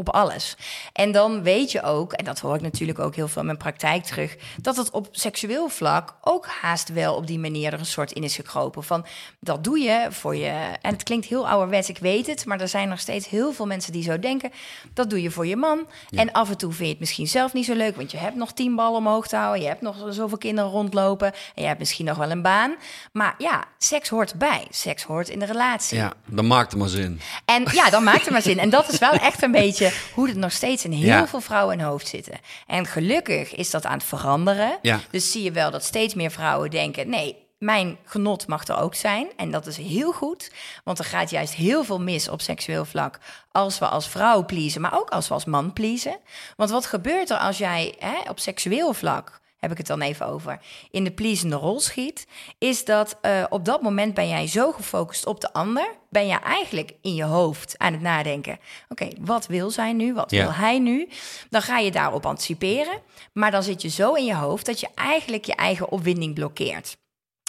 op 0.00 0.08
alles. 0.08 0.56
En 0.92 1.12
dan 1.12 1.42
weet 1.42 1.72
je 1.72 1.82
ook, 1.82 2.12
en 2.12 2.24
dat 2.24 2.38
hoor 2.38 2.54
ik 2.54 2.60
natuurlijk 2.60 2.98
ook 2.98 3.14
heel 3.14 3.28
veel 3.28 3.40
in 3.40 3.46
mijn 3.46 3.58
praktijk 3.58 4.04
terug, 4.04 4.36
dat 4.62 4.76
het 4.76 4.90
op 4.90 5.08
seksueel 5.10 5.68
vlak 5.68 6.14
ook 6.20 6.46
haast 6.46 6.88
wel 6.88 7.14
op 7.14 7.26
die 7.26 7.38
manier 7.38 7.72
er 7.72 7.78
een 7.78 7.86
soort 7.86 8.12
in 8.12 8.22
is 8.22 8.34
gekropen. 8.34 8.84
Van 8.84 9.06
dat 9.40 9.64
doe 9.64 9.78
je 9.78 10.06
voor 10.10 10.36
je. 10.36 10.48
En 10.82 10.92
het 10.92 11.02
klinkt 11.02 11.26
heel 11.26 11.48
ouderwets, 11.48 11.88
ik 11.88 11.98
weet 11.98 12.26
het, 12.26 12.46
maar 12.46 12.60
er 12.60 12.68
zijn 12.68 12.88
nog 12.88 13.00
steeds 13.00 13.28
heel 13.28 13.52
veel 13.52 13.66
mensen 13.66 13.92
die 13.92 14.02
zo 14.02 14.18
denken. 14.18 14.52
Dat 14.94 15.10
doe 15.10 15.22
je 15.22 15.30
voor 15.30 15.46
je 15.46 15.56
man. 15.56 15.86
En 16.10 16.32
af 16.32 16.50
en 16.50 16.56
toe 16.56 16.72
vind 16.72 16.84
je 16.84 16.90
het 16.90 17.00
misschien 17.00 17.28
zelf 17.28 17.52
niet 17.52 17.64
zo 17.64 17.74
leuk, 17.74 17.96
want 17.96 18.10
je 18.10 18.16
hebt 18.16 18.36
nog 18.36 18.52
tien 18.52 18.74
ballen 18.74 18.98
omhoog 18.98 19.28
te 19.28 19.36
houden, 19.36 19.62
je 19.62 19.68
hebt 19.68 19.80
nog 19.80 19.96
zoveel 20.08 20.38
kinderen 20.38 20.70
rondlopen 20.70 21.32
en 21.54 21.62
je 21.62 21.66
hebt 21.66 21.78
misschien 21.78 22.04
nog 22.06 22.16
wel 22.16 22.30
een 22.30 22.42
baan. 22.42 22.74
Maar 23.12 23.34
ja, 23.38 23.64
seks 23.78 24.08
hoort 24.08 24.34
bij. 24.34 24.66
Seks 24.70 25.02
hoort 25.02 25.28
in 25.28 25.38
de 25.38 25.44
relatie. 25.44 25.98
Ja, 25.98 26.12
dan 26.26 26.46
maakt 26.46 26.70
het 26.70 26.80
maar 26.80 26.88
zin. 26.88 27.20
En 27.44 27.64
ja, 27.72 27.90
dan 27.90 28.04
maakt 28.04 28.20
het 28.20 28.30
maar 28.30 28.42
zin. 28.42 28.58
En 28.58 28.70
dat 28.70 28.88
is 28.92 28.98
wel 28.98 29.12
echt 29.12 29.42
een 29.42 29.52
beetje 29.62 29.89
hoe 30.14 30.28
het 30.28 30.36
nog 30.36 30.52
steeds 30.52 30.84
in 30.84 30.92
heel 30.92 31.26
veel 31.26 31.40
vrouwen 31.40 31.78
in 31.78 31.84
hoofd 31.84 32.08
zitten. 32.08 32.40
En 32.66 32.86
gelukkig 32.86 33.54
is 33.54 33.70
dat 33.70 33.84
aan 33.84 33.98
het 33.98 34.04
veranderen. 34.04 34.78
Ja. 34.82 35.00
Dus 35.10 35.30
zie 35.30 35.42
je 35.42 35.52
wel 35.52 35.70
dat 35.70 35.84
steeds 35.84 36.14
meer 36.14 36.30
vrouwen 36.30 36.70
denken: 36.70 37.08
nee, 37.08 37.36
mijn 37.58 37.98
genot 38.04 38.46
mag 38.46 38.66
er 38.66 38.76
ook 38.76 38.94
zijn. 38.94 39.28
En 39.36 39.50
dat 39.50 39.66
is 39.66 39.76
heel 39.76 40.12
goed, 40.12 40.50
want 40.84 40.98
er 40.98 41.04
gaat 41.04 41.30
juist 41.30 41.54
heel 41.54 41.84
veel 41.84 42.00
mis 42.00 42.28
op 42.28 42.40
seksueel 42.40 42.84
vlak 42.84 43.18
als 43.52 43.78
we 43.78 43.86
als 43.86 44.08
vrouw 44.08 44.44
pleasen, 44.44 44.80
maar 44.80 44.98
ook 44.98 45.08
als 45.10 45.28
we 45.28 45.34
als 45.34 45.44
man 45.44 45.72
pleasen. 45.72 46.18
Want 46.56 46.70
wat 46.70 46.86
gebeurt 46.86 47.30
er 47.30 47.36
als 47.36 47.58
jij 47.58 47.94
hè, 47.98 48.30
op 48.30 48.38
seksueel 48.38 48.92
vlak 48.92 49.40
heb 49.60 49.70
ik 49.70 49.78
het 49.78 49.86
dan 49.86 50.00
even 50.00 50.26
over, 50.26 50.58
in 50.90 51.04
de 51.04 51.10
pleasende 51.10 51.56
rol 51.56 51.80
schiet, 51.80 52.26
is 52.58 52.84
dat 52.84 53.18
uh, 53.22 53.44
op 53.48 53.64
dat 53.64 53.82
moment 53.82 54.14
ben 54.14 54.28
jij 54.28 54.46
zo 54.46 54.72
gefocust 54.72 55.26
op 55.26 55.40
de 55.40 55.52
ander, 55.52 55.94
ben 56.08 56.26
je 56.26 56.38
eigenlijk 56.38 56.92
in 57.02 57.14
je 57.14 57.24
hoofd 57.24 57.74
aan 57.78 57.92
het 57.92 58.02
nadenken. 58.02 58.58
Oké, 58.88 59.08
wat 59.20 59.46
wil 59.46 59.70
zij 59.70 59.92
nu? 59.92 60.14
Wat 60.14 60.30
wil 60.30 60.52
hij 60.52 60.78
nu? 60.78 61.08
Dan 61.50 61.62
ga 61.62 61.78
je 61.78 61.90
daarop 61.90 62.26
anticiperen, 62.26 63.00
maar 63.32 63.50
dan 63.50 63.62
zit 63.62 63.82
je 63.82 63.88
zo 63.88 64.12
in 64.12 64.24
je 64.24 64.34
hoofd 64.34 64.66
dat 64.66 64.80
je 64.80 64.88
eigenlijk 64.94 65.44
je 65.44 65.54
eigen 65.54 65.90
opwinding 65.90 66.34
blokkeert. 66.34 66.98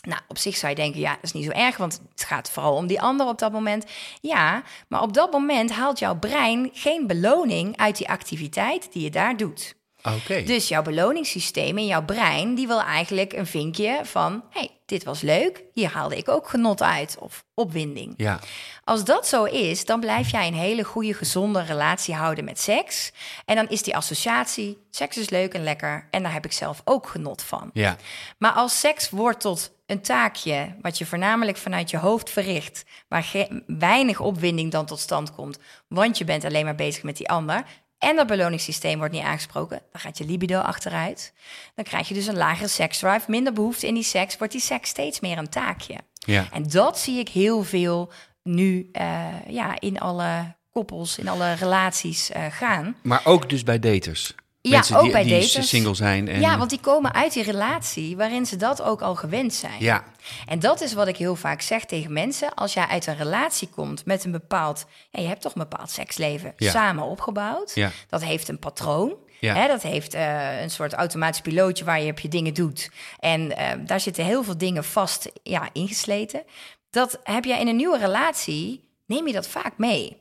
Nou, 0.01 0.21
op 0.27 0.37
zich 0.37 0.55
zou 0.55 0.71
je 0.71 0.77
denken, 0.81 0.99
ja, 0.99 1.13
dat 1.13 1.23
is 1.23 1.31
niet 1.31 1.45
zo 1.45 1.51
erg, 1.51 1.77
want 1.77 2.01
het 2.09 2.23
gaat 2.23 2.51
vooral 2.51 2.75
om 2.75 2.87
die 2.87 3.01
ander 3.01 3.27
op 3.27 3.39
dat 3.39 3.51
moment. 3.51 3.85
Ja, 4.21 4.63
maar 4.87 5.01
op 5.01 5.13
dat 5.13 5.31
moment 5.31 5.71
haalt 5.71 5.99
jouw 5.99 6.15
brein 6.15 6.69
geen 6.73 7.07
beloning 7.07 7.77
uit 7.77 7.97
die 7.97 8.09
activiteit 8.09 8.91
die 8.91 9.03
je 9.03 9.09
daar 9.09 9.37
doet. 9.37 9.75
Okay. 10.03 10.43
Dus 10.43 10.67
jouw 10.67 10.81
beloningssysteem 10.81 11.77
in 11.77 11.85
jouw 11.85 12.05
brein, 12.05 12.55
die 12.55 12.67
wil 12.67 12.81
eigenlijk 12.81 13.33
een 13.33 13.47
vinkje 13.47 13.99
van... 14.03 14.43
hey, 14.49 14.69
dit 14.85 15.03
was 15.03 15.21
leuk, 15.21 15.63
hier 15.73 15.89
haalde 15.89 16.17
ik 16.17 16.29
ook 16.29 16.49
genot 16.49 16.81
uit 16.81 17.17
of 17.19 17.43
opwinding. 17.53 18.13
Ja. 18.17 18.39
Als 18.83 19.03
dat 19.03 19.27
zo 19.27 19.43
is, 19.43 19.85
dan 19.85 19.99
blijf 19.99 20.31
jij 20.31 20.47
een 20.47 20.53
hele 20.53 20.83
goede, 20.83 21.13
gezonde 21.13 21.61
relatie 21.61 22.15
houden 22.15 22.43
met 22.43 22.59
seks. 22.59 23.11
En 23.45 23.55
dan 23.55 23.69
is 23.69 23.83
die 23.83 23.95
associatie, 23.95 24.77
seks 24.89 25.17
is 25.17 25.29
leuk 25.29 25.53
en 25.53 25.63
lekker 25.63 26.07
en 26.11 26.23
daar 26.23 26.33
heb 26.33 26.45
ik 26.45 26.51
zelf 26.51 26.81
ook 26.83 27.07
genot 27.07 27.41
van. 27.41 27.69
Ja. 27.73 27.97
Maar 28.37 28.51
als 28.51 28.79
seks 28.79 29.09
wordt 29.09 29.39
tot 29.39 29.71
een 29.85 30.01
taakje 30.01 30.75
wat 30.81 30.97
je 30.97 31.05
voornamelijk 31.05 31.57
vanuit 31.57 31.89
je 31.89 31.97
hoofd 31.97 32.29
verricht, 32.29 32.85
waar 33.07 33.47
weinig 33.67 34.19
opwinding 34.19 34.71
dan 34.71 34.85
tot 34.85 34.99
stand 34.99 35.35
komt, 35.35 35.59
want 35.87 36.17
je 36.17 36.23
bent 36.23 36.45
alleen 36.45 36.65
maar 36.65 36.75
bezig 36.75 37.03
met 37.03 37.17
die 37.17 37.29
ander, 37.29 37.63
en 38.01 38.15
dat 38.15 38.27
beloningssysteem 38.27 38.97
wordt 38.97 39.13
niet 39.13 39.23
aangesproken, 39.23 39.81
dan 39.91 40.01
gaat 40.01 40.17
je 40.17 40.25
libido 40.25 40.59
achteruit. 40.59 41.33
Dan 41.75 41.85
krijg 41.85 42.07
je 42.07 42.13
dus 42.13 42.27
een 42.27 42.37
lagere 42.37 42.67
seksdrive, 42.67 43.31
minder 43.31 43.53
behoefte 43.53 43.87
in 43.87 43.93
die 43.93 44.03
seks, 44.03 44.37
wordt 44.37 44.53
die 44.53 44.61
seks 44.61 44.89
steeds 44.89 45.19
meer 45.19 45.37
een 45.37 45.49
taakje. 45.49 45.95
Ja. 46.13 46.47
En 46.51 46.69
dat 46.69 46.99
zie 46.99 47.19
ik 47.19 47.29
heel 47.29 47.63
veel 47.63 48.11
nu 48.43 48.89
uh, 48.93 49.27
ja, 49.47 49.79
in 49.79 49.99
alle 49.99 50.55
koppels, 50.71 51.17
in 51.17 51.27
alle 51.27 51.53
relaties 51.53 52.31
uh, 52.31 52.45
gaan. 52.49 52.95
Maar 53.03 53.21
ook 53.23 53.49
dus 53.49 53.63
bij 53.63 53.79
daters. 53.79 54.35
Ja, 54.61 54.71
Mensen 54.71 54.95
ook 54.95 55.03
die, 55.03 55.11
bij 55.11 55.23
die 55.23 55.31
daters. 55.39 55.69
single 55.69 55.93
zijn. 55.95 56.27
En, 56.27 56.39
Ja, 56.39 56.57
want 56.57 56.69
die 56.69 56.79
komen 56.79 57.13
uit 57.13 57.33
die 57.33 57.43
relatie 57.43 58.17
waarin 58.17 58.45
ze 58.45 58.55
dat 58.55 58.81
ook 58.81 59.01
al 59.01 59.15
gewend 59.15 59.53
zijn. 59.53 59.79
Ja, 59.79 60.03
En 60.47 60.59
dat 60.59 60.81
is 60.81 60.93
wat 60.93 61.07
ik 61.07 61.17
heel 61.17 61.35
vaak 61.35 61.61
zeg 61.61 61.85
tegen 61.85 62.13
mensen. 62.13 62.53
Als 62.53 62.73
jij 62.73 62.85
uit 62.85 63.07
een 63.07 63.17
relatie 63.17 63.67
komt 63.69 64.05
met 64.05 64.23
een 64.23 64.31
bepaald... 64.31 64.85
Ja, 65.09 65.21
je 65.21 65.27
hebt 65.27 65.41
toch 65.41 65.55
een 65.55 65.67
bepaald 65.69 65.89
seksleven 65.89 66.53
Ja. 66.57 66.71
samen 66.71 67.03
opgebouwd. 67.03 67.71
Ja. 67.75 67.91
Dat 68.09 68.23
heeft 68.23 68.47
een 68.47 68.59
patroon. 68.59 69.13
Ja. 69.39 69.55
Hè, 69.55 69.67
dat 69.67 69.81
heeft 69.81 70.13
eh, 70.13 70.61
een 70.61 70.69
soort 70.69 70.93
automatisch 70.93 71.41
pilootje 71.41 71.85
waar 71.85 72.01
je 72.01 72.11
op 72.11 72.19
je 72.19 72.27
dingen 72.27 72.53
doet. 72.53 72.89
En 73.19 73.57
eh, 73.57 73.67
daar 73.85 73.99
zitten 73.99 74.25
heel 74.25 74.43
veel 74.43 74.57
dingen 74.57 74.83
vast 74.83 75.31
ja, 75.43 75.69
ingesleten. 75.73 76.43
Dat 76.89 77.19
heb 77.23 77.43
jij 77.45 77.59
in 77.59 77.67
een 77.67 77.75
nieuwe 77.75 77.97
relatie, 77.97 78.83
neem 79.05 79.27
je 79.27 79.33
dat 79.33 79.47
vaak 79.47 79.73
mee. 79.77 80.20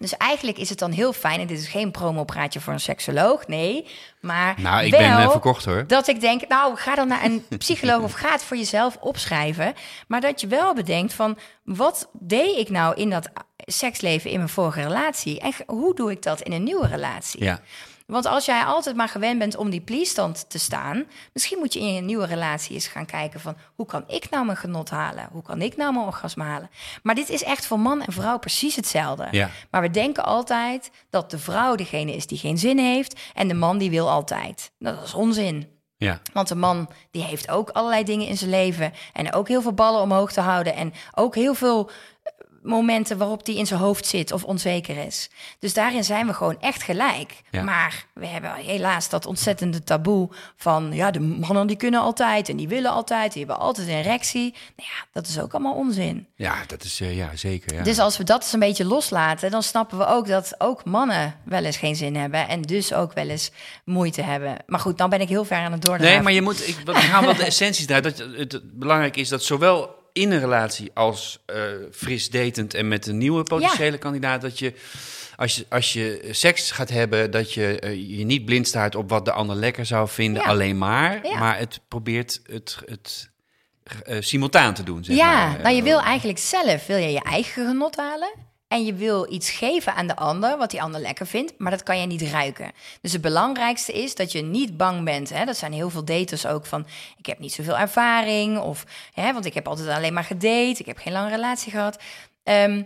Dus 0.00 0.16
eigenlijk 0.16 0.58
is 0.58 0.68
het 0.68 0.78
dan 0.78 0.90
heel 0.90 1.12
fijn, 1.12 1.40
en 1.40 1.46
dit 1.46 1.58
is 1.58 1.68
geen 1.68 1.90
promopraatje 1.90 2.60
voor 2.60 2.72
een 2.72 2.80
seksoloog, 2.80 3.46
nee. 3.46 3.86
Maar 4.20 4.54
nou, 4.60 4.84
ik 4.84 4.90
wel 4.90 5.00
ben 5.00 5.10
eh, 5.10 5.30
verkocht 5.30 5.64
hoor. 5.64 5.86
dat 5.86 6.08
ik 6.08 6.20
denk, 6.20 6.48
nou, 6.48 6.76
ga 6.76 6.94
dan 6.94 7.08
naar 7.08 7.24
een 7.24 7.44
psycholoog 7.58 8.02
of 8.02 8.12
ga 8.12 8.32
het 8.32 8.42
voor 8.42 8.56
jezelf 8.56 8.96
opschrijven. 8.96 9.74
Maar 10.08 10.20
dat 10.20 10.40
je 10.40 10.46
wel 10.46 10.74
bedenkt 10.74 11.12
van, 11.12 11.38
wat 11.64 12.08
deed 12.12 12.56
ik 12.56 12.68
nou 12.68 12.94
in 12.94 13.10
dat 13.10 13.30
seksleven 13.56 14.30
in 14.30 14.36
mijn 14.36 14.48
vorige 14.48 14.82
relatie? 14.82 15.40
En 15.40 15.52
hoe 15.66 15.94
doe 15.94 16.10
ik 16.10 16.22
dat 16.22 16.40
in 16.40 16.52
een 16.52 16.62
nieuwe 16.62 16.86
relatie? 16.86 17.44
Ja. 17.44 17.60
Want 18.10 18.26
als 18.26 18.44
jij 18.44 18.64
altijd 18.64 18.96
maar 18.96 19.08
gewend 19.08 19.38
bent 19.38 19.56
om 19.56 19.70
die 19.70 19.80
pleestand 19.80 20.50
te 20.50 20.58
staan, 20.58 21.04
misschien 21.32 21.58
moet 21.58 21.72
je 21.72 21.80
in 21.80 21.94
je 21.94 22.00
nieuwe 22.00 22.26
relatie 22.26 22.74
eens 22.74 22.86
gaan 22.86 23.06
kijken 23.06 23.40
van 23.40 23.56
hoe 23.74 23.86
kan 23.86 24.04
ik 24.06 24.30
nou 24.30 24.44
mijn 24.44 24.56
genot 24.56 24.90
halen? 24.90 25.28
Hoe 25.32 25.42
kan 25.42 25.62
ik 25.62 25.76
nou 25.76 25.92
mijn 25.92 26.06
orgasme 26.06 26.44
halen? 26.44 26.70
Maar 27.02 27.14
dit 27.14 27.28
is 27.28 27.42
echt 27.42 27.66
voor 27.66 27.80
man 27.80 28.02
en 28.02 28.12
vrouw 28.12 28.38
precies 28.38 28.76
hetzelfde. 28.76 29.28
Ja. 29.30 29.50
Maar 29.70 29.80
we 29.80 29.90
denken 29.90 30.24
altijd 30.24 30.90
dat 31.10 31.30
de 31.30 31.38
vrouw 31.38 31.74
degene 31.74 32.14
is 32.14 32.26
die 32.26 32.38
geen 32.38 32.58
zin 32.58 32.78
heeft 32.78 33.20
en 33.34 33.48
de 33.48 33.54
man 33.54 33.78
die 33.78 33.90
wil 33.90 34.10
altijd. 34.10 34.72
Dat 34.78 35.04
is 35.04 35.14
onzin. 35.14 35.78
Ja. 35.96 36.20
Want 36.32 36.48
de 36.48 36.54
man 36.54 36.88
die 37.10 37.22
heeft 37.22 37.50
ook 37.50 37.70
allerlei 37.70 38.04
dingen 38.04 38.26
in 38.26 38.36
zijn 38.36 38.50
leven. 38.50 38.92
En 39.12 39.32
ook 39.32 39.48
heel 39.48 39.62
veel 39.62 39.72
ballen 39.72 40.00
omhoog 40.00 40.32
te 40.32 40.40
houden. 40.40 40.74
En 40.74 40.92
ook 41.14 41.34
heel 41.34 41.54
veel 41.54 41.90
momenten 42.62 43.18
waarop 43.18 43.44
die 43.44 43.56
in 43.58 43.66
zijn 43.66 43.80
hoofd 43.80 44.06
zit 44.06 44.32
of 44.32 44.44
onzeker 44.44 44.96
is. 45.06 45.30
Dus 45.58 45.74
daarin 45.74 46.04
zijn 46.04 46.26
we 46.26 46.34
gewoon 46.34 46.60
echt 46.60 46.82
gelijk. 46.82 47.34
Ja. 47.50 47.62
Maar 47.62 48.06
we 48.14 48.26
hebben 48.26 48.54
helaas 48.54 49.08
dat 49.08 49.26
ontzettende 49.26 49.82
taboe 49.84 50.28
van... 50.56 50.90
ja, 50.92 51.10
de 51.10 51.20
mannen 51.20 51.66
die 51.66 51.76
kunnen 51.76 52.00
altijd 52.00 52.48
en 52.48 52.56
die 52.56 52.68
willen 52.68 52.90
altijd. 52.90 53.32
Die 53.32 53.44
hebben 53.46 53.64
altijd 53.64 53.88
een 53.88 53.94
erectie. 53.94 54.50
Nou 54.76 54.88
ja, 54.96 55.04
dat 55.12 55.26
is 55.26 55.38
ook 55.40 55.52
allemaal 55.52 55.74
onzin. 55.74 56.26
ja, 56.34 56.54
dat 56.66 56.84
is 56.84 57.00
eh, 57.00 57.16
ja, 57.16 57.30
zeker. 57.36 57.74
Ja. 57.74 57.82
Dus 57.82 57.98
als 57.98 58.16
we 58.16 58.24
dat 58.24 58.42
eens 58.42 58.52
een 58.52 58.58
beetje 58.60 58.84
loslaten, 58.84 59.50
dan 59.50 59.62
snappen 59.62 59.98
we 59.98 60.06
ook 60.06 60.26
dat 60.26 60.54
ook 60.58 60.84
mannen 60.84 61.34
wel 61.44 61.64
eens 61.64 61.76
geen 61.76 61.96
zin 61.96 62.16
hebben 62.16 62.48
en 62.48 62.62
dus 62.62 62.92
ook 62.92 63.12
wel 63.12 63.28
eens 63.28 63.50
moeite 63.84 64.22
hebben. 64.22 64.56
Maar 64.66 64.80
goed, 64.80 64.98
dan 64.98 65.10
ben 65.10 65.20
ik 65.20 65.28
heel 65.28 65.44
ver 65.44 65.56
aan 65.56 65.72
het 65.72 65.82
doordraven. 65.82 66.14
Nee, 66.14 66.22
maar 66.22 66.32
je 66.32 66.42
moet, 66.42 66.68
ik, 66.68 66.76
wat- 66.84 66.96
ik 66.96 67.02
haal 67.02 67.22
wel 67.24 67.34
de 67.36 67.44
essenties 67.52 67.86
eruit. 67.88 68.02
Dat 68.04 68.18
het 68.36 68.60
belangrijk 68.78 69.16
is 69.16 69.28
dat 69.28 69.42
zowel 69.42 69.98
in 70.12 70.30
een 70.30 70.40
relatie 70.40 70.90
als 70.94 71.38
eh, 71.46 71.62
fris 71.92 72.30
datend 72.30 72.74
en 72.74 72.88
met 72.88 73.06
een 73.06 73.18
nieuwe 73.18 73.42
potentiële 73.42 73.98
kandidaat, 73.98 74.40
dat 74.40 74.58
je 74.58 74.72
als, 75.36 75.56
je 75.56 75.66
als 75.68 75.92
je 75.92 76.28
seks 76.30 76.70
gaat 76.70 76.88
hebben, 76.90 77.30
dat 77.30 77.52
je 77.52 77.78
eh, 77.80 78.18
je 78.18 78.24
niet 78.24 78.44
blind 78.44 78.68
staart 78.68 78.94
op 78.94 79.10
wat 79.10 79.24
de 79.24 79.32
ander 79.32 79.56
lekker 79.56 79.86
zou 79.86 80.08
vinden, 80.08 80.42
Ja. 80.42 80.48
alleen 80.48 80.78
maar, 80.78 81.26
Ja. 81.26 81.38
maar 81.38 81.58
het 81.58 81.80
probeert 81.88 82.40
het, 82.46 82.76
het 82.84 83.30
eh, 84.04 84.16
simultaan 84.20 84.74
te 84.74 84.82
doen. 84.82 85.04
Zeg 85.04 85.16
ja, 85.16 85.46
maar. 85.46 85.60
nou 85.62 85.74
je 85.74 85.82
wil 85.82 86.00
eigenlijk 86.00 86.38
zelf 86.38 86.86
wil 86.86 86.96
je 86.96 87.12
je 87.12 87.22
eigen 87.22 87.66
genot 87.66 87.96
halen. 87.96 88.30
En 88.70 88.84
je 88.84 88.94
wil 88.94 89.32
iets 89.32 89.50
geven 89.50 89.94
aan 89.94 90.06
de 90.06 90.16
ander, 90.16 90.56
wat 90.56 90.70
die 90.70 90.82
ander 90.82 91.00
lekker 91.00 91.26
vindt, 91.26 91.52
maar 91.58 91.70
dat 91.70 91.82
kan 91.82 92.00
je 92.00 92.06
niet 92.06 92.22
ruiken. 92.22 92.72
Dus 93.00 93.12
het 93.12 93.20
belangrijkste 93.20 93.92
is 93.92 94.14
dat 94.14 94.32
je 94.32 94.42
niet 94.42 94.76
bang 94.76 95.04
bent. 95.04 95.28
Hè? 95.28 95.44
Dat 95.44 95.56
zijn 95.56 95.72
heel 95.72 95.90
veel 95.90 96.04
daters 96.04 96.46
ook 96.46 96.66
van, 96.66 96.86
ik 97.18 97.26
heb 97.26 97.38
niet 97.38 97.52
zoveel 97.52 97.78
ervaring, 97.78 98.58
of, 98.58 98.84
hè, 99.12 99.32
want 99.32 99.44
ik 99.44 99.54
heb 99.54 99.68
altijd 99.68 99.88
alleen 99.88 100.12
maar 100.12 100.24
gedate, 100.24 100.80
ik 100.80 100.86
heb 100.86 100.98
geen 100.98 101.12
lange 101.12 101.30
relatie 101.30 101.72
gehad. 101.72 101.98
Ehm, 102.42 102.82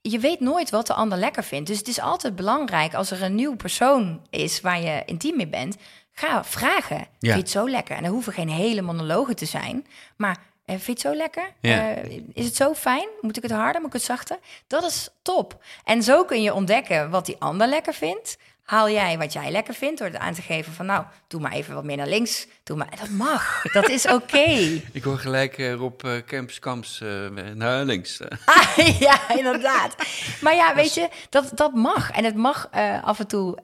je 0.00 0.18
weet 0.18 0.40
nooit 0.40 0.70
wat 0.70 0.86
de 0.86 0.94
ander 0.94 1.18
lekker 1.18 1.44
vindt. 1.44 1.68
Dus 1.68 1.78
het 1.78 1.88
is 1.88 2.00
altijd 2.00 2.36
belangrijk 2.36 2.94
als 2.94 3.10
er 3.10 3.22
een 3.22 3.34
nieuw 3.34 3.56
persoon 3.56 4.20
is 4.30 4.60
waar 4.60 4.80
je 4.80 5.02
intiem 5.06 5.36
mee 5.36 5.48
bent, 5.48 5.76
ga 6.12 6.44
vragen. 6.44 6.98
Vind 6.98 7.08
je 7.18 7.30
het 7.30 7.50
zo 7.50 7.68
lekker? 7.68 7.96
En 7.96 8.04
er 8.04 8.10
hoeven 8.10 8.32
geen 8.32 8.50
hele 8.50 8.82
monologen 8.82 9.36
te 9.36 9.46
zijn, 9.46 9.86
maar 10.16 10.38
vind 10.66 10.84
je 10.84 10.92
het 10.92 11.00
zo 11.00 11.14
lekker? 11.14 11.52
Ja. 11.60 11.94
Eh, 11.94 12.20
is 12.32 12.44
het 12.44 12.56
zo 12.56 12.74
fijn? 12.74 13.08
Moet 13.20 13.36
ik 13.36 13.42
het 13.42 13.52
harder? 13.52 13.80
Moet 13.80 13.88
ik 13.88 13.96
het 13.96 14.02
zachter? 14.02 14.38
Dat 14.66 14.84
is 14.84 15.08
top. 15.22 15.64
En 15.84 16.02
zo 16.02 16.24
kun 16.24 16.42
je 16.42 16.54
ontdekken 16.54 17.10
wat 17.10 17.26
die 17.26 17.36
ander 17.38 17.66
lekker 17.66 17.94
vindt. 17.94 18.38
Haal 18.66 18.90
jij 18.90 19.18
wat 19.18 19.32
jij 19.32 19.50
lekker 19.50 19.74
vindt 19.74 19.98
door 19.98 20.06
het 20.06 20.16
aan 20.16 20.34
te 20.34 20.42
geven 20.42 20.72
van... 20.72 20.86
nou, 20.86 21.04
doe 21.28 21.40
maar 21.40 21.52
even 21.52 21.74
wat 21.74 21.84
meer 21.84 21.96
naar 21.96 22.06
links. 22.06 22.46
Doe 22.62 22.76
maar, 22.76 22.96
dat 23.00 23.08
mag. 23.08 23.62
Dat 23.72 23.88
is 23.88 24.06
oké. 24.06 24.44
Ik 24.92 25.02
hoor 25.02 25.18
gelijk 25.18 25.58
eh, 25.58 25.72
Rob 25.72 26.04
eh, 26.04 26.12
Camps 26.26 26.58
Kamps 26.58 27.00
eh, 27.00 27.08
naar 27.54 27.84
links. 27.84 28.20
Ah, 28.44 28.98
ja, 28.98 29.36
inderdaad. 29.36 29.94
Maar 30.40 30.54
ja, 30.54 30.74
weet 30.74 30.94
je, 30.94 31.08
dat, 31.30 31.50
dat 31.54 31.74
mag. 31.74 32.10
En 32.10 32.24
het 32.24 32.36
mag 32.36 32.68
af 33.02 33.18
en 33.18 33.26
toe 33.26 33.58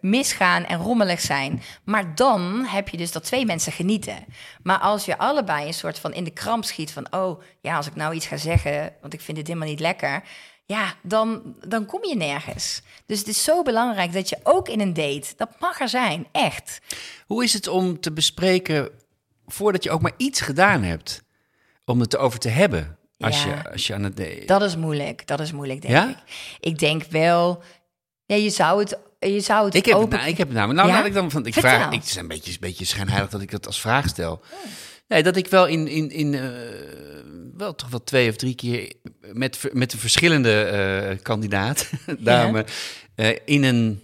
misgaan 0.00 0.64
en 0.64 0.78
rommelig 0.78 1.20
zijn. 1.20 1.62
Maar 1.84 2.14
dan 2.14 2.64
heb 2.64 2.88
je 2.88 2.96
dus 2.96 3.12
dat 3.12 3.24
twee 3.24 3.46
mensen 3.46 3.72
genieten. 3.72 4.24
Maar 4.62 4.78
als 4.78 5.04
je 5.04 5.18
allebei 5.18 5.66
een 5.66 5.74
soort 5.74 5.98
van 5.98 6.12
in 6.12 6.24
de 6.24 6.30
kramp 6.30 6.64
schiet 6.64 6.92
van... 6.92 7.06
oh, 7.10 7.42
ja, 7.60 7.76
als 7.76 7.86
ik 7.86 7.94
nou 7.94 8.14
iets 8.14 8.26
ga 8.26 8.36
zeggen, 8.36 8.92
want 9.00 9.12
ik 9.12 9.20
vind 9.20 9.36
dit 9.36 9.46
helemaal 9.46 9.68
niet 9.68 9.80
lekker... 9.80 10.22
ja, 10.72 10.94
dan, 11.02 11.54
dan 11.66 11.86
kom 11.86 12.04
je 12.04 12.16
nergens. 12.16 12.82
Dus 13.06 13.18
het 13.18 13.28
is 13.28 13.44
zo 13.44 13.62
belangrijk 13.62 14.12
dat 14.12 14.28
je 14.28 14.38
ook 14.42 14.68
in 14.68 14.80
een 14.80 14.94
date... 14.94 15.28
dat 15.36 15.50
mag 15.60 15.80
er 15.80 15.88
zijn, 15.88 16.26
echt. 16.32 16.78
Hoe 17.26 17.44
is 17.44 17.52
het 17.52 17.68
om 17.68 18.00
te 18.00 18.12
bespreken 18.12 18.90
voordat 19.46 19.82
je 19.84 19.90
ook 19.90 20.00
maar 20.00 20.12
iets 20.16 20.40
gedaan 20.40 20.82
hebt? 20.82 21.22
Om 21.84 22.00
het 22.00 22.14
erover 22.14 22.38
te 22.38 22.48
hebben 22.48 22.98
als, 23.18 23.42
Ja. 23.44 23.48
je, 23.48 23.70
als 23.72 23.86
je 23.86 23.94
aan 23.94 24.02
het... 24.02 24.16
de- 24.16 24.42
Dat 24.46 24.62
is 24.62 24.76
moeilijk, 24.76 25.26
dat 25.26 25.40
is 25.40 25.52
moeilijk, 25.52 25.80
denk 25.82 25.94
Ja? 25.94 26.08
ik. 26.08 26.16
Ik 26.60 26.78
denk 26.78 27.02
wel... 27.04 27.62
Ja, 28.26 28.36
je 28.36 28.50
zou 28.50 28.80
het, 28.80 28.98
je 29.18 29.40
zou 29.40 29.64
het 29.64 29.74
Ik 29.74 29.84
heb, 29.84 29.98
het, 30.10 30.26
ik 30.26 30.38
heb 30.38 30.48
het 30.48 30.56
namelijk. 30.56 30.78
Nou, 30.78 30.88
Ja? 30.88 30.94
laat 30.96 31.06
ik 31.06 31.14
dan 31.14 31.30
van. 31.30 31.46
Ik 31.46 31.52
Vertel. 31.52 31.70
vraag. 31.70 31.92
Ik, 31.92 31.98
het 32.00 32.08
is 32.08 32.16
een 32.16 32.28
beetje, 32.28 32.52
een 32.52 32.56
beetje 32.60 32.84
schijnheilig 32.84 33.30
dat 33.30 33.40
ik 33.40 33.50
dat 33.50 33.66
als 33.66 33.80
vraag 33.80 34.08
stel. 34.08 34.40
Nee, 35.08 35.22
dat 35.22 35.36
ik 35.36 35.48
wel 35.48 35.66
in, 35.66 35.88
in, 35.88 36.10
in 36.10 36.34
eh, 36.34 36.50
wel 37.56 37.74
toch 37.74 37.88
wel 37.88 38.04
twee 38.04 38.28
of 38.28 38.36
drie 38.36 38.54
keer 38.54 38.92
met, 39.32 39.68
met 39.72 39.92
een 39.92 39.98
verschillende 39.98 40.62
eh, 40.62 41.18
kandidaat, 41.22 41.90
dame, 42.18 42.64
eh, 43.14 43.36
in 43.44 43.64
een 43.64 44.02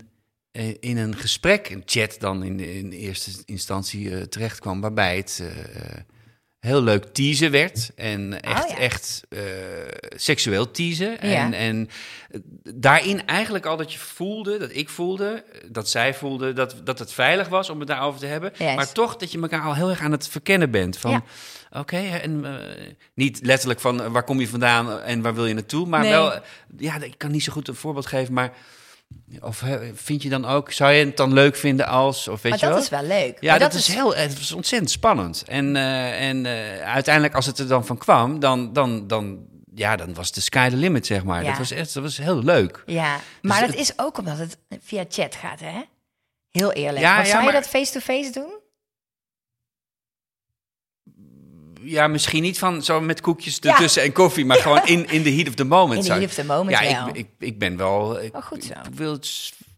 in 0.81 0.97
een 0.97 1.17
gesprek, 1.17 1.69
een 1.69 1.83
chat 1.85 2.17
dan 2.21 2.43
in, 2.43 2.61
in 2.61 2.91
eerste 2.91 3.31
instantie 3.45 4.29
terecht 4.29 4.59
kwam, 4.59 4.81
waarbij 4.81 5.17
het 5.17 5.43
heel 6.61 6.83
leuk 6.83 7.05
teasen 7.05 7.51
werd. 7.51 7.91
En 7.97 8.41
echt, 8.41 8.65
Oh 8.65 8.71
ja. 8.71 8.77
echt 8.79 9.21
eh, 9.29 9.41
seksueel 10.17 10.71
teasen. 10.71 11.11
Ja. 11.11 11.19
En, 11.21 11.53
en 11.55 11.89
daarin 12.75 13.27
eigenlijk 13.27 13.67
al 13.67 13.77
dat 13.77 13.93
je 13.93 13.99
voelde, 13.99 14.59
dat 14.59 14.71
ik 14.73 14.89
voelde, 14.89 15.45
dat 15.71 15.89
zij 15.91 16.15
voelde, 16.15 16.53
dat, 16.53 16.77
dat 16.85 16.99
het 16.99 17.13
veilig 17.13 17.49
was 17.49 17.71
om 17.71 17.79
het 17.79 17.89
daarover 17.89 18.21
te 18.21 18.27
hebben. 18.27 18.53
Yes. 18.59 18.75
Maar 18.75 18.93
toch 18.93 19.17
dat 19.17 19.33
je 19.33 19.41
elkaar 19.41 19.63
al 19.63 19.75
heel 19.75 19.91
erg 19.91 20.01
aan 20.01 20.13
het 20.13 20.29
verkennen 20.29 20.71
bent. 20.71 20.99
Van, 20.99 21.11
Ja. 21.11 21.23
Oké, 21.71 21.97
en 21.97 22.45
eh, 22.45 22.87
niet 23.15 23.41
letterlijk 23.43 23.81
van 23.81 24.03
eh, 24.03 24.11
waar 24.11 24.25
kom 24.25 24.41
je 24.41 24.49
vandaan 24.49 25.01
en 25.01 25.23
waar 25.23 25.35
wil 25.35 25.47
je 25.47 25.55
naartoe, 25.55 25.87
maar 25.87 26.01
Nee. 26.01 26.11
wel, 26.11 26.33
eh, 26.35 26.41
ja, 26.79 27.03
ik 27.03 27.15
kan 27.19 27.31
niet 27.31 27.43
zo 27.43 27.53
goed 27.53 27.69
een 27.69 27.75
voorbeeld 27.75 28.07
geven, 28.07 28.35
maar 28.35 28.53
of 29.41 29.65
vind 29.95 30.23
je 30.23 30.29
dan 30.29 30.45
ook, 30.45 30.73
zou 30.73 30.93
je 30.93 31.05
het 31.05 31.17
dan 31.17 31.33
leuk 31.33 31.57
vinden 31.57 31.87
als, 31.87 32.29
of 32.29 32.43
weet 32.43 32.51
Maar 32.53 32.61
je 32.61 32.67
dat 32.67 32.75
wel? 32.75 33.01
is 33.01 33.09
wel 33.09 33.19
leuk. 33.19 33.37
Ja, 33.41 33.51
Maar 33.51 33.59
dat, 33.59 33.75
is 33.75 33.87
heel, 33.89 34.17
het 34.17 34.39
was 34.39 34.53
ontzettend 34.53 34.91
spannend. 34.91 35.43
En, 35.47 35.77
eh, 35.77 36.29
en 36.29 36.47
eh, 36.47 36.81
uiteindelijk, 36.93 37.35
als 37.35 37.47
het 37.47 37.59
er 37.59 37.69
dan 37.69 37.87
van 37.87 37.99
kwam, 37.99 38.41
dan, 38.41 38.73
dan, 38.73 39.07
dan, 39.07 39.39
ja, 39.75 39.97
dan 39.97 40.15
was 40.15 40.33
de 40.33 40.41
sky 40.41 40.69
the 40.69 40.77
limit, 40.77 41.07
zeg 41.07 41.25
maar. 41.25 41.43
Ja. 41.43 41.49
Dat 41.49 41.59
was 41.59 41.71
echt, 41.71 41.95
dat 41.95 42.03
was 42.03 42.17
heel 42.17 42.43
leuk. 42.43 42.83
Ja, 42.87 43.21
maar 43.43 43.61
Dus 43.61 43.71
dat 43.71 43.77
is 43.81 43.93
ook 43.97 44.19
omdat 44.19 44.39
het 44.39 44.57
via 44.83 45.05
chat 45.09 45.35
gaat, 45.35 45.61
hè? 45.61 45.83
Heel 46.51 46.73
eerlijk. 46.73 47.01
Ja, 47.01 47.25
zou 47.25 47.39
je 47.39 47.45
maar- 47.45 47.53
dat 47.53 47.69
face-to-face 47.69 48.31
doen? 48.33 48.58
Ja, 51.83 52.07
misschien 52.07 52.43
niet 52.43 52.59
van 52.59 52.83
zo 52.83 53.01
met 53.01 53.21
koekjes 53.21 53.59
Ja. 53.61 53.71
ertussen 53.73 54.03
en 54.03 54.13
koffie, 54.13 54.45
maar 54.45 54.57
gewoon 54.57 54.87
in, 54.87 55.11
in 55.11 55.23
the 55.23 55.31
heat 55.33 55.49
of 55.49 55.55
the 55.55 55.65
moment. 55.65 55.99
In 55.99 56.05
the 56.07 56.13
heat 56.13 56.25
of 56.29 56.35
the 56.35 56.45
moment 56.45 56.79
ja. 56.79 57.09
Ik, 57.09 57.17
ik, 57.17 57.29
ik 57.39 57.59
ben 57.59 57.77
wel... 57.77 58.23
Ik, 58.23 58.37
Oh, 58.37 58.43
goed 58.43 58.65
zo. 58.65 58.73
Ik 58.73 58.95
wil, 58.95 59.19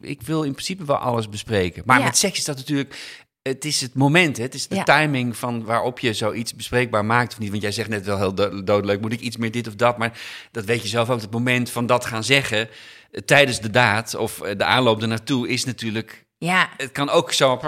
ik 0.01 0.23
wil 0.23 0.43
in 0.43 0.53
principe 0.53 0.85
wel 0.85 0.97
alles 0.97 1.29
bespreken. 1.29 1.83
Maar 1.87 1.99
Ja. 1.99 2.05
met 2.05 2.17
seks 2.19 2.39
is 2.39 2.45
dat 2.45 2.57
natuurlijk... 2.57 3.19
Het 3.43 3.65
is 3.65 3.81
het 3.81 3.95
moment, 3.95 4.37
hè? 4.37 4.43
het 4.43 4.55
is 4.55 4.67
de 4.69 4.75
Ja. 4.75 4.83
timing 4.83 5.37
van 5.37 5.65
waarop 5.65 5.99
je 5.99 6.13
zoiets 6.13 6.55
bespreekbaar 6.55 7.05
maakt 7.05 7.33
of 7.33 7.39
niet. 7.39 7.51
Want 7.51 7.63
jij 7.63 7.73
zegt 7.73 7.89
net 7.89 8.05
wel 8.07 8.19
heel 8.19 8.35
do- 8.35 8.63
dodelijk, 8.65 9.01
moet 9.01 9.13
ik 9.13 9.21
iets 9.21 9.37
meer 9.37 9.51
dit 9.51 9.67
of 9.69 9.75
dat? 9.75 9.99
Maar 9.99 10.21
dat 10.51 10.65
weet 10.65 10.83
je 10.83 10.89
zelf 10.89 11.11
ook. 11.11 11.21
Het 11.21 11.31
moment 11.31 11.71
van 11.71 11.87
dat 11.87 12.05
gaan 12.05 12.25
zeggen 12.25 12.69
eh, 13.11 13.21
tijdens 13.25 13.61
de 13.61 13.71
daad 13.71 14.15
of 14.15 14.41
eh, 14.41 14.59
de 14.59 14.65
aanloop 14.65 15.03
ernaartoe 15.03 15.49
is 15.49 15.65
natuurlijk... 15.65 16.25
Ja, 16.45 16.69
Het 16.77 16.93
kan 16.93 17.11
ook 17.11 17.33
zo... 17.33 17.61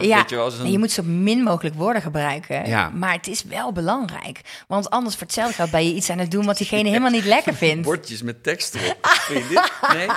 ja. 0.00 0.16
Weet 0.16 0.30
je, 0.30 0.36
wel, 0.36 0.44
als 0.44 0.58
een- 0.58 0.64
en 0.64 0.70
je 0.72 0.78
moet 0.78 0.90
zo 0.90 1.02
min 1.02 1.42
mogelijk 1.42 1.74
woorden 1.74 2.02
gebruiken. 2.02 2.66
Ja. 2.68 2.88
Maar 2.88 3.12
het 3.12 3.26
is 3.26 3.42
wel 3.44 3.72
belangrijk. 3.72 4.40
Want 4.68 4.90
anders 4.90 5.14
voor 5.14 5.22
hetzelfde 5.26 5.54
geld 5.54 5.70
ben 5.70 5.86
je 5.86 5.94
iets 5.94 6.10
aan 6.10 6.18
het 6.18 6.30
doen 6.30 6.44
wat 6.46 6.56
diegene 6.56 6.88
helemaal 6.88 7.10
niet 7.10 7.24
lekker 7.24 7.54
vindt. 7.54 7.82
Bordjes 7.82 8.22
met 8.22 8.42
tekst 8.42 8.74
erop. 8.74 8.98
Vind 9.02 9.48
je 9.48 9.48
dit? 9.48 9.72
Nee? 9.94 10.08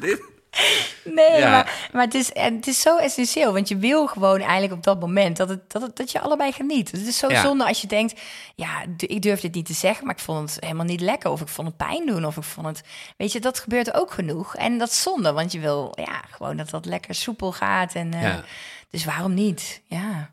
Dit? 0.10 0.22
Nee, 1.04 1.38
Ja. 1.38 1.50
maar, 1.50 1.88
maar 1.92 2.04
het, 2.04 2.14
is, 2.14 2.30
het 2.34 2.66
is 2.66 2.80
zo 2.80 2.96
essentieel. 2.96 3.52
Want 3.52 3.68
je 3.68 3.76
wil 3.76 4.06
gewoon 4.06 4.40
eigenlijk 4.40 4.72
op 4.72 4.82
dat 4.82 5.00
moment 5.00 5.36
dat, 5.36 5.48
het, 5.48 5.70
dat, 5.72 5.82
het, 5.82 5.96
dat 5.96 6.12
je 6.12 6.20
allebei 6.20 6.52
geniet. 6.52 6.90
Dus 6.90 7.00
het 7.00 7.08
is 7.08 7.18
zo 7.18 7.30
Ja. 7.30 7.42
zonde 7.42 7.66
als 7.66 7.80
je 7.80 7.86
denkt... 7.86 8.20
ja, 8.54 8.82
ik 8.96 9.22
durf 9.22 9.40
dit 9.40 9.54
niet 9.54 9.66
te 9.66 9.72
zeggen, 9.72 10.06
maar 10.06 10.14
ik 10.14 10.20
vond 10.20 10.54
het 10.54 10.64
helemaal 10.64 10.84
niet 10.84 11.00
lekker. 11.00 11.30
Of 11.30 11.40
ik 11.40 11.48
vond 11.48 11.68
het 11.68 11.76
pijn 11.76 12.06
doen, 12.06 12.24
of 12.24 12.36
ik 12.36 12.42
vond 12.42 12.66
het... 12.66 12.82
Weet 13.16 13.32
je, 13.32 13.40
dat 13.40 13.58
gebeurt 13.58 13.94
ook 13.94 14.10
genoeg. 14.10 14.56
En 14.56 14.78
dat 14.78 14.88
is 14.88 15.02
zonde, 15.02 15.32
want 15.32 15.52
je 15.52 15.60
wil 15.60 15.92
ja, 15.94 16.22
gewoon 16.30 16.56
dat 16.56 16.70
dat 16.70 16.84
lekker 16.84 17.14
soepel 17.14 17.52
gaat. 17.52 17.94
En, 17.94 18.14
eh, 18.14 18.22
Ja. 18.22 18.44
Dus 18.90 19.04
waarom 19.04 19.34
niet? 19.34 19.82
Ja. 19.86 20.30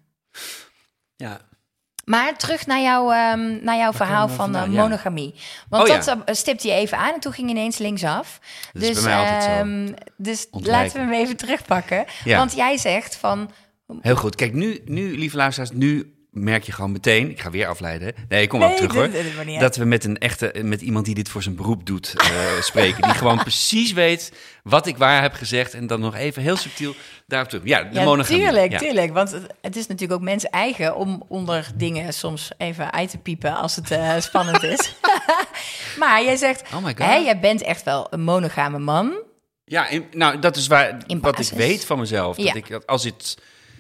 Ja. 1.16 1.40
Maar 2.10 2.38
terug 2.38 2.66
naar, 2.66 2.82
jouw 2.82 3.12
ehm, 3.12 3.64
naar 3.64 3.78
jouw 3.78 3.94
verhaal 3.94 4.28
van 4.28 4.56
eh, 4.56 4.62
vandaan? 4.62 4.72
Monogamie. 4.72 5.36
Want 5.70 5.90
Oh, 5.90 5.96
dat 5.96 6.08
eh, 6.08 6.34
stipte 6.36 6.68
je 6.68 6.74
even 6.74 6.98
aan 6.98 7.14
en 7.14 7.20
toen 7.20 7.34
ging 7.34 7.50
ineens 7.50 7.78
linksaf. 7.78 8.40
Dat 8.74 8.82
is 8.82 8.96
dus 8.96 9.06
ehm, 9.06 9.92
dus 10.18 10.48
Ontwijken. 10.52 10.84
laten 10.84 10.94
we 10.94 11.14
hem 11.14 11.24
even 11.24 11.38
terugpakken. 11.38 12.06
Ja. 12.24 12.38
Want 12.38 12.56
jij 12.56 12.78
zegt 12.78 13.16
van... 13.16 13.52
Heel 14.02 14.16
goed. 14.16 14.36
Kijk, 14.36 14.54
nu, 14.54 14.82
nu, 14.86 15.18
lieve 15.18 15.38
luisteraars, 15.38 15.72
nu 15.72 16.14
merk 16.44 16.64
je 16.64 16.72
gewoon 16.72 16.92
meteen... 16.92 17.30
Ik 17.30 17.40
ga 17.42 17.50
weer 17.50 17.68
afleiden. 17.68 18.14
Nee, 18.30 18.42
ik 18.42 18.50
kom 18.50 18.60
Nee, 18.60 18.70
ook 18.70 18.76
terug, 18.76 18.94
hoor. 18.94 19.10
dit- 19.12 19.46
dit 19.46 19.60
dat 19.60 19.76
we 19.76 19.86
met 19.86 20.04
een 20.04 20.18
echte... 20.18 20.54
Met 20.64 20.82
iemand 20.82 21.06
die 21.06 21.16
dit 21.16 21.30
voor 21.30 21.44
zijn 21.44 21.56
beroep 21.56 21.86
doet 21.86 22.14
eh, 22.18 22.62
spreken. 22.62 23.02
Die 23.02 23.14
gewoon 23.14 23.38
precies 23.38 23.92
weet 23.94 24.32
wat 24.64 24.88
ik 24.88 24.98
waar 24.98 25.22
heb 25.22 25.34
gezegd. 25.34 25.74
En 25.74 25.88
dan 25.88 26.00
nog 26.00 26.16
even 26.16 26.42
heel 26.42 26.56
subtiel 26.58 26.94
daarop 27.28 27.50
terug. 27.50 27.66
Ja, 27.66 27.84
de 27.84 28.00
Ja, 28.00 28.04
monogamie. 28.04 28.42
tuurlijk, 28.44 28.72
ja. 28.72 28.78
tuurlijk. 28.78 29.14
Want 29.14 29.32
het, 29.32 29.48
het 29.62 29.76
is 29.76 29.88
natuurlijk 29.88 30.20
ook 30.20 30.26
mensen 30.26 30.50
eigen 30.50 30.96
om 30.96 31.24
onder 31.28 31.68
dingen 31.76 32.14
soms 32.14 32.52
even 32.58 32.94
uit 32.94 33.10
te 33.10 33.18
piepen 33.18 33.56
als 33.56 33.76
het 33.76 33.92
eh, 33.92 34.20
spannend 34.30 34.64
is. 34.64 34.96
maar 36.00 36.24
jij 36.24 36.36
zegt, 36.36 36.62
Oh 36.74 36.84
my 36.84 36.96
God. 36.98 36.98
hè, 37.08 37.16
jij 37.16 37.40
bent 37.40 37.62
echt 37.62 37.84
wel 37.84 38.08
een 38.10 38.22
monogame 38.24 38.80
man. 38.80 39.14
Ja, 39.66 39.88
in- 39.88 40.06
nou, 40.12 40.40
dat 40.40 40.56
is 40.56 40.68
waar, 40.68 40.98
wat 41.22 41.40
ik 41.40 41.50
weet 41.50 41.86
van 41.86 42.00
mezelf. 42.00 42.38
Ja. 42.38 42.44
Dat 42.46 42.56
ik, 42.56 42.70
dat 42.70 42.88
als 42.88 43.04
het 43.04 43.38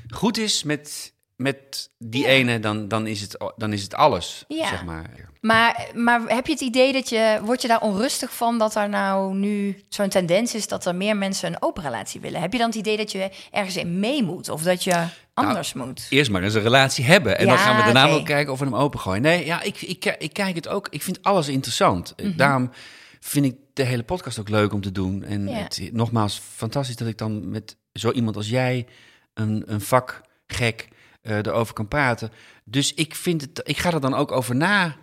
goed 0.10 0.38
is 0.38 0.63
met, 0.63 1.13
met 1.39 1.89
die 1.97 2.28
ene, 2.28 2.60
dan, 2.60 2.88
dan, 2.88 3.08
is 3.08 3.21
het, 3.21 3.52
dan 3.56 3.73
is 3.73 3.84
het 3.84 3.93
alles, 3.93 4.45
Ja. 4.47 4.67
zeg 4.67 4.86
maar. 4.86 5.10
Maar, 5.41 5.88
maar 5.95 6.21
heb 6.28 6.45
je 6.45 6.52
het 6.52 6.62
idee 6.62 6.93
dat 6.93 7.10
je, 7.10 7.39
word 7.43 7.62
je 7.62 7.67
daar 7.67 7.82
onrustig 7.82 8.36
van 8.36 8.58
dat 8.58 8.75
er 8.75 8.89
nou 8.89 9.36
nu 9.36 9.84
zo'n 9.89 10.10
tendens 10.10 10.56
is 10.56 10.67
dat 10.67 10.86
er 10.86 10.95
meer 10.95 11.17
mensen 11.17 11.49
een 11.49 11.62
open 11.62 11.84
relatie 11.84 12.21
willen? 12.21 12.41
Heb 12.41 12.52
je 12.52 12.58
dan 12.58 12.67
het 12.67 12.78
idee 12.78 12.97
dat 12.97 13.12
je 13.12 13.30
ergens 13.52 13.75
in 13.75 13.99
mee 13.99 14.23
moet 14.23 14.49
of 14.49 14.63
dat 14.63 14.84
je 14.84 15.06
anders 15.34 15.73
moet? 15.73 16.08
Eerst 16.10 16.32
maar 16.32 16.43
eens 16.43 16.54
een 16.54 16.62
relatie 16.62 17.06
hebben. 17.06 17.38
En 17.38 17.47
dan 17.47 17.58
gaan 17.58 17.75
we 17.75 17.84
daarna 17.84 18.08
wel 18.08 18.23
kijken 18.23 18.54
of 18.54 18.60
we 18.60 18.65
hem 18.65 18.75
opengooien. 18.75 19.21
Nee, 19.21 19.45
ja, 19.45 19.62
ik, 19.62 19.82
ik, 19.82 20.15
ik 20.19 20.34
kijk 20.34 20.56
het 20.56 20.67
ook. 20.67 20.88
Ik 20.89 21.02
vind 21.02 21.23
alles 21.23 21.47
interessant. 21.47 22.13
Mhm. 22.17 22.36
Daarom 22.36 22.71
vind 23.19 23.45
ik 23.45 23.56
de 23.73 23.84
hele 23.84 24.04
podcast 24.04 24.39
ook 24.39 24.49
leuk 24.49 24.73
om 24.73 24.82
te 24.82 24.91
doen. 24.91 25.23
En 25.23 25.47
het, 25.47 25.89
nogmaals, 25.91 26.41
fantastisch 26.56 26.95
dat 26.95 27.08
ik 27.08 27.17
dan 27.17 27.49
met 27.49 27.78
zo 27.93 28.12
iemand 28.12 28.36
als 28.36 28.49
jij, 28.49 28.88
een, 29.34 29.63
een 29.65 29.82
vakgek, 29.82 30.88
eh 30.89 30.97
erover 31.21 31.73
kan 31.73 31.88
praten. 31.88 32.32
Dus 32.63 32.93
ik, 32.93 33.15
vind 33.15 33.41
het, 33.41 33.62
ik 33.63 33.77
ga 33.77 33.91
er 33.93 34.01
dan 34.01 34.13
ook 34.13 34.32
over 34.32 34.55
na 34.55 34.95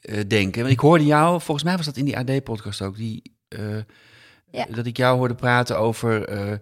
eh, 0.00 0.20
denken. 0.26 0.60
Want 0.60 0.72
ik 0.72 0.80
hoorde 0.80 1.04
jou, 1.06 1.40
volgens 1.40 1.66
mij 1.66 1.76
was 1.76 1.86
dat 1.86 1.96
in 1.96 2.04
die 2.04 2.18
AD-podcast 2.18 2.82
ook, 2.82 2.96
die... 2.96 3.36
eh, 3.48 3.60
Ja. 4.50 4.66
Dat 4.70 4.86
ik 4.86 4.96
jou 4.96 5.16
hoorde 5.18 5.34
praten 5.34 5.78
over 5.78 6.24
eh, 6.28 6.52
eh, 6.52 6.58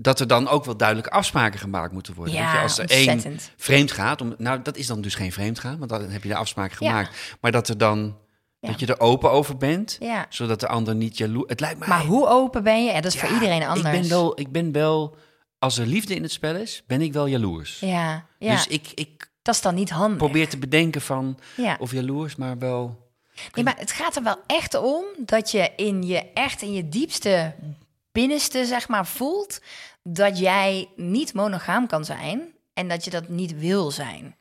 dat 0.00 0.20
er 0.20 0.26
dan 0.26 0.48
ook 0.48 0.64
wel 0.64 0.76
duidelijke 0.76 1.10
afspraken 1.10 1.58
gemaakt 1.60 1.92
moeten 1.92 2.14
worden. 2.14 2.34
Je, 2.34 2.40
Ja, 2.40 2.62
als 2.62 2.78
er 2.78 2.90
één 2.90 3.38
vreemd 3.56 3.92
gaat, 3.92 4.20
om, 4.20 4.34
nou 4.38 4.62
dat 4.62 4.76
is 4.76 4.86
dan 4.86 5.00
dus 5.00 5.14
geen 5.14 5.32
vreemd 5.32 5.58
gaan, 5.58 5.78
want 5.78 5.90
dan 5.90 6.10
heb 6.10 6.22
je 6.22 6.28
de 6.28 6.34
afspraak 6.36 6.70
Ja. 6.70 6.76
gemaakt. 6.76 7.36
Maar 7.40 7.52
dat 7.52 7.68
er 7.68 7.78
dan 7.78 8.16
Ja. 8.60 8.68
dat 8.68 8.80
je 8.80 8.86
er 8.86 9.00
open 9.00 9.30
over 9.30 9.56
bent, 9.56 9.98
zodat 10.28 10.60
de 10.60 10.68
ander 10.68 10.94
niet 10.94 11.18
jaloers. 11.18 11.48
Het 11.48 11.60
lijkt 11.60 11.78
mij. 11.78 11.88
Maar 11.88 12.04
hoe 12.04 12.28
open 12.28 12.62
ben 12.62 12.84
je? 12.84 12.92
Ja, 12.92 13.00
dat 13.00 13.14
is 13.14 13.20
voor 13.20 13.28
iedereen 13.32 13.62
anders. 13.64 13.94
Ik 13.94 14.00
ben 14.00 14.08
wel, 14.10 14.40
ik 14.40 14.52
ben 14.52 14.72
wel, 14.72 15.16
als 15.62 15.78
er 15.78 15.86
liefde 15.86 16.14
in 16.14 16.22
het 16.22 16.32
spel 16.32 16.54
is, 16.56 16.82
ben 16.86 17.00
ik 17.00 17.12
wel 17.12 17.26
jaloers. 17.26 17.80
Ja, 17.80 18.26
ja. 18.38 18.52
Dus 18.54 18.66
ik, 18.66 18.92
ik 18.94 19.30
dat 19.42 19.54
is 19.54 19.60
dan 19.60 19.74
niet 19.74 19.90
handig. 19.90 20.18
probeer 20.18 20.48
te 20.48 20.58
bedenken 20.58 21.00
van 21.00 21.38
Ja. 21.56 21.76
of 21.80 21.92
jaloers, 21.92 22.36
maar 22.36 22.58
wel. 22.58 23.10
Nee, 23.54 23.64
maar 23.64 23.78
het 23.78 23.92
gaat 23.92 24.16
er 24.16 24.22
wel 24.22 24.38
echt 24.46 24.74
om 24.74 25.04
dat 25.18 25.50
je 25.50 25.70
in 25.76 26.02
je 26.02 26.32
echt 26.32 26.62
in 26.62 26.72
je 26.72 26.88
diepste 26.88 27.54
binnenste 28.12 28.64
zeg 28.64 28.88
maar 28.88 29.06
voelt 29.06 29.60
dat 30.02 30.38
jij 30.38 30.88
niet 30.96 31.34
monogaam 31.34 31.86
kan 31.86 32.04
zijn 32.04 32.54
en 32.74 32.88
dat 32.88 33.04
je 33.04 33.10
dat 33.10 33.28
niet 33.28 33.58
wil 33.58 33.90
zijn. 33.90 34.36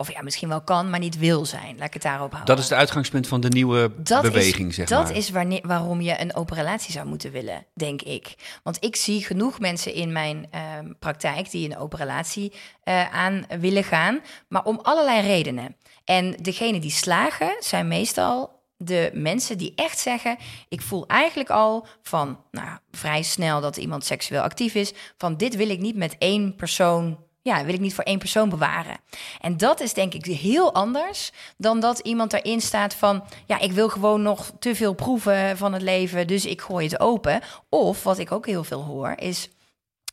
Of 0.00 0.12
ja, 0.12 0.22
misschien 0.22 0.48
wel 0.48 0.60
kan, 0.60 0.90
maar 0.90 0.98
niet 0.98 1.18
wil 1.18 1.46
zijn. 1.46 1.76
Laat 1.78 1.86
ik 1.86 1.92
het 1.92 2.02
daarop 2.02 2.32
houden. 2.32 2.54
Dat 2.54 2.64
is 2.64 2.70
het 2.70 2.78
uitgangspunt 2.78 3.26
van 3.26 3.40
de 3.40 3.48
nieuwe 3.48 3.92
Dat 3.96 4.22
beweging, 4.22 4.68
is, 4.68 4.74
zeg 4.74 4.88
dat 4.88 5.02
maar. 5.02 5.16
is 5.16 5.30
wanneer, 5.30 5.60
waarom 5.62 6.00
je 6.00 6.20
een 6.20 6.34
open 6.34 6.56
relatie 6.56 6.92
zou 6.92 7.06
moeten 7.06 7.30
willen, 7.32 7.66
denk 7.74 8.02
ik. 8.02 8.34
Want 8.62 8.84
ik 8.84 8.96
zie 8.96 9.24
genoeg 9.24 9.60
mensen 9.60 9.94
in 9.94 10.12
mijn 10.12 10.46
ehm, 10.50 10.92
praktijk 10.98 11.50
die 11.50 11.70
een 11.70 11.78
open 11.78 11.98
relatie 11.98 12.52
eh, 12.82 13.14
aan 13.14 13.46
willen 13.60 13.84
gaan, 13.84 14.20
maar 14.48 14.64
om 14.64 14.78
allerlei 14.82 15.26
redenen. 15.26 15.76
En 16.04 16.36
degene 16.42 16.80
die 16.80 16.90
slagen 16.90 17.56
zijn 17.60 17.88
meestal 17.88 18.62
de 18.76 19.10
mensen 19.14 19.58
die 19.58 19.72
echt 19.74 19.98
zeggen: 19.98 20.36
Ik 20.68 20.80
voel 20.80 21.06
eigenlijk 21.06 21.50
al 21.50 21.86
van 22.02 22.40
nou, 22.50 22.78
vrij 22.90 23.22
snel 23.22 23.60
dat 23.60 23.76
iemand 23.76 24.04
seksueel 24.04 24.42
actief 24.42 24.74
is, 24.74 24.92
van 25.16 25.36
dit 25.36 25.56
wil 25.56 25.70
ik 25.70 25.80
niet 25.80 25.96
met 25.96 26.16
één 26.18 26.56
persoon 26.56 27.26
ja, 27.42 27.64
wil 27.64 27.74
ik 27.74 27.80
niet 27.80 27.94
voor 27.94 28.04
één 28.04 28.18
persoon 28.18 28.48
bewaren. 28.48 28.96
En 29.40 29.56
dat 29.56 29.80
is 29.80 29.94
denk 29.94 30.14
ik 30.14 30.24
heel 30.24 30.74
anders 30.74 31.32
dan 31.56 31.80
dat 31.80 31.98
iemand 31.98 32.32
erin 32.32 32.60
staat 32.60 32.94
van... 32.94 33.24
ja, 33.46 33.58
ik 33.58 33.72
wil 33.72 33.88
gewoon 33.88 34.22
nog 34.22 34.52
te 34.58 34.74
veel 34.74 34.92
proeven 34.92 35.56
van 35.56 35.72
het 35.72 35.82
leven, 35.82 36.26
dus 36.26 36.46
ik 36.46 36.60
gooi 36.60 36.86
het 36.86 37.00
open. 37.00 37.40
Of, 37.68 38.02
wat 38.02 38.18
ik 38.18 38.32
ook 38.32 38.46
heel 38.46 38.64
veel 38.64 38.82
hoor, 38.82 39.12
is... 39.16 39.48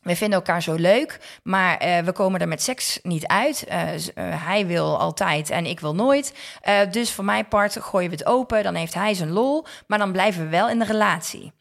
We 0.02 0.16
vinden 0.16 0.38
elkaar 0.38 0.62
zo 0.62 0.74
leuk, 0.74 1.38
maar 1.42 1.76
eh, 1.76 1.98
we 1.98 2.12
komen 2.12 2.40
er 2.40 2.48
met 2.48 2.62
seks 2.62 2.98
niet 3.02 3.26
uit. 3.26 3.64
Eh, 3.64 3.94
eh, 3.94 4.00
hij 4.46 4.66
wil 4.66 4.98
altijd 4.98 5.50
en 5.50 5.66
ik 5.66 5.80
wil 5.80 5.94
nooit. 5.94 6.34
Dus 6.90 7.12
voor 7.12 7.24
mijn 7.24 7.48
part 7.48 7.76
gooien 7.80 8.10
we 8.10 8.16
het 8.16 8.26
open, 8.26 8.62
dan 8.62 8.74
heeft 8.74 8.94
hij 8.94 9.14
zijn 9.14 9.30
lol, 9.30 9.66
maar 9.86 9.98
dan 9.98 10.12
blijven 10.12 10.42
we 10.42 10.48
wel 10.48 10.68
in 10.68 10.78
de 10.78 10.84
relatie. 10.84 11.52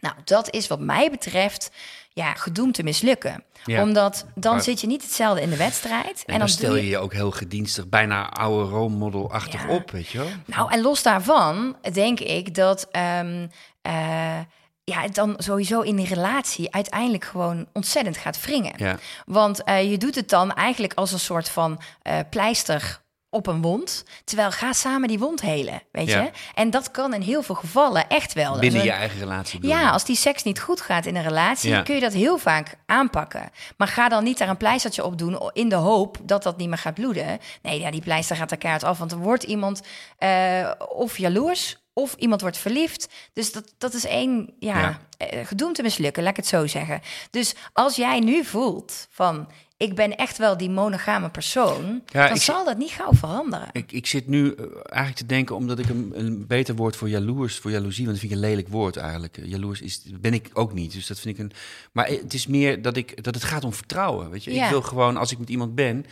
Nou, 0.00 0.16
dat 0.24 0.50
is 0.50 0.66
wat 0.66 0.80
mij 0.80 1.10
betreft 1.10 1.70
ja, 2.14 2.34
gedoemd 2.34 2.74
te 2.74 2.82
mislukken. 2.82 3.44
Ja. 3.64 3.82
Omdat 3.82 4.26
dan 4.34 4.52
Maar- 4.54 4.62
zit 4.62 4.80
je 4.80 4.86
niet 4.86 5.02
hetzelfde 5.02 5.42
in 5.42 5.50
de 5.50 5.56
wedstrijd. 5.56 6.06
En, 6.06 6.22
en 6.24 6.24
dan 6.26 6.38
dan 6.38 6.48
stel 6.48 6.76
je 6.76 6.88
je 6.88 6.98
ook 6.98 7.12
heel 7.12 7.30
gedienstig, 7.30 7.88
bijna 7.88 8.28
oude 8.30 8.70
rolmodel-achtig 8.70 9.62
Ja. 9.62 9.68
op, 9.68 9.90
weet 9.90 10.08
je 10.08 10.18
wel? 10.18 10.28
Nou, 10.46 10.72
en 10.72 10.80
los 10.80 11.02
daarvan 11.02 11.76
denk 11.92 12.20
ik 12.20 12.54
dat 12.54 12.88
ehm, 12.90 13.46
eh, 13.82 14.38
ja, 14.84 15.00
het 15.00 15.14
dan 15.14 15.34
sowieso 15.38 15.80
in 15.80 15.96
die 15.96 16.06
relatie 16.06 16.72
uiteindelijk 16.74 17.24
gewoon 17.24 17.66
ontzettend 17.72 18.16
gaat 18.16 18.40
wringen. 18.44 18.72
Ja. 18.76 18.98
Want 19.26 19.62
eh, 19.64 19.90
je 19.90 19.98
doet 19.98 20.14
het 20.14 20.28
dan 20.28 20.52
eigenlijk 20.52 20.92
als 20.94 21.12
een 21.12 21.18
soort 21.20 21.48
van 21.48 21.80
eh, 22.02 22.18
pleister 22.30 23.02
op 23.34 23.46
een 23.46 23.62
wond. 23.62 24.04
Terwijl 24.24 24.50
ga 24.50 24.72
samen 24.72 25.08
die 25.08 25.18
wond 25.18 25.40
helen, 25.40 25.82
weet 25.92 26.08
Ja. 26.08 26.22
je? 26.22 26.30
En 26.54 26.70
dat 26.70 26.90
kan 26.90 27.14
in 27.14 27.20
heel 27.20 27.42
veel 27.42 27.54
gevallen 27.54 28.08
echt 28.08 28.32
wel. 28.32 28.58
Binnen 28.58 28.80
een- 28.80 28.86
je 28.86 28.92
eigen 28.92 29.18
relatie. 29.18 29.60
bedoel 29.60 29.76
Ja, 29.76 29.90
als 29.90 30.04
die 30.04 30.16
seks 30.16 30.42
niet 30.42 30.60
goed 30.60 30.80
gaat 30.80 31.06
in 31.06 31.16
een 31.16 31.22
relatie, 31.22 31.70
Ja. 31.70 31.82
kun 31.82 31.94
je 31.94 32.00
dat 32.00 32.12
heel 32.12 32.38
vaak 32.38 32.74
aanpakken. 32.86 33.50
Maar 33.76 33.88
ga 33.88 34.08
dan 34.08 34.24
niet 34.24 34.38
daar 34.38 34.48
een 34.48 34.56
pleistertje 34.56 35.04
op 35.04 35.18
doen 35.18 35.50
in 35.52 35.68
de 35.68 35.74
hoop 35.74 36.18
dat 36.22 36.42
dat 36.42 36.56
niet 36.56 36.68
meer 36.68 36.78
gaat 36.78 36.94
bloeden. 36.94 37.38
Nee, 37.62 37.80
ja, 37.80 37.90
die 37.90 38.02
pleister 38.02 38.36
gaat 38.36 38.50
er 38.50 38.56
keihard 38.58 38.84
af, 38.84 38.98
want 38.98 39.12
er 39.12 39.18
wordt 39.18 39.42
iemand 39.42 39.82
eh, 40.18 40.70
of 40.88 41.18
jaloers 41.18 41.82
of 41.92 42.14
iemand 42.14 42.40
wordt 42.40 42.56
verliefd. 42.58 43.08
Dus 43.32 43.52
dat, 43.52 43.74
dat 43.78 43.94
is 43.94 44.04
één, 44.06 44.54
ja, 44.58 44.78
Ja. 44.78 44.98
eh, 45.18 45.46
gedoemd 45.46 45.74
te 45.74 45.82
mislukken, 45.82 46.22
laat 46.22 46.30
ik 46.30 46.36
het 46.36 46.46
zo 46.46 46.66
zeggen. 46.66 47.00
Dus 47.30 47.54
als 47.72 47.96
jij 47.96 48.20
nu 48.20 48.44
voelt 48.44 49.06
van, 49.10 49.48
ik 49.76 49.94
ben 49.94 50.16
echt 50.16 50.38
wel 50.38 50.56
die 50.56 50.70
monogame 50.70 51.30
persoon, 51.30 52.02
Ja, 52.06 52.26
dan 52.26 52.36
ik- 52.36 52.42
zal 52.42 52.64
dat 52.64 52.76
niet 52.78 52.90
gauw 52.90 53.12
veranderen. 53.12 53.68
Ik, 53.72 53.92
ik 53.92 54.06
zit 54.06 54.26
nu 54.28 54.52
eh, 54.54 54.64
eigenlijk 54.72 55.16
te 55.16 55.26
denken, 55.26 55.56
omdat 55.56 55.78
ik 55.78 55.88
een, 55.88 56.12
een 56.14 56.46
beter 56.46 56.74
woord 56.74 56.96
voor 56.96 57.08
jaloers, 57.08 57.58
voor 57.58 57.70
jaloezie, 57.70 58.04
want 58.06 58.16
dat 58.20 58.26
vind 58.28 58.32
ik 58.32 58.38
een 58.44 58.48
lelijk 58.50 58.68
woord 58.68 58.96
eigenlijk. 58.96 59.38
Eh, 59.38 59.44
Jaloers 59.44 59.80
is, 59.80 60.02
ben 60.20 60.34
ik 60.34 60.50
ook 60.52 60.72
niet, 60.72 60.92
dus 60.92 61.06
dat 61.06 61.20
vind 61.20 61.38
ik 61.38 61.44
een... 61.44 61.52
Maar 61.92 62.06
het 62.06 62.34
is 62.34 62.46
meer 62.46 62.82
dat, 62.82 62.96
ik, 62.96 63.22
dat 63.24 63.34
het 63.34 63.44
gaat 63.44 63.64
om 63.64 63.72
vertrouwen, 63.72 64.30
weet 64.30 64.44
je. 64.44 64.54
Ja. 64.54 64.64
Ik 64.64 64.70
wil 64.70 64.82
gewoon, 64.82 65.16
als 65.16 65.32
ik 65.32 65.38
met 65.38 65.50
iemand 65.50 65.74
ben, 65.74 66.06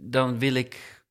dan 0.00 0.38
wil 0.38 0.54
ik 0.54 1.04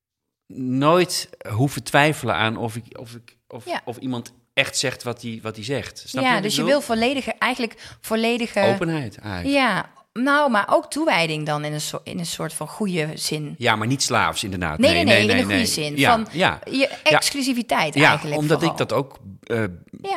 nooit 0.54 1.30
hoeven 1.50 1.84
twijfelen 1.84 2.36
aan 2.36 2.58
of, 2.58 2.76
ik, 2.76 3.00
of, 3.00 3.14
ik, 3.16 3.38
of, 3.48 3.66
Ja. 3.66 3.82
of 3.86 3.98
iemand 3.98 4.34
echt 4.54 4.78
zegt 4.78 5.04
wat 5.04 5.22
hij 5.22 5.40
wat 5.42 5.56
hij 5.56 5.66
zegt. 5.66 6.04
Snap 6.06 6.24
ja, 6.24 6.42
dus 6.42 6.56
je 6.56 6.64
wil 6.64 6.82
volledige, 6.82 7.32
eigenlijk 7.34 7.98
volledige... 8.02 8.62
Openheid 8.62 9.18
eigenlijk. 9.18 9.56
Ja, 9.56 9.90
nou, 10.14 10.52
maar 10.52 10.66
ook 10.70 10.90
toewijding 10.92 11.46
dan 11.46 11.64
in 11.66 11.74
een, 11.74 11.82
soort, 11.82 12.08
in 12.08 12.20
een 12.20 12.26
soort 12.26 12.54
van 12.54 12.68
goede 12.68 13.10
zin. 13.16 13.56
Ja, 13.58 13.76
maar 13.76 13.88
niet 13.88 14.04
slaafs 14.04 14.44
inderdaad. 14.44 14.78
Nee, 14.80 14.94
nee, 14.94 15.04
nee, 15.04 15.16
in 15.16 15.22
een 15.22 15.28
nee, 15.28 15.42
goede 15.44 15.56
nee. 15.56 15.66
zin. 15.66 15.98
Ja, 15.98 16.12
van 16.12 16.28
ja. 16.32 16.60
je 16.72 16.88
exclusiviteit 17.04 17.94
Ja, 17.94 18.08
eigenlijk 18.10 18.40
omdat 18.40 18.58
vooral. 18.60 18.80
ik 18.80 18.88
dat 18.88 18.98
ook, 18.98 19.20
eh, 19.44 19.64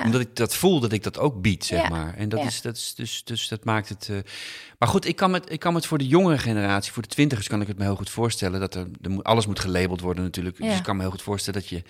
omdat 0.04 0.20
ik 0.20 0.36
dat 0.36 0.54
voel, 0.54 0.80
dat 0.80 0.92
ik 0.92 1.02
dat 1.02 1.18
ook 1.18 1.42
bied, 1.42 1.64
zeg 1.64 1.88
maar. 1.88 2.14
En 2.14 2.28
dat 2.28 2.44
is, 2.44 2.60
dat 2.62 2.76
is 2.76 2.94
dus, 2.94 3.24
dus 3.24 3.48
dat 3.48 3.64
maakt 3.64 3.88
het. 3.88 4.08
eh, 4.10 4.16
maar 4.78 4.88
goed, 4.88 5.06
ik 5.06 5.16
kan, 5.16 5.32
het, 5.32 5.52
ik 5.52 5.60
kan 5.60 5.74
het 5.74 5.86
voor 5.86 5.98
de 5.98 6.06
jongere 6.06 6.38
generatie, 6.38 6.92
voor 6.92 7.02
de 7.02 7.08
twintigers, 7.08 7.48
kan 7.48 7.60
ik 7.60 7.66
het 7.66 7.78
me 7.78 7.84
heel 7.84 7.96
goed 7.96 8.10
voorstellen 8.10 8.60
dat 8.60 8.74
er, 8.74 8.86
er 9.02 9.22
alles 9.22 9.46
moet 9.46 9.60
gelabeld 9.60 10.00
worden 10.00 10.24
natuurlijk. 10.24 10.56
Dus 10.56 10.76
ik 10.76 10.82
kan 10.82 10.96
me 10.96 11.02
heel 11.02 11.10
goed 11.10 11.22
voorstellen 11.22 11.60
dat 11.60 11.68
je 11.68 11.82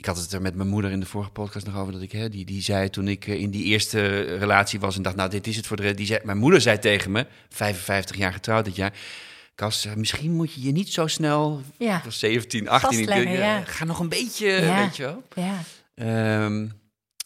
ik 0.00 0.06
had 0.06 0.16
het 0.18 0.32
er 0.32 0.42
met 0.42 0.54
mijn 0.54 0.68
moeder 0.68 0.90
in 0.90 1.00
de 1.00 1.06
vorige 1.06 1.30
podcast 1.30 1.66
nog 1.66 1.76
over. 1.76 1.92
Dat 1.92 2.02
ik, 2.02 2.12
hè, 2.12 2.28
die, 2.28 2.44
die 2.44 2.62
zei 2.62 2.90
toen 2.90 3.08
ik 3.08 3.26
eh, 3.26 3.40
in 3.40 3.50
die 3.50 3.64
eerste 3.64 4.20
relatie 4.36 4.80
was 4.80 4.96
en 4.96 5.02
dacht, 5.02 5.16
nou, 5.16 5.30
dit 5.30 5.46
is 5.46 5.56
het 5.56 5.66
voor 5.66 5.76
de 5.76 5.82
rest. 5.82 5.96
Die 5.96 6.06
zei, 6.06 6.20
mijn 6.24 6.38
moeder 6.38 6.60
zei 6.60 6.78
tegen 6.78 7.10
me, 7.10 7.26
55 7.48 8.16
jaar 8.16 8.32
getrouwd 8.32 8.64
dit 8.64 8.76
jaar. 8.76 8.92
Kas, 9.54 9.84
eh, 9.84 9.94
misschien 9.94 10.32
moet 10.32 10.52
je 10.52 10.62
je 10.62 10.72
niet 10.72 10.92
zo 10.92 11.06
snel, 11.06 11.60
Ja. 11.78 11.96
ik 11.98 12.04
was 12.04 12.18
17, 12.18 12.68
18, 12.68 13.00
ik, 13.00 13.08
eh, 13.08 13.38
ja. 13.38 13.60
ga 13.64 13.84
nog 13.84 13.98
een 13.98 14.08
beetje, 14.08 14.46
Ja. 14.48 14.76
weet 14.84 14.96
je 14.96 15.02
wel. 15.02 15.22
Ja. 15.34 15.54
Ehm, 15.94 16.66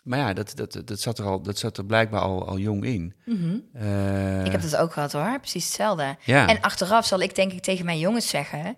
maar 0.03 0.19
ja, 0.19 0.33
dat, 0.33 0.53
dat, 0.57 0.83
dat, 0.85 1.01
zat 1.01 1.19
er 1.19 1.25
al, 1.25 1.43
dat 1.43 1.59
zat 1.59 1.79
er 1.79 1.85
blijkbaar 1.85 2.21
al, 2.21 2.49
al 2.49 2.59
jong 2.59 2.85
in. 2.85 3.15
Eh, 3.73 4.45
Ik 4.45 4.53
heb 4.53 4.63
dat 4.63 4.77
ook 4.77 4.93
gehad 4.93 5.13
hoor, 5.13 5.39
precies 5.41 5.65
hetzelfde. 5.65 6.17
Ja. 6.25 6.49
En 6.49 6.61
achteraf 6.61 7.07
zal 7.07 7.21
ik 7.21 7.35
denk 7.35 7.53
ik 7.53 7.63
tegen 7.63 7.85
mijn 7.85 7.99
jongens 7.99 8.29
zeggen... 8.29 8.77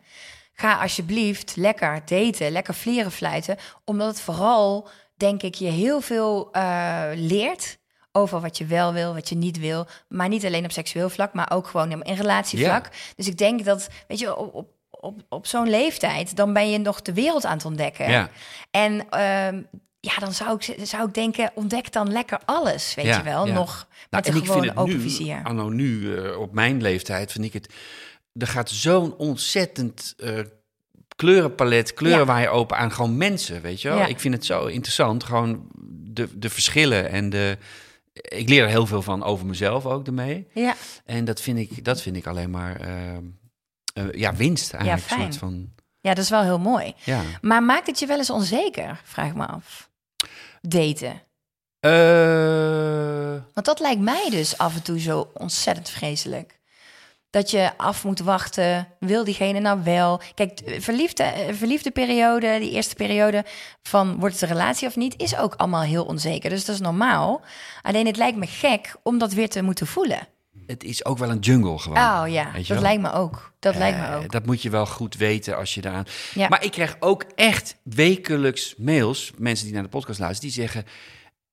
ga 0.59 0.75
alsjeblieft 0.81 1.57
lekker 1.57 2.01
daten, 2.05 2.51
lekker 2.51 2.75
vlieren 2.75 3.13
fluiten. 3.13 3.57
Omdat 3.85 4.07
het 4.09 4.21
vooral, 4.21 4.89
denk 5.17 5.43
ik, 5.43 5.55
je 5.55 5.69
heel 5.69 6.01
veel 6.01 6.49
eh, 6.53 7.03
leert... 7.15 7.79
over 8.13 8.41
wat 8.41 8.59
je 8.59 8.65
wel 8.67 8.93
wil, 8.93 9.15
wat 9.15 9.29
je 9.29 9.35
niet 9.37 9.59
wil. 9.59 9.87
Maar 10.09 10.29
niet 10.29 10.45
alleen 10.45 10.65
op 10.65 10.73
seksueel 10.73 11.11
vlak, 11.11 11.33
maar 11.35 11.51
ook 11.53 11.67
gewoon 11.67 12.03
in 12.03 12.15
relatievlak. 12.15 12.89
Dus 13.17 13.27
ik 13.27 13.39
denk 13.39 13.65
dat, 13.65 13.89
weet 14.09 14.19
je, 14.19 14.37
op, 14.37 14.55
op, 14.55 14.69
op, 14.91 15.23
op 15.29 15.47
zo'n 15.47 15.69
leeftijd... 15.71 16.37
dan 16.37 16.53
ben 16.53 16.71
je 16.71 16.79
nog 16.79 17.03
de 17.03 17.13
wereld 17.13 17.45
aan 17.45 17.57
het 17.57 17.65
ontdekken. 17.65 18.11
Ja. 18.11 18.29
En... 18.71 19.07
ehm, 19.11 19.63
ja, 20.01 20.17
dan 20.19 20.33
zou 20.33 20.59
ik, 20.61 20.87
zou 20.87 21.09
ik 21.09 21.15
denken, 21.15 21.51
ontdek 21.55 21.93
dan 21.93 22.13
lekker 22.13 22.39
alles, 22.45 22.95
weet 22.95 23.05
Ja, 23.05 23.17
je 23.17 23.23
wel. 23.23 23.47
ja. 23.47 23.53
Nog 23.53 23.87
Nou, 23.89 24.07
met 24.11 24.27
en 24.27 24.33
een 24.33 24.39
ik 24.39 24.45
vind 24.45 24.55
gewoon 24.55 24.69
het 24.69 24.77
open 24.77 24.97
nu, 24.97 25.01
vizier. 25.01 25.41
anno 25.45 25.69
nu, 25.69 26.17
eh, 26.17 26.41
op 26.41 26.53
mijn 26.53 26.83
leeftijd, 26.83 27.33
vind 27.33 27.45
ik 27.45 27.53
het... 27.53 27.69
Er 28.39 28.47
gaat 28.47 28.71
zo'n 28.71 29.17
ontzettend 29.17 30.15
eh, 30.19 30.39
kleurenpalet, 31.17 31.95
kleuren 31.95 32.21
Ja. 32.21 32.27
waar 32.27 32.41
je 32.41 32.49
open 32.49 32.77
aan. 32.77 32.93
Gewoon 32.93 33.17
mensen, 33.17 33.61
weet 33.63 33.83
je 33.83 33.89
wel. 33.89 33.99
Ja. 33.99 34.07
Ik 34.07 34.21
vind 34.21 34.35
het 34.35 34.45
zo 34.45 34.67
interessant, 34.67 35.25
gewoon 35.25 35.69
de, 35.91 36.39
de 36.39 36.51
verschillen 36.51 37.11
en 37.11 37.31
de... 37.31 37.59
Ik 38.13 38.49
leer 38.49 38.63
er 38.63 38.69
heel 38.69 38.87
veel 38.87 39.03
van 39.03 39.23
over 39.23 39.47
mezelf 39.47 39.87
ook 39.87 40.07
ermee. 40.07 40.47
Ja, 40.55 40.75
En 41.05 41.25
dat 41.25 41.41
vind 41.41 41.59
ik, 41.59 41.85
dat 41.85 42.03
vind 42.03 42.17
ik 42.17 42.27
alleen 42.27 42.51
maar... 42.51 42.81
eh, 42.81 43.17
eh, 43.17 44.13
ja, 44.13 44.35
winst 44.35 44.73
eigenlijk. 44.73 45.11
Een 45.11 45.19
soort 45.21 45.37
van, 45.37 45.73
ja, 46.01 46.15
dat 46.15 46.25
is 46.25 46.31
wel 46.31 46.43
heel 46.43 46.59
mooi. 46.59 46.95
ja. 47.05 47.23
Maar 47.41 47.63
maakt 47.63 47.87
het 47.87 47.99
je 47.99 48.07
wel 48.07 48.19
eens 48.19 48.31
onzeker? 48.31 49.01
Vraag 49.05 49.27
ik 49.29 49.35
me 49.35 49.47
af. 49.47 49.91
Daten. 50.61 51.23
Eh, 51.81 53.43
Want 53.55 53.67
dat 53.67 53.81
lijkt 53.81 54.01
mij 54.01 54.27
dus 54.31 54.59
af 54.59 54.75
en 54.75 54.83
toe 54.83 55.01
zo 55.01 55.31
ontzettend 55.35 55.89
vreselijk. 55.91 56.59
Dat 57.37 57.51
je 57.51 57.71
af 57.77 58.05
moet 58.05 58.19
wachten. 58.21 58.89
Wil 58.99 59.25
diegene 59.25 59.61
nou 59.61 59.81
wel? 59.85 60.21
Kijk, 60.35 60.67
de 60.67 60.81
verliefde, 60.81 61.23
eh, 61.23 61.55
verliefde 61.55 61.91
periode, 61.91 62.59
die 62.61 62.71
eerste 62.71 62.95
periode 62.95 63.45
van 63.83 64.19
wordt 64.19 64.35
het 64.41 64.43
een 64.51 64.57
relatie 64.57 64.89
of 64.89 64.97
niet, 64.97 65.15
is 65.17 65.37
ook 65.37 65.55
allemaal 65.55 65.83
heel 65.83 66.05
onzeker. 66.05 66.51
Dus 66.51 66.65
dat 66.65 66.75
is 66.75 66.81
normaal. 66.81 67.43
Alleen 67.83 68.07
het 68.07 68.17
lijkt 68.17 68.37
me 68.37 68.47
gek 68.47 68.95
om 69.03 69.19
dat 69.19 69.33
weer 69.33 69.49
te 69.49 69.63
moeten 69.63 69.87
voelen. 69.87 70.29
het 70.67 70.85
is 70.85 71.05
ook 71.05 71.19
wel 71.19 71.31
een 71.31 71.39
jungle 71.39 71.79
gewoon. 71.79 71.99
Oh 71.99 72.23
ja, 72.29 72.51
dat 72.53 72.67
wel? 72.67 72.81
lijkt 72.81 73.03
me 73.03 73.13
ook. 73.13 73.53
Dat 73.59 73.75
lijkt 73.77 73.99
me 73.99 74.05
Eh, 74.07 74.17
ook. 74.17 74.33
Dat 74.33 74.47
moet 74.47 74.63
je 74.63 74.71
wel 74.71 74.87
goed 74.87 75.15
weten 75.17 75.57
als 75.57 75.75
je 75.75 75.81
daaraan... 75.81 76.07
Ja. 76.35 76.49
Maar 76.49 76.65
ik 76.65 76.71
krijg 76.71 76.97
ook 77.01 77.25
echt 77.35 77.77
wekelijks 77.83 78.75
mails, 78.77 79.33
mensen 79.39 79.65
die 79.65 79.75
naar 79.75 79.83
de 79.83 79.89
podcast 79.89 80.19
luisteren, 80.19 80.53
die 80.53 80.63
zeggen... 80.63 80.85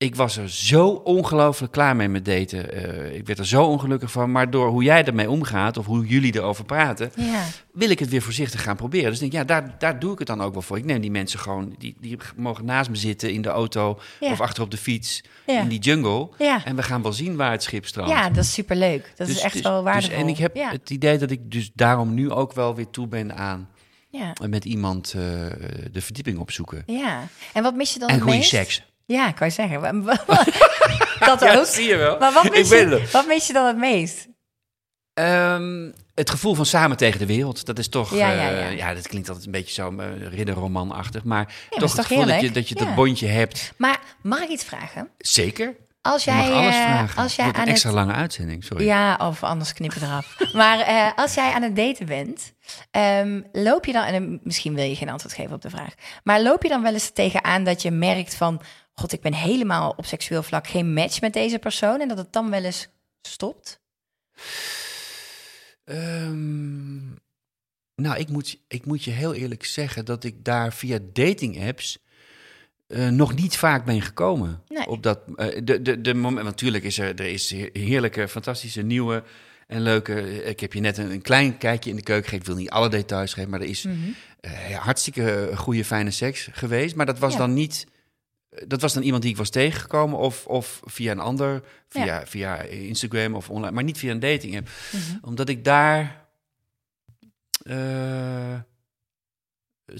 Ik 0.03 0.15
was 0.15 0.37
er 0.37 0.49
zo 0.49 0.87
ongelooflijk 0.87 1.71
klaar 1.71 1.95
mee 1.95 2.07
met 2.09 2.25
daten. 2.25 2.73
Eh, 2.73 3.15
ik 3.15 3.25
werd 3.27 3.39
er 3.39 3.45
zo 3.47 3.63
ongelukkig 3.63 4.11
van. 4.11 4.31
Maar 4.31 4.49
door 4.49 4.67
hoe 4.69 4.83
jij 4.83 5.03
ermee 5.05 5.29
omgaat, 5.29 5.77
of 5.77 5.85
hoe 5.85 6.05
jullie 6.05 6.35
erover 6.35 6.65
praten, 6.65 7.11
Ja. 7.15 7.43
wil 7.73 7.89
ik 7.89 7.99
het 7.99 8.09
weer 8.09 8.21
voorzichtig 8.21 8.63
gaan 8.63 8.75
proberen. 8.75 9.11
Dus 9.11 9.21
ik 9.21 9.31
denk, 9.31 9.33
ja, 9.33 9.43
daar, 9.59 9.75
daar 9.79 9.99
doe 9.99 10.11
ik 10.13 10.17
het 10.19 10.27
dan 10.27 10.41
ook 10.41 10.53
wel 10.53 10.61
voor. 10.61 10.77
Ik 10.77 10.85
neem 10.85 11.01
die 11.01 11.11
mensen 11.11 11.39
gewoon, 11.39 11.75
die, 11.77 11.95
die 11.99 12.17
mogen 12.35 12.65
naast 12.65 12.89
me 12.89 12.95
zitten 12.95 13.33
in 13.33 13.41
de 13.41 13.49
auto 13.49 13.99
Ja. 14.19 14.31
of 14.31 14.41
achter 14.41 14.63
op 14.63 14.71
de 14.71 14.77
fiets 14.77 15.23
Ja. 15.45 15.61
in 15.61 15.67
die 15.67 15.79
jungle. 15.79 16.29
En 16.65 16.75
we 16.75 16.83
gaan 16.83 17.01
wel 17.01 17.13
zien 17.13 17.35
waar 17.35 17.51
het 17.51 17.63
schip 17.63 17.85
strandt. 17.85 18.11
ja, 18.11 18.29
dat 18.29 18.43
is 18.43 18.53
superleuk. 18.53 19.11
Dat 19.15 19.27
is 19.27 19.33
Dus- 19.33 19.43
echt 19.43 19.53
dus- 19.53 19.61
wel 19.61 19.83
waardevol. 19.83 20.09
Dus, 20.09 20.23
en 20.23 20.27
ik 20.29 20.37
heb 20.37 20.55
het 20.71 20.89
idee 20.89 21.17
dat 21.17 21.31
ik 21.31 21.51
dus 21.51 21.71
daarom 21.73 22.13
nu 22.13 22.31
ook 22.31 22.53
wel 22.53 22.75
weer 22.75 22.89
toe 22.89 23.07
ben 23.07 23.35
aan 23.37 23.69
Ja. 24.09 24.33
met 24.49 24.65
iemand 24.65 25.13
eh, 25.15 25.21
de 25.91 26.01
verdieping 26.01 26.37
opzoeken. 26.39 26.83
ja. 26.85 27.27
En 27.53 27.63
wat 27.63 27.75
mis 27.75 27.93
je 27.93 27.99
dan 27.99 28.09
En 28.09 28.19
goede 28.19 28.41
seks. 28.43 28.83
Ja, 29.05 29.31
kan 29.31 29.47
je 29.47 29.53
zeggen. 29.53 29.81
Dat 31.19 31.39
Ja, 31.39 31.57
ook. 31.57 31.65
zie 31.65 31.87
je 31.87 31.95
wel. 31.95 32.17
Maar 32.19 32.33
wat 32.33 32.45
Ik 32.45 32.51
mis, 32.51 32.69
je, 32.69 33.07
wat 33.11 33.27
mis 33.27 33.47
je 33.47 33.53
dan 33.53 33.65
het 33.65 33.77
meest? 33.77 34.27
Ehm, 35.13 35.91
het 36.15 36.29
gevoel 36.29 36.53
van 36.53 36.65
samen 36.65 36.97
tegen 36.97 37.19
de 37.19 37.25
wereld, 37.25 37.65
dat 37.65 37.79
is 37.79 37.89
toch... 37.89 38.15
Ja, 38.15 38.31
Ja, 38.31 38.49
ja, 38.49 38.67
ja. 38.67 38.93
dat 38.93 39.07
klinkt 39.07 39.27
altijd 39.27 39.45
een 39.45 39.51
beetje 39.51 39.73
zo 39.73 39.91
uh, 39.91 40.05
ridderromanachtig. 40.29 41.23
Maar 41.23 41.45
toch 41.69 41.79
toch 41.79 41.95
het 41.97 42.05
gevoel 42.05 42.25
dat 42.25 42.41
je, 42.41 42.51
dat, 42.51 42.69
je 42.69 42.75
dat 42.75 42.95
bondje 42.95 43.27
hebt. 43.27 43.73
Maar 43.77 43.99
mag 44.21 44.39
ik 44.41 44.49
iets 44.49 44.63
vragen? 44.63 45.09
Zeker. 45.17 45.75
Als 46.01 46.23
jij, 46.23 46.35
mag 46.35 46.49
alles 46.49 46.75
eh, 46.75 46.81
vragen. 46.83 47.21
als 47.23 47.35
jij 47.35 47.45
aan 47.45 47.61
een 47.61 47.67
extra 47.67 47.89
het, 47.89 47.97
lange 47.97 48.13
uitzending, 48.13 48.63
sorry. 48.63 48.85
ja, 48.85 49.15
of 49.21 49.43
anders 49.43 49.73
knip 49.73 49.93
het 49.93 50.03
eraf. 50.03 50.35
maar 50.53 50.79
eh, 50.79 51.07
als 51.15 51.33
jij 51.33 51.51
aan 51.51 51.61
het 51.61 51.75
daten 51.75 52.05
bent, 52.05 52.53
ehm, 52.91 53.41
loop 53.51 53.85
je 53.85 53.91
dan, 53.91 54.03
en 54.03 54.39
misschien 54.43 54.75
wil 54.75 54.83
je 54.85 54.95
geen 54.95 55.09
antwoord 55.09 55.35
geven 55.35 55.55
op 55.55 55.61
de 55.61 55.69
vraag, 55.69 55.93
maar 56.23 56.41
loop 56.41 56.63
je 56.63 56.69
dan 56.69 56.81
wel 56.81 56.93
eens 56.93 57.09
tegenaan 57.09 57.63
dat 57.63 57.81
je 57.81 57.91
merkt 57.91 58.35
van, 58.35 58.61
god, 58.93 59.13
ik 59.13 59.21
ben 59.21 59.33
helemaal 59.33 59.93
op 59.97 60.05
seksueel 60.05 60.43
vlak 60.43 60.67
geen 60.67 60.93
match 60.93 61.21
met 61.21 61.33
deze 61.33 61.59
persoon 61.59 62.01
en 62.01 62.07
dat 62.07 62.17
het 62.17 62.33
dan 62.33 62.49
wel 62.49 62.63
eens 62.63 62.87
stopt? 63.21 63.79
Ehm, 65.85 67.05
nou, 67.95 68.17
ik 68.17 68.29
moet, 68.29 68.57
ik 68.67 68.85
moet 68.85 69.03
je 69.03 69.11
heel 69.11 69.33
eerlijk 69.33 69.65
zeggen 69.65 70.05
dat 70.05 70.23
ik 70.23 70.45
daar 70.45 70.73
via 70.73 70.99
dating 71.13 71.67
apps 71.67 71.97
eh, 72.87 73.07
nog 73.09 73.35
niet 73.35 73.57
vaak 73.57 73.85
ben 73.85 74.01
gekomen. 74.01 74.61
Nee. 74.67 74.87
Op 74.87 75.03
dat, 75.03 75.19
eh, 75.35 75.61
de, 75.63 75.81
de, 75.81 76.01
de 76.01 76.13
moment, 76.13 76.45
natuurlijk 76.45 76.83
is 76.83 76.97
er, 76.99 77.07
er 77.19 77.25
is 77.27 77.49
heerlijke, 77.73 78.27
fantastische, 78.27 78.81
nieuwe 78.81 79.23
en 79.67 79.81
leuke. 79.81 80.43
Ik 80.43 80.59
heb 80.59 80.73
je 80.73 80.79
net 80.79 80.97
een, 80.97 81.11
een 81.11 81.21
klein 81.21 81.57
kijkje 81.57 81.89
in 81.89 81.95
de 81.95 82.01
keuken 82.01 82.23
gegeven. 82.29 82.45
Ik 82.45 82.53
wil 82.53 82.61
niet 82.63 82.69
alle 82.69 82.89
details 82.89 83.33
geven, 83.33 83.49
maar 83.49 83.61
er 83.61 83.67
is 83.67 83.85
eh, 84.39 84.69
ja, 84.69 84.79
hartstikke 84.79 85.51
goede, 85.55 85.85
fijne 85.85 86.11
seks 86.11 86.47
geweest. 86.51 86.95
Maar 86.95 87.05
dat 87.05 87.19
was 87.19 87.31
Ja. 87.31 87.37
dan 87.37 87.53
niet. 87.53 87.85
Dat 88.67 88.81
was 88.81 88.93
dan 88.93 89.03
iemand 89.03 89.21
die 89.21 89.31
ik 89.31 89.37
was 89.37 89.49
tegengekomen, 89.49 90.17
of, 90.19 90.45
of 90.45 90.81
via 90.85 91.11
een 91.11 91.19
ander, 91.19 91.63
via, 91.89 92.05
Ja. 92.05 92.25
via 92.25 92.61
Instagram 92.61 93.35
of 93.35 93.49
online, 93.49 93.71
maar 93.71 93.83
niet 93.83 93.97
via 93.97 94.11
een 94.11 94.19
dating 94.19 94.57
app. 94.57 94.69
Mhm. 94.91 95.17
Omdat 95.21 95.49
ik 95.49 95.63
daar 95.63 96.25
eh, 97.63 98.55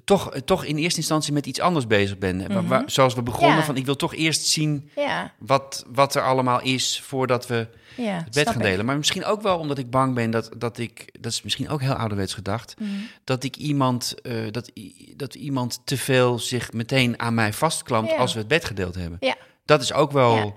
toch, 0.04 0.32
toch 0.45 0.64
in 0.66 0.78
eerste 0.78 0.99
instantie 0.99 1.34
met 1.34 1.45
iets 1.45 1.60
anders 1.60 1.88
bezig 1.88 2.18
ben. 2.18 2.36
Mhm. 2.38 2.82
zoals 2.86 3.14
we 3.14 3.22
begonnen, 3.24 3.58
Ja. 3.58 3.64
van 3.64 3.78
ik 3.78 3.86
wil 3.86 3.95
toch 3.95 4.16
eerst 4.16 4.45
zien 4.45 4.89
Ja, 4.95 5.34
wat, 5.39 5.86
wat 5.88 6.16
er 6.16 6.22
allemaal 6.22 6.62
is 6.62 7.01
voordat 7.01 7.47
we 7.47 7.68
ja. 7.98 8.16
het 8.26 8.34
bed 8.34 8.48
gaan 8.48 8.56
ik. 8.58 8.62
delen. 8.62 8.86
Maar 8.86 8.98
misschien 8.98 9.26
ook 9.26 9.41
wel 9.41 9.58
omdat 9.58 9.78
ik 9.78 9.89
bang 9.89 10.16
ben 10.16 10.32
dat, 10.32 10.50
dat 10.58 10.78
ik, 10.78 11.10
dat 11.20 11.32
is 11.32 11.41
misschien 11.41 11.70
ook 11.70 11.82
heel 11.82 11.94
ouderwets 11.94 12.34
gedacht, 12.34 12.76
Mhm. 12.80 12.89
dat 13.24 13.44
ik 13.44 13.56
iemand, 13.56 14.22
eh, 14.22 14.34
dat, 14.52 14.72
dat 15.16 15.36
iemand 15.36 15.82
te 15.86 15.98
veel 15.98 16.39
zich 16.39 16.72
meteen 16.72 17.20
aan 17.20 17.34
mij 17.34 17.54
vastklampt 17.54 18.12
Ja. 18.12 18.18
als 18.18 18.34
we 18.34 18.39
het 18.39 18.48
bed 18.48 18.66
gedeeld 18.66 18.96
hebben. 18.96 19.18
Ja. 19.20 19.36
Dat 19.66 19.82
is 19.82 19.94
ook 19.94 20.12
wel. 20.12 20.36
Ja. 20.36 20.52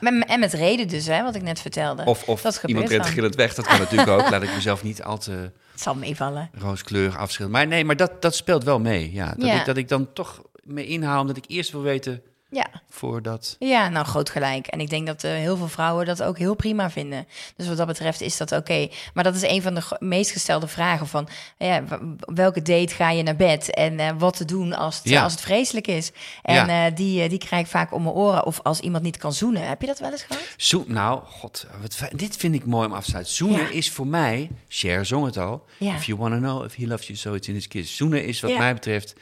Met- 0.00 0.24
En 0.28 0.40
met 0.40 0.52
reden 0.52 0.88
dus, 0.88 1.06
hè, 1.06 1.22
wat 1.22 1.34
ik 1.34 1.42
net 1.42 1.60
vertelde. 1.60 2.04
Of, 2.04 2.28
of 2.28 2.40
Dat 2.42 2.54
gebeurt 2.54 2.68
iemand 2.72 2.88
rent 2.90 3.06
gillend 3.14 3.34
weg. 3.34 3.54
Dat 3.54 3.66
kan 3.66 3.78
natuurlijk 3.78 4.10
ook. 4.10 4.30
Laat 4.30 4.42
ik 4.42 4.54
mezelf 4.54 4.82
niet 4.82 5.02
al 5.02 5.18
te 5.18 5.30
Het 5.72 5.80
zal 5.80 5.94
meevallen. 5.94 6.50
rooskleurig 6.58 7.16
afschilderen. 7.16 7.60
Maar 7.60 7.68
nee, 7.68 7.84
maar 7.84 7.96
dat, 7.96 8.22
dat 8.22 8.34
speelt 8.34 8.64
wel 8.64 8.80
mee. 8.80 9.12
Ja, 9.12 9.34
dat, 9.36 9.46
Ja. 9.46 9.58
Ik, 9.60 9.64
dat 9.64 9.76
ik 9.76 9.88
dan 9.88 10.12
toch 10.12 10.42
me 10.62 10.86
inhaal 10.86 11.20
omdat 11.20 11.36
ik 11.36 11.44
eerst 11.46 11.70
wil 11.72 11.82
weten 11.82 12.22
Ja. 12.54 12.66
voordat... 12.90 13.56
Ja, 13.58 13.88
nou 13.88 14.06
groot 14.06 14.30
gelijk. 14.30 14.66
En 14.66 14.80
ik 14.80 14.90
denk 14.90 15.06
dat 15.06 15.24
eh, 15.24 15.30
heel 15.32 15.56
veel 15.56 15.68
vrouwen 15.68 16.06
dat 16.06 16.22
ook 16.22 16.38
heel 16.38 16.54
prima 16.54 16.90
vinden. 16.90 17.26
Dus 17.56 17.66
wat 17.68 17.76
dat 17.76 17.86
betreft 17.86 18.20
is 18.20 18.36
dat 18.36 18.52
oké. 18.52 18.88
Maar 19.14 19.24
dat 19.24 19.34
is 19.34 19.42
een 19.42 19.62
van 19.62 19.74
de 19.74 19.96
meest 19.98 20.30
gestelde 20.30 20.66
vragen 20.66 21.06
van... 21.06 21.28
Ja, 21.58 21.84
welke 22.18 22.62
date 22.62 22.94
ga 22.94 23.10
je 23.10 23.22
naar 23.22 23.36
bed? 23.36 23.70
En 23.70 23.98
eh, 23.98 24.10
wat 24.18 24.36
te 24.36 24.44
doen 24.44 24.72
als 24.72 24.96
het, 24.96 25.08
Ja. 25.08 25.22
als 25.22 25.32
het 25.32 25.40
vreselijk 25.40 25.86
is? 25.86 26.10
En 26.42 26.54
Ja. 26.54 26.86
eh, 26.86 26.94
die, 26.96 27.28
die 27.28 27.38
krijg 27.38 27.64
ik 27.64 27.70
vaak 27.70 27.92
om 27.94 28.02
mijn 28.02 28.14
oren. 28.14 28.46
Of 28.46 28.60
als 28.62 28.80
iemand 28.80 29.02
niet 29.04 29.16
kan 29.16 29.32
zoenen. 29.32 29.68
Heb 29.68 29.80
je 29.80 29.86
dat 29.86 29.98
wel 29.98 30.10
eens 30.10 30.22
gehad? 30.22 30.42
Zo, 30.56 30.84
nou, 30.86 31.20
god, 31.24 31.66
wat, 31.80 31.98
dit 32.18 32.36
vind 32.36 32.54
ik 32.54 32.66
mooi 32.66 32.86
om 32.86 32.92
af 32.92 33.04
te 33.04 33.10
sluiten. 33.10 33.34
Zoenen 33.34 33.72
is 33.72 33.90
voor 33.90 34.06
mij, 34.06 34.50
Cher 34.68 35.06
zong 35.06 35.24
het 35.26 35.36
al... 35.36 35.64
If 35.78 36.04
you 36.04 36.18
want 36.18 36.32
to 36.32 36.38
know 36.38 36.64
if 36.64 36.74
he 36.74 36.86
loves 36.86 37.06
you, 37.06 37.18
so 37.18 37.34
it's 37.34 37.48
in 37.48 37.54
his 37.54 37.68
kiss. 37.68 37.96
Zoenen 37.96 38.24
is 38.24 38.40
wat 38.40 38.56
mij 38.58 38.74
betreft 38.74 39.14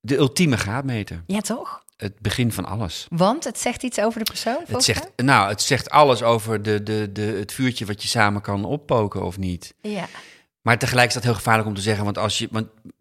de 0.00 0.16
ultieme 0.16 0.56
graadmeter. 0.56 1.22
Ja, 1.26 1.40
toch? 1.40 1.84
Het 1.96 2.18
begin 2.20 2.52
van 2.52 2.64
alles. 2.64 3.06
Want 3.10 3.44
het 3.44 3.58
zegt 3.58 3.82
iets 3.82 3.98
over 4.00 4.18
de 4.18 4.24
persoon, 4.30 4.58
Het 4.66 4.84
zegt, 4.84 5.08
nou, 5.16 5.48
het 5.48 5.62
zegt 5.62 5.90
alles 5.90 6.22
over 6.22 6.62
de, 6.62 6.82
de, 6.82 7.12
de, 7.12 7.22
het 7.22 7.52
vuurtje 7.52 7.86
wat 7.86 8.02
je 8.02 8.08
samen 8.08 8.40
kan 8.42 8.64
oppoken 8.64 9.22
of 9.24 9.38
niet. 9.38 9.74
Ja. 9.80 10.06
Maar 10.62 10.78
tegelijk 10.78 11.08
is 11.08 11.14
dat 11.14 11.22
heel 11.22 11.34
gevaarlijk 11.34 11.68
om 11.68 11.74
te 11.74 11.80
zeggen, 11.80 12.04
want 12.04 12.18
als 12.18 12.38
je... 12.38 12.48
Want, 12.50 12.66
Nou, 12.76 12.92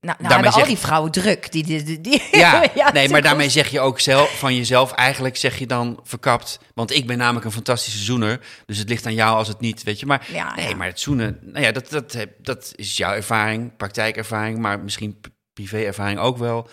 nou 0.00 0.16
Daarmee 0.18 0.32
hebben 0.50 0.52
al 0.62 0.66
die 0.68 0.78
vrouwen 0.78 1.10
druk. 1.10 1.52
Die, 1.52 1.64
die, 1.64 1.82
die, 1.82 2.00
die- 2.00 2.22
ja, 2.32 2.64
nee, 2.92 3.08
maar 3.08 3.22
daarmee 3.22 3.48
zeg 3.48 3.68
je 3.68 3.80
ook 3.80 4.00
zelf, 4.00 4.38
van 4.38 4.54
jezelf, 4.56 4.92
eigenlijk 4.92 5.36
zeg 5.36 5.58
je 5.58 5.66
dan 5.66 6.00
verkapt. 6.02 6.58
Want 6.74 6.90
ik 6.90 7.06
ben 7.06 7.18
namelijk 7.18 7.44
een 7.44 7.52
fantastische 7.52 7.98
zoener, 8.04 8.40
dus 8.66 8.78
het 8.78 8.88
ligt 8.88 9.06
aan 9.06 9.14
jou 9.14 9.36
als 9.36 9.48
het 9.48 9.60
niet, 9.60 9.82
weet 9.82 10.00
je. 10.00 10.06
Maar 10.06 10.26
Ja, 10.32 10.54
nee, 10.54 10.68
ja. 10.68 10.76
maar 10.76 10.86
het 10.86 11.00
zoenen, 11.00 11.38
nou 11.42 11.64
ja, 11.64 11.72
dat, 11.72 11.90
dat, 11.90 12.16
dat 12.38 12.72
is 12.76 12.96
jouw 12.96 13.12
ervaring, 13.12 13.76
praktijkervaring, 13.76 14.58
maar 14.58 14.80
misschien 14.80 15.20
privéervaring 15.52 16.18
ook 16.18 16.38
wel. 16.38 16.68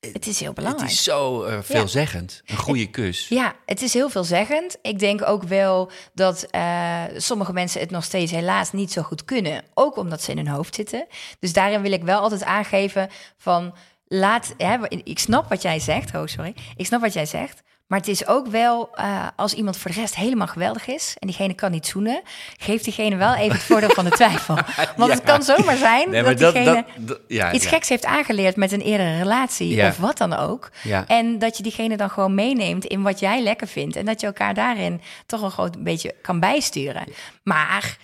Het 0.00 0.26
is 0.26 0.38
heel 0.38 0.46
Het 0.46 0.56
belangrijk. 0.56 0.90
is 0.90 1.02
zo 1.02 1.42
eh, 1.42 1.58
veelzeggend. 1.62 2.42
Een 2.46 2.56
goede 2.56 2.86
kus. 2.86 3.28
Ja, 3.28 3.54
het 3.66 3.82
is 3.82 3.92
heel 3.94 4.10
veelzeggend. 4.10 4.76
Ik 4.82 4.98
denk 4.98 5.26
ook 5.28 5.42
wel 5.42 5.90
dat 6.14 6.42
eh, 6.50 7.02
sommige 7.16 7.52
mensen 7.52 7.80
het 7.80 7.90
nog 7.90 8.04
steeds 8.04 8.32
helaas 8.32 8.72
niet 8.72 8.92
zo 8.92 9.02
goed 9.02 9.24
kunnen. 9.24 9.62
Ook 9.74 9.96
omdat 9.96 10.22
ze 10.22 10.30
in 10.30 10.36
hun 10.36 10.48
hoofd 10.48 10.74
zitten. 10.74 11.06
Dus 11.40 11.52
daarin 11.52 11.82
wil 11.82 11.92
ik 11.92 12.02
wel 12.02 12.20
altijd 12.20 12.44
aangeven 12.44 13.08
van 13.36 13.74
laat. 14.06 14.54
Hè, 14.56 14.76
ik 14.88 15.18
snap 15.18 15.48
wat 15.48 15.62
jij 15.62 15.80
zegt. 15.80 16.14
Oh, 16.14 16.26
sorry. 16.26 16.54
Ik 16.76 16.86
snap 16.86 17.00
wat 17.00 17.12
jij 17.12 17.26
zegt. 17.26 17.62
Maar 17.90 17.98
het 17.98 18.08
is 18.08 18.26
ook 18.26 18.46
wel, 18.46 18.94
eh, 18.94 19.26
als 19.36 19.54
iemand 19.54 19.76
voor 19.76 19.90
de 19.90 20.00
rest 20.00 20.14
helemaal 20.14 20.46
geweldig 20.46 20.86
is 20.86 21.14
en 21.18 21.26
diegene 21.26 21.54
kan 21.54 21.70
niet 21.70 21.86
zoenen, 21.86 22.22
geef 22.56 22.82
diegene 22.82 23.16
wel 23.16 23.34
even 23.34 23.52
het 23.52 23.62
voordeel 23.62 23.90
van 23.90 24.04
de 24.04 24.10
twijfel. 24.10 24.58
Want 24.96 25.12
het 25.12 25.22
kan 25.22 25.42
zomaar 25.42 25.76
zijn 25.76 26.10
Nee, 26.10 26.22
dat 26.22 26.38
dat, 26.38 26.52
diegene 26.54 26.74
dat, 26.96 27.08
dat- 27.08 27.20
ja, 27.28 27.52
iets 27.52 27.64
ja. 27.64 27.70
geks 27.70 27.88
heeft 27.88 28.04
aangeleerd 28.04 28.56
met 28.56 28.72
een 28.72 28.80
eerdere 28.80 29.18
relatie 29.18 29.82
of 29.86 29.96
wat 29.96 30.18
dan 30.18 30.32
ook. 30.32 30.70
En 31.06 31.38
dat 31.38 31.56
je 31.56 31.62
diegene 31.62 31.96
dan 31.96 32.10
gewoon 32.10 32.34
meeneemt 32.34 32.84
in 32.84 33.02
wat 33.02 33.20
jij 33.20 33.42
lekker 33.42 33.66
vindt. 33.66 33.96
En 33.96 34.04
dat 34.04 34.20
je 34.20 34.26
elkaar 34.26 34.54
daarin 34.54 35.00
toch 35.26 35.42
een 35.42 35.50
groot 35.50 35.82
beetje 35.84 36.14
kan 36.22 36.40
bijsturen. 36.40 37.04
Maar 37.42 37.96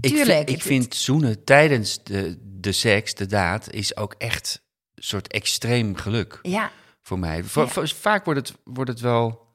Ik 0.00 0.10
tuurlijk. 0.10 0.36
vind, 0.36 0.48
ik 0.50 0.62
vind 0.62 0.94
zoenen 0.94 1.44
tijdens 1.44 2.02
de, 2.04 2.38
de 2.60 2.72
seks, 2.72 3.14
de 3.14 3.26
daad, 3.26 3.70
is 3.70 3.96
ook 3.96 4.14
echt 4.18 4.62
een 4.94 5.02
soort 5.02 5.32
extreem 5.32 5.96
geluk 5.96 6.38
Ja, 6.42 6.70
voor 7.08 7.18
mij. 7.18 7.44
Va- 7.44 7.60
Ja. 7.60 7.66
va- 7.68 7.86
Vaak 7.86 8.24
wordt 8.24 8.48
het, 8.48 8.58
wordt 8.64 8.90
het 8.90 9.00
wel 9.00 9.46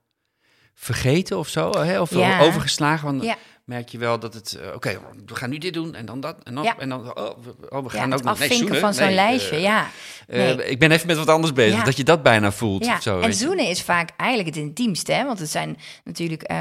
vergeten 0.73 1.37
of 1.37 1.47
zo, 1.47 1.71
hè? 1.77 2.01
of 2.01 2.09
Ja. 2.15 2.39
overgeslagen. 2.39 3.05
Want 3.05 3.23
Ja. 3.23 3.35
merk 3.65 3.89
je 3.89 3.97
wel 3.97 4.19
dat 4.19 4.33
het, 4.33 4.53
eh, 4.53 4.73
oké, 4.75 4.99
we 5.25 5.35
gaan 5.35 5.49
nu 5.49 5.57
dit 5.57 5.73
doen 5.73 5.95
en 5.95 6.05
dan 6.05 6.19
dat. 6.19 6.37
En 6.43 6.55
dan, 6.55 6.63
Ja. 6.63 6.77
en 6.77 6.89
dan 6.89 7.17
oh, 7.17 7.29
we, 7.43 7.55
oh, 7.69 7.83
we 7.83 7.89
gaan 7.89 8.13
ook 8.13 8.23
nog 8.23 8.23
nee, 8.23 8.31
afvinken 8.31 8.57
zoenen. 8.57 8.79
van 8.79 8.93
zo'n 8.93 9.05
Nee, 9.05 9.15
lijstje. 9.15 9.55
eh, 9.55 9.61
ja. 9.61 9.87
eh, 10.27 10.37
Nee. 10.55 10.65
ik 10.69 10.79
ben 10.79 10.91
even 10.91 11.07
met 11.07 11.17
wat 11.17 11.27
anders 11.29 11.53
bezig, 11.53 11.83
dat 11.83 11.97
je 11.97 12.03
dat 12.03 12.23
bijna 12.23 12.51
voelt. 12.51 12.85
Ja, 12.85 12.95
of 12.95 13.01
zo, 13.01 13.19
en 13.19 13.27
je. 13.27 13.33
zoenen 13.33 13.67
is 13.67 13.81
vaak 13.81 14.09
eigenlijk 14.17 14.55
het 14.55 14.65
intiemste. 14.65 15.11
Hè? 15.13 15.25
Want 15.25 15.39
het 15.39 15.49
zijn 15.49 15.77
natuurlijk 16.03 16.51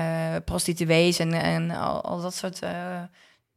prostituees 0.44 1.18
en, 1.18 1.32
en 1.32 1.70
al, 1.70 2.02
al 2.04 2.20
dat 2.20 2.34
soort 2.34 2.58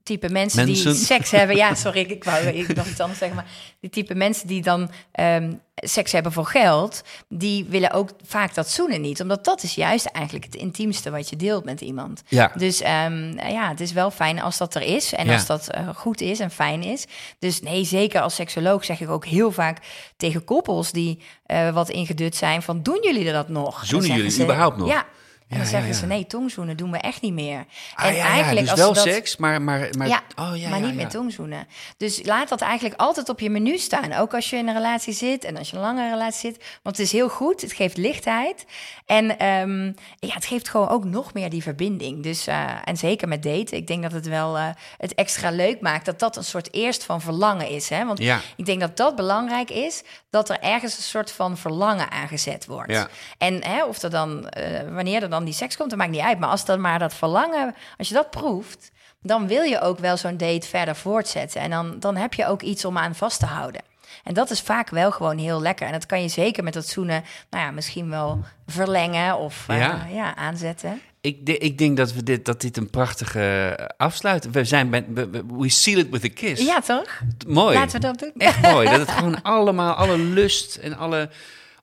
type 0.06 0.30
mensen, 0.30 0.66
die 0.66 0.94
seks 0.94 1.32
hebben. 1.32 1.56
Ja, 1.56 1.76
sorry, 1.76 2.00
ik, 2.00 2.10
ik 2.10 2.24
wou 2.24 2.46
ik 2.46 2.76
nog 2.76 2.88
iets 2.88 3.00
anders 3.00 3.20
zeggen. 3.20 3.38
Maar 3.38 3.48
die 3.80 3.90
type 3.90 4.16
mensen 4.16 4.48
die 4.48 4.62
dan 4.62 4.92
ehm, 5.12 5.54
seks 5.76 6.12
hebben 6.12 6.32
voor 6.32 6.46
geld... 6.46 7.02
die 7.30 7.66
willen 7.70 7.92
ook 7.92 8.10
vaak 8.26 8.54
dat 8.54 8.70
zoenen 8.70 9.02
niet. 9.02 9.22
Omdat 9.22 9.46
dat 9.46 9.64
is 9.64 9.76
juist 9.76 10.06
eigenlijk 10.06 10.46
het 10.46 10.56
intiemste 10.56 11.10
wat 11.12 11.30
je 11.30 11.36
deelt 11.36 11.64
met 11.66 11.82
iemand. 11.82 12.24
Ja. 12.28 12.52
Dus 12.56 12.82
ehm, 12.82 13.38
ja, 13.50 13.70
het 13.70 13.80
is 13.80 13.92
wel 13.92 14.12
fijn 14.12 14.42
als 14.42 14.58
dat 14.58 14.76
er 14.76 14.82
is 14.82 15.14
en 15.14 15.26
Ja. 15.26 15.34
als 15.34 15.46
dat 15.46 15.70
eh, 15.70 15.90
goed 15.96 16.22
is 16.22 16.40
en 16.40 16.52
fijn 16.52 16.84
is. 16.84 17.06
Dus 17.40 17.62
nee, 17.62 17.84
zeker 17.84 18.22
als 18.22 18.36
seksoloog 18.36 18.86
zeg 18.86 19.02
ik 19.02 19.10
ook 19.10 19.26
heel 19.26 19.52
vaak 19.52 19.78
tegen 20.18 20.44
koppels 20.44 20.92
die 20.92 21.22
eh, 21.46 21.74
wat 21.74 21.90
ingedut 21.90 22.36
zijn 22.36 22.62
van 22.62 22.82
doen 22.84 23.00
jullie 23.02 23.32
dat 23.32 23.50
nog? 23.50 23.86
Zoenen 23.86 24.16
jullie 24.16 24.32
ze, 24.32 24.44
überhaupt 24.44 24.78
nog? 24.78 24.88
Ja. 24.88 25.06
En 25.50 25.58
dan 25.58 25.66
zeggen 25.66 25.94
ze 25.96 26.06
nee, 26.06 26.28
tongzoenen 26.28 26.78
doen 26.78 26.92
we 26.92 26.98
echt 26.98 27.22
niet 27.22 27.34
meer. 27.34 27.66
Ah, 27.96 28.06
en 28.06 28.16
ja, 28.16 28.26
eigenlijk 28.26 28.60
dus 28.60 28.70
als 28.70 28.80
wel 28.80 28.94
dat, 28.94 29.04
seks, 29.04 29.38
maar, 29.38 29.62
maar, 29.62 29.90
maar 29.98 30.08
ja, 30.08 30.22
oh, 30.36 30.58
ja, 30.58 30.70
maar 30.70 30.82
niet 30.82 30.96
met 30.96 31.10
tongzoenen. 31.10 31.68
Dus 31.98 32.26
laat 32.26 32.50
dat 32.50 32.62
eigenlijk 32.62 33.00
altijd 33.00 33.30
op 33.30 33.40
je 33.40 33.50
menu 33.50 33.78
staan. 33.78 34.14
Ook 34.14 34.34
als 34.34 34.50
je 34.50 34.56
in 34.58 34.68
een 34.68 34.74
relatie 34.74 35.14
zit 35.14 35.44
en 35.44 35.58
als 35.58 35.70
je 35.70 35.76
een 35.76 35.82
lange 35.82 36.10
relatie 36.10 36.52
zit. 36.52 36.64
Want 36.84 36.98
het 36.98 37.06
is 37.06 37.12
heel 37.12 37.30
goed, 37.30 37.62
het 37.62 37.74
geeft 37.74 37.98
lichtheid. 37.98 38.66
En 39.06 39.38
ehm, 39.40 39.86
ja, 40.20 40.34
het 40.34 40.46
geeft 40.46 40.70
gewoon 40.70 40.90
ook 40.90 41.04
nog 41.04 41.34
meer 41.34 41.50
die 41.50 41.62
verbinding. 41.64 42.24
Dus, 42.24 42.48
eh, 42.48 42.72
en 42.84 42.98
zeker 42.98 43.28
met 43.28 43.44
daten. 43.44 43.78
Ik 43.78 43.88
denk 43.88 44.04
dat 44.04 44.12
het 44.12 44.28
wel 44.28 44.58
eh, 44.58 44.68
het 44.98 45.14
extra 45.14 45.50
leuk 45.50 45.82
maakt 45.82 46.06
dat 46.06 46.20
dat 46.20 46.36
een 46.38 46.44
soort 46.44 46.74
eerst 46.74 47.04
van 47.04 47.22
verlangen 47.22 47.70
is. 47.70 47.90
Hè? 47.90 48.06
Want 48.06 48.20
Ja. 48.20 48.40
ik 48.56 48.66
denk 48.66 48.80
dat 48.80 48.98
dat 48.98 49.16
belangrijk 49.16 49.70
is, 49.70 50.04
dat 50.30 50.50
er 50.50 50.60
ergens 50.60 50.98
een 50.98 51.04
soort 51.04 51.32
van 51.32 51.58
verlangen 51.58 52.12
aangezet 52.12 52.66
wordt. 52.66 52.92
Ja. 52.92 53.08
En 53.38 53.64
hè, 53.64 53.84
of 53.84 54.02
er 54.02 54.10
dan, 54.10 54.50
eh, 54.50 54.82
wanneer 54.94 55.22
er 55.24 55.30
dan 55.30 55.35
die 55.44 55.54
seks 55.54 55.78
komt, 55.78 55.90
dat 55.90 56.00
maakt 56.00 56.12
niet 56.12 56.20
uit. 56.22 56.40
Maar 56.40 56.50
als 56.50 56.66
dan 56.66 56.82
maar 56.82 57.00
dat 57.00 57.14
verlangen, 57.14 57.76
als 57.98 58.08
je 58.08 58.14
dat 58.14 58.30
proeft, 58.30 58.92
dan 59.22 59.48
wil 59.48 59.62
je 59.64 59.82
ook 59.82 60.00
wel 60.00 60.18
zo'n 60.18 60.38
date 60.38 60.68
verder 60.68 60.96
voortzetten. 60.96 61.62
En 61.62 61.70
dan, 61.70 61.96
dan 62.00 62.16
heb 62.16 62.34
je 62.34 62.48
ook 62.48 62.62
iets 62.62 62.86
om 62.86 62.98
aan 62.98 63.16
vast 63.16 63.40
te 63.40 63.46
houden. 63.46 63.82
En 64.24 64.34
dat 64.34 64.50
is 64.50 64.62
vaak 64.62 64.90
wel 64.90 65.12
gewoon 65.12 65.38
heel 65.38 65.62
lekker. 65.62 65.86
En 65.88 65.92
dat 65.92 66.06
kan 66.06 66.22
je 66.22 66.28
zeker 66.30 66.64
met 66.64 66.74
dat 66.74 66.88
zoenen, 66.88 67.24
nou 67.50 67.64
ja, 67.66 67.72
misschien 67.72 68.10
wel 68.10 68.40
verlengen 68.68 69.38
of 69.38 69.64
eh, 69.68 69.78
Ja. 69.80 70.06
ja. 70.12 70.36
aanzetten. 70.36 71.02
Ik, 71.22 71.46
de- 71.46 71.58
ik 71.58 71.78
denk 71.78 71.98
dat, 71.98 72.14
we 72.14 72.24
dit, 72.24 72.46
dat 72.46 72.62
dit 72.62 72.78
een 72.78 72.90
prachtige 72.90 73.76
uh, 73.80 73.86
afsluit. 73.98 74.52
We 74.52 74.64
zijn 74.64 74.90
bij, 74.90 75.06
we, 75.14 75.70
seal 75.70 75.98
it 75.98 76.10
with 76.10 76.24
a 76.24 76.30
kiss. 76.34 76.66
Ja, 76.66 76.80
toch? 76.80 77.22
mooi. 77.48 77.76
Laten 77.78 77.92
we 78.02 78.08
dat 78.08 78.20
doen. 78.20 78.32
Echt 78.38 78.62
mooi. 78.62 78.90
Dat 78.90 79.00
het 79.00 79.12
gewoon 79.18 79.42
allemaal, 79.42 79.94
alle 79.94 80.18
lust 80.18 80.76
en 80.76 80.98
alle 80.98 81.30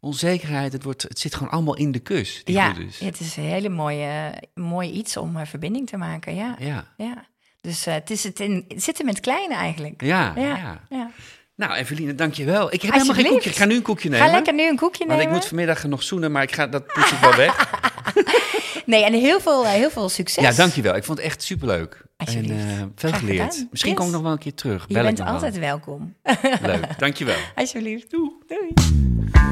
onzekerheid, 0.02 0.72
het, 0.72 0.82
wordt, 0.82 1.02
het 1.02 1.18
zit 1.18 1.34
gewoon 1.34 1.52
allemaal 1.52 1.76
in 1.76 1.92
de 1.92 1.98
kus. 1.98 2.40
Die 2.44 2.54
Ja, 2.54 2.74
is. 2.88 2.98
het 3.00 3.20
is 3.20 3.36
een 3.36 3.42
hele 3.42 3.68
mooie, 3.68 4.34
mooi 4.54 4.90
iets 4.90 5.16
om 5.16 5.36
eh, 5.36 5.46
verbinding 5.46 5.88
te 5.88 5.96
maken. 5.96 6.34
Ja, 6.34 6.56
ja. 6.58 6.84
Ja. 6.96 7.24
Dus 7.60 7.86
eh, 7.86 7.94
het, 7.94 8.10
is 8.10 8.24
het, 8.24 8.40
in, 8.40 8.64
het 8.68 8.82
zit 8.82 8.98
hem 8.98 9.06
in 9.06 9.12
het 9.14 9.22
kleine 9.22 9.54
eigenlijk. 9.54 10.02
Ja, 10.02 10.32
ja. 10.36 10.42
ja. 10.42 10.80
ja. 10.90 11.10
Nou, 11.56 11.72
Eveline, 11.74 12.14
dankjewel. 12.14 12.72
Ik 12.72 12.82
heb 12.82 12.92
helemaal 12.92 13.14
geen 13.14 13.26
koekje. 13.26 13.50
Ik 13.50 13.56
ga 13.56 13.64
nu 13.64 13.74
een 13.74 13.82
koekje 13.82 14.08
nemen. 14.08 14.26
Ga 14.26 14.32
lekker 14.32 14.54
nu 14.54 14.68
een 14.68 14.76
koekje 14.76 14.98
Want 15.06 15.10
nemen. 15.18 15.26
ik 15.34 15.38
moet 15.40 15.48
vanmiddag 15.48 15.84
nog 15.84 16.02
zoenen, 16.02 16.32
maar 16.32 16.42
ik 16.42 16.54
ga, 16.54 16.66
dat 16.66 16.86
poets 16.86 17.12
ik 17.12 17.18
wel 17.18 17.34
weg. 17.36 17.54
Nee, 18.86 19.04
en 19.04 19.12
heel 19.12 19.40
veel, 19.40 19.64
eh, 19.64 19.70
heel 19.70 19.90
veel 19.90 20.08
succes. 20.08 20.44
Ja, 20.44 20.52
dankjewel. 20.52 20.96
Ik 20.96 21.04
vond 21.04 21.18
het 21.18 21.26
echt 21.26 21.42
superleuk. 21.42 22.02
En 22.28 22.50
uh, 22.50 22.82
veel 22.94 23.12
geleerd. 23.12 23.66
Misschien 23.70 23.90
yes. 23.90 24.00
kom 24.00 24.06
ik 24.06 24.12
nog 24.12 24.22
wel 24.22 24.32
een 24.32 24.38
keer 24.38 24.54
terug. 24.54 24.84
Je 24.88 24.94
bent 24.94 25.20
altijd 25.20 25.52
wel. 25.58 25.62
welkom. 25.62 26.14
Leuk, 26.62 26.98
dankjewel. 26.98 27.36
Alsjeblieft. 27.54 28.10
Doei. 28.10 28.30
Doei. 28.46 28.72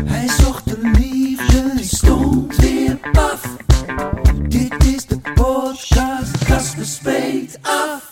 Hij 0.04 0.28
zocht 0.28 0.64
de 0.64 0.90
liefde, 0.98 1.76
die 1.76 1.84
stond 1.84 2.56
weer 2.56 2.98
paf. 3.12 3.56
Dit 4.48 4.84
is 4.84 5.06
de 5.06 5.20
podcast, 5.34 6.44
Kasper 6.44 6.84
spreekt 6.84 7.58
af. 7.62 8.09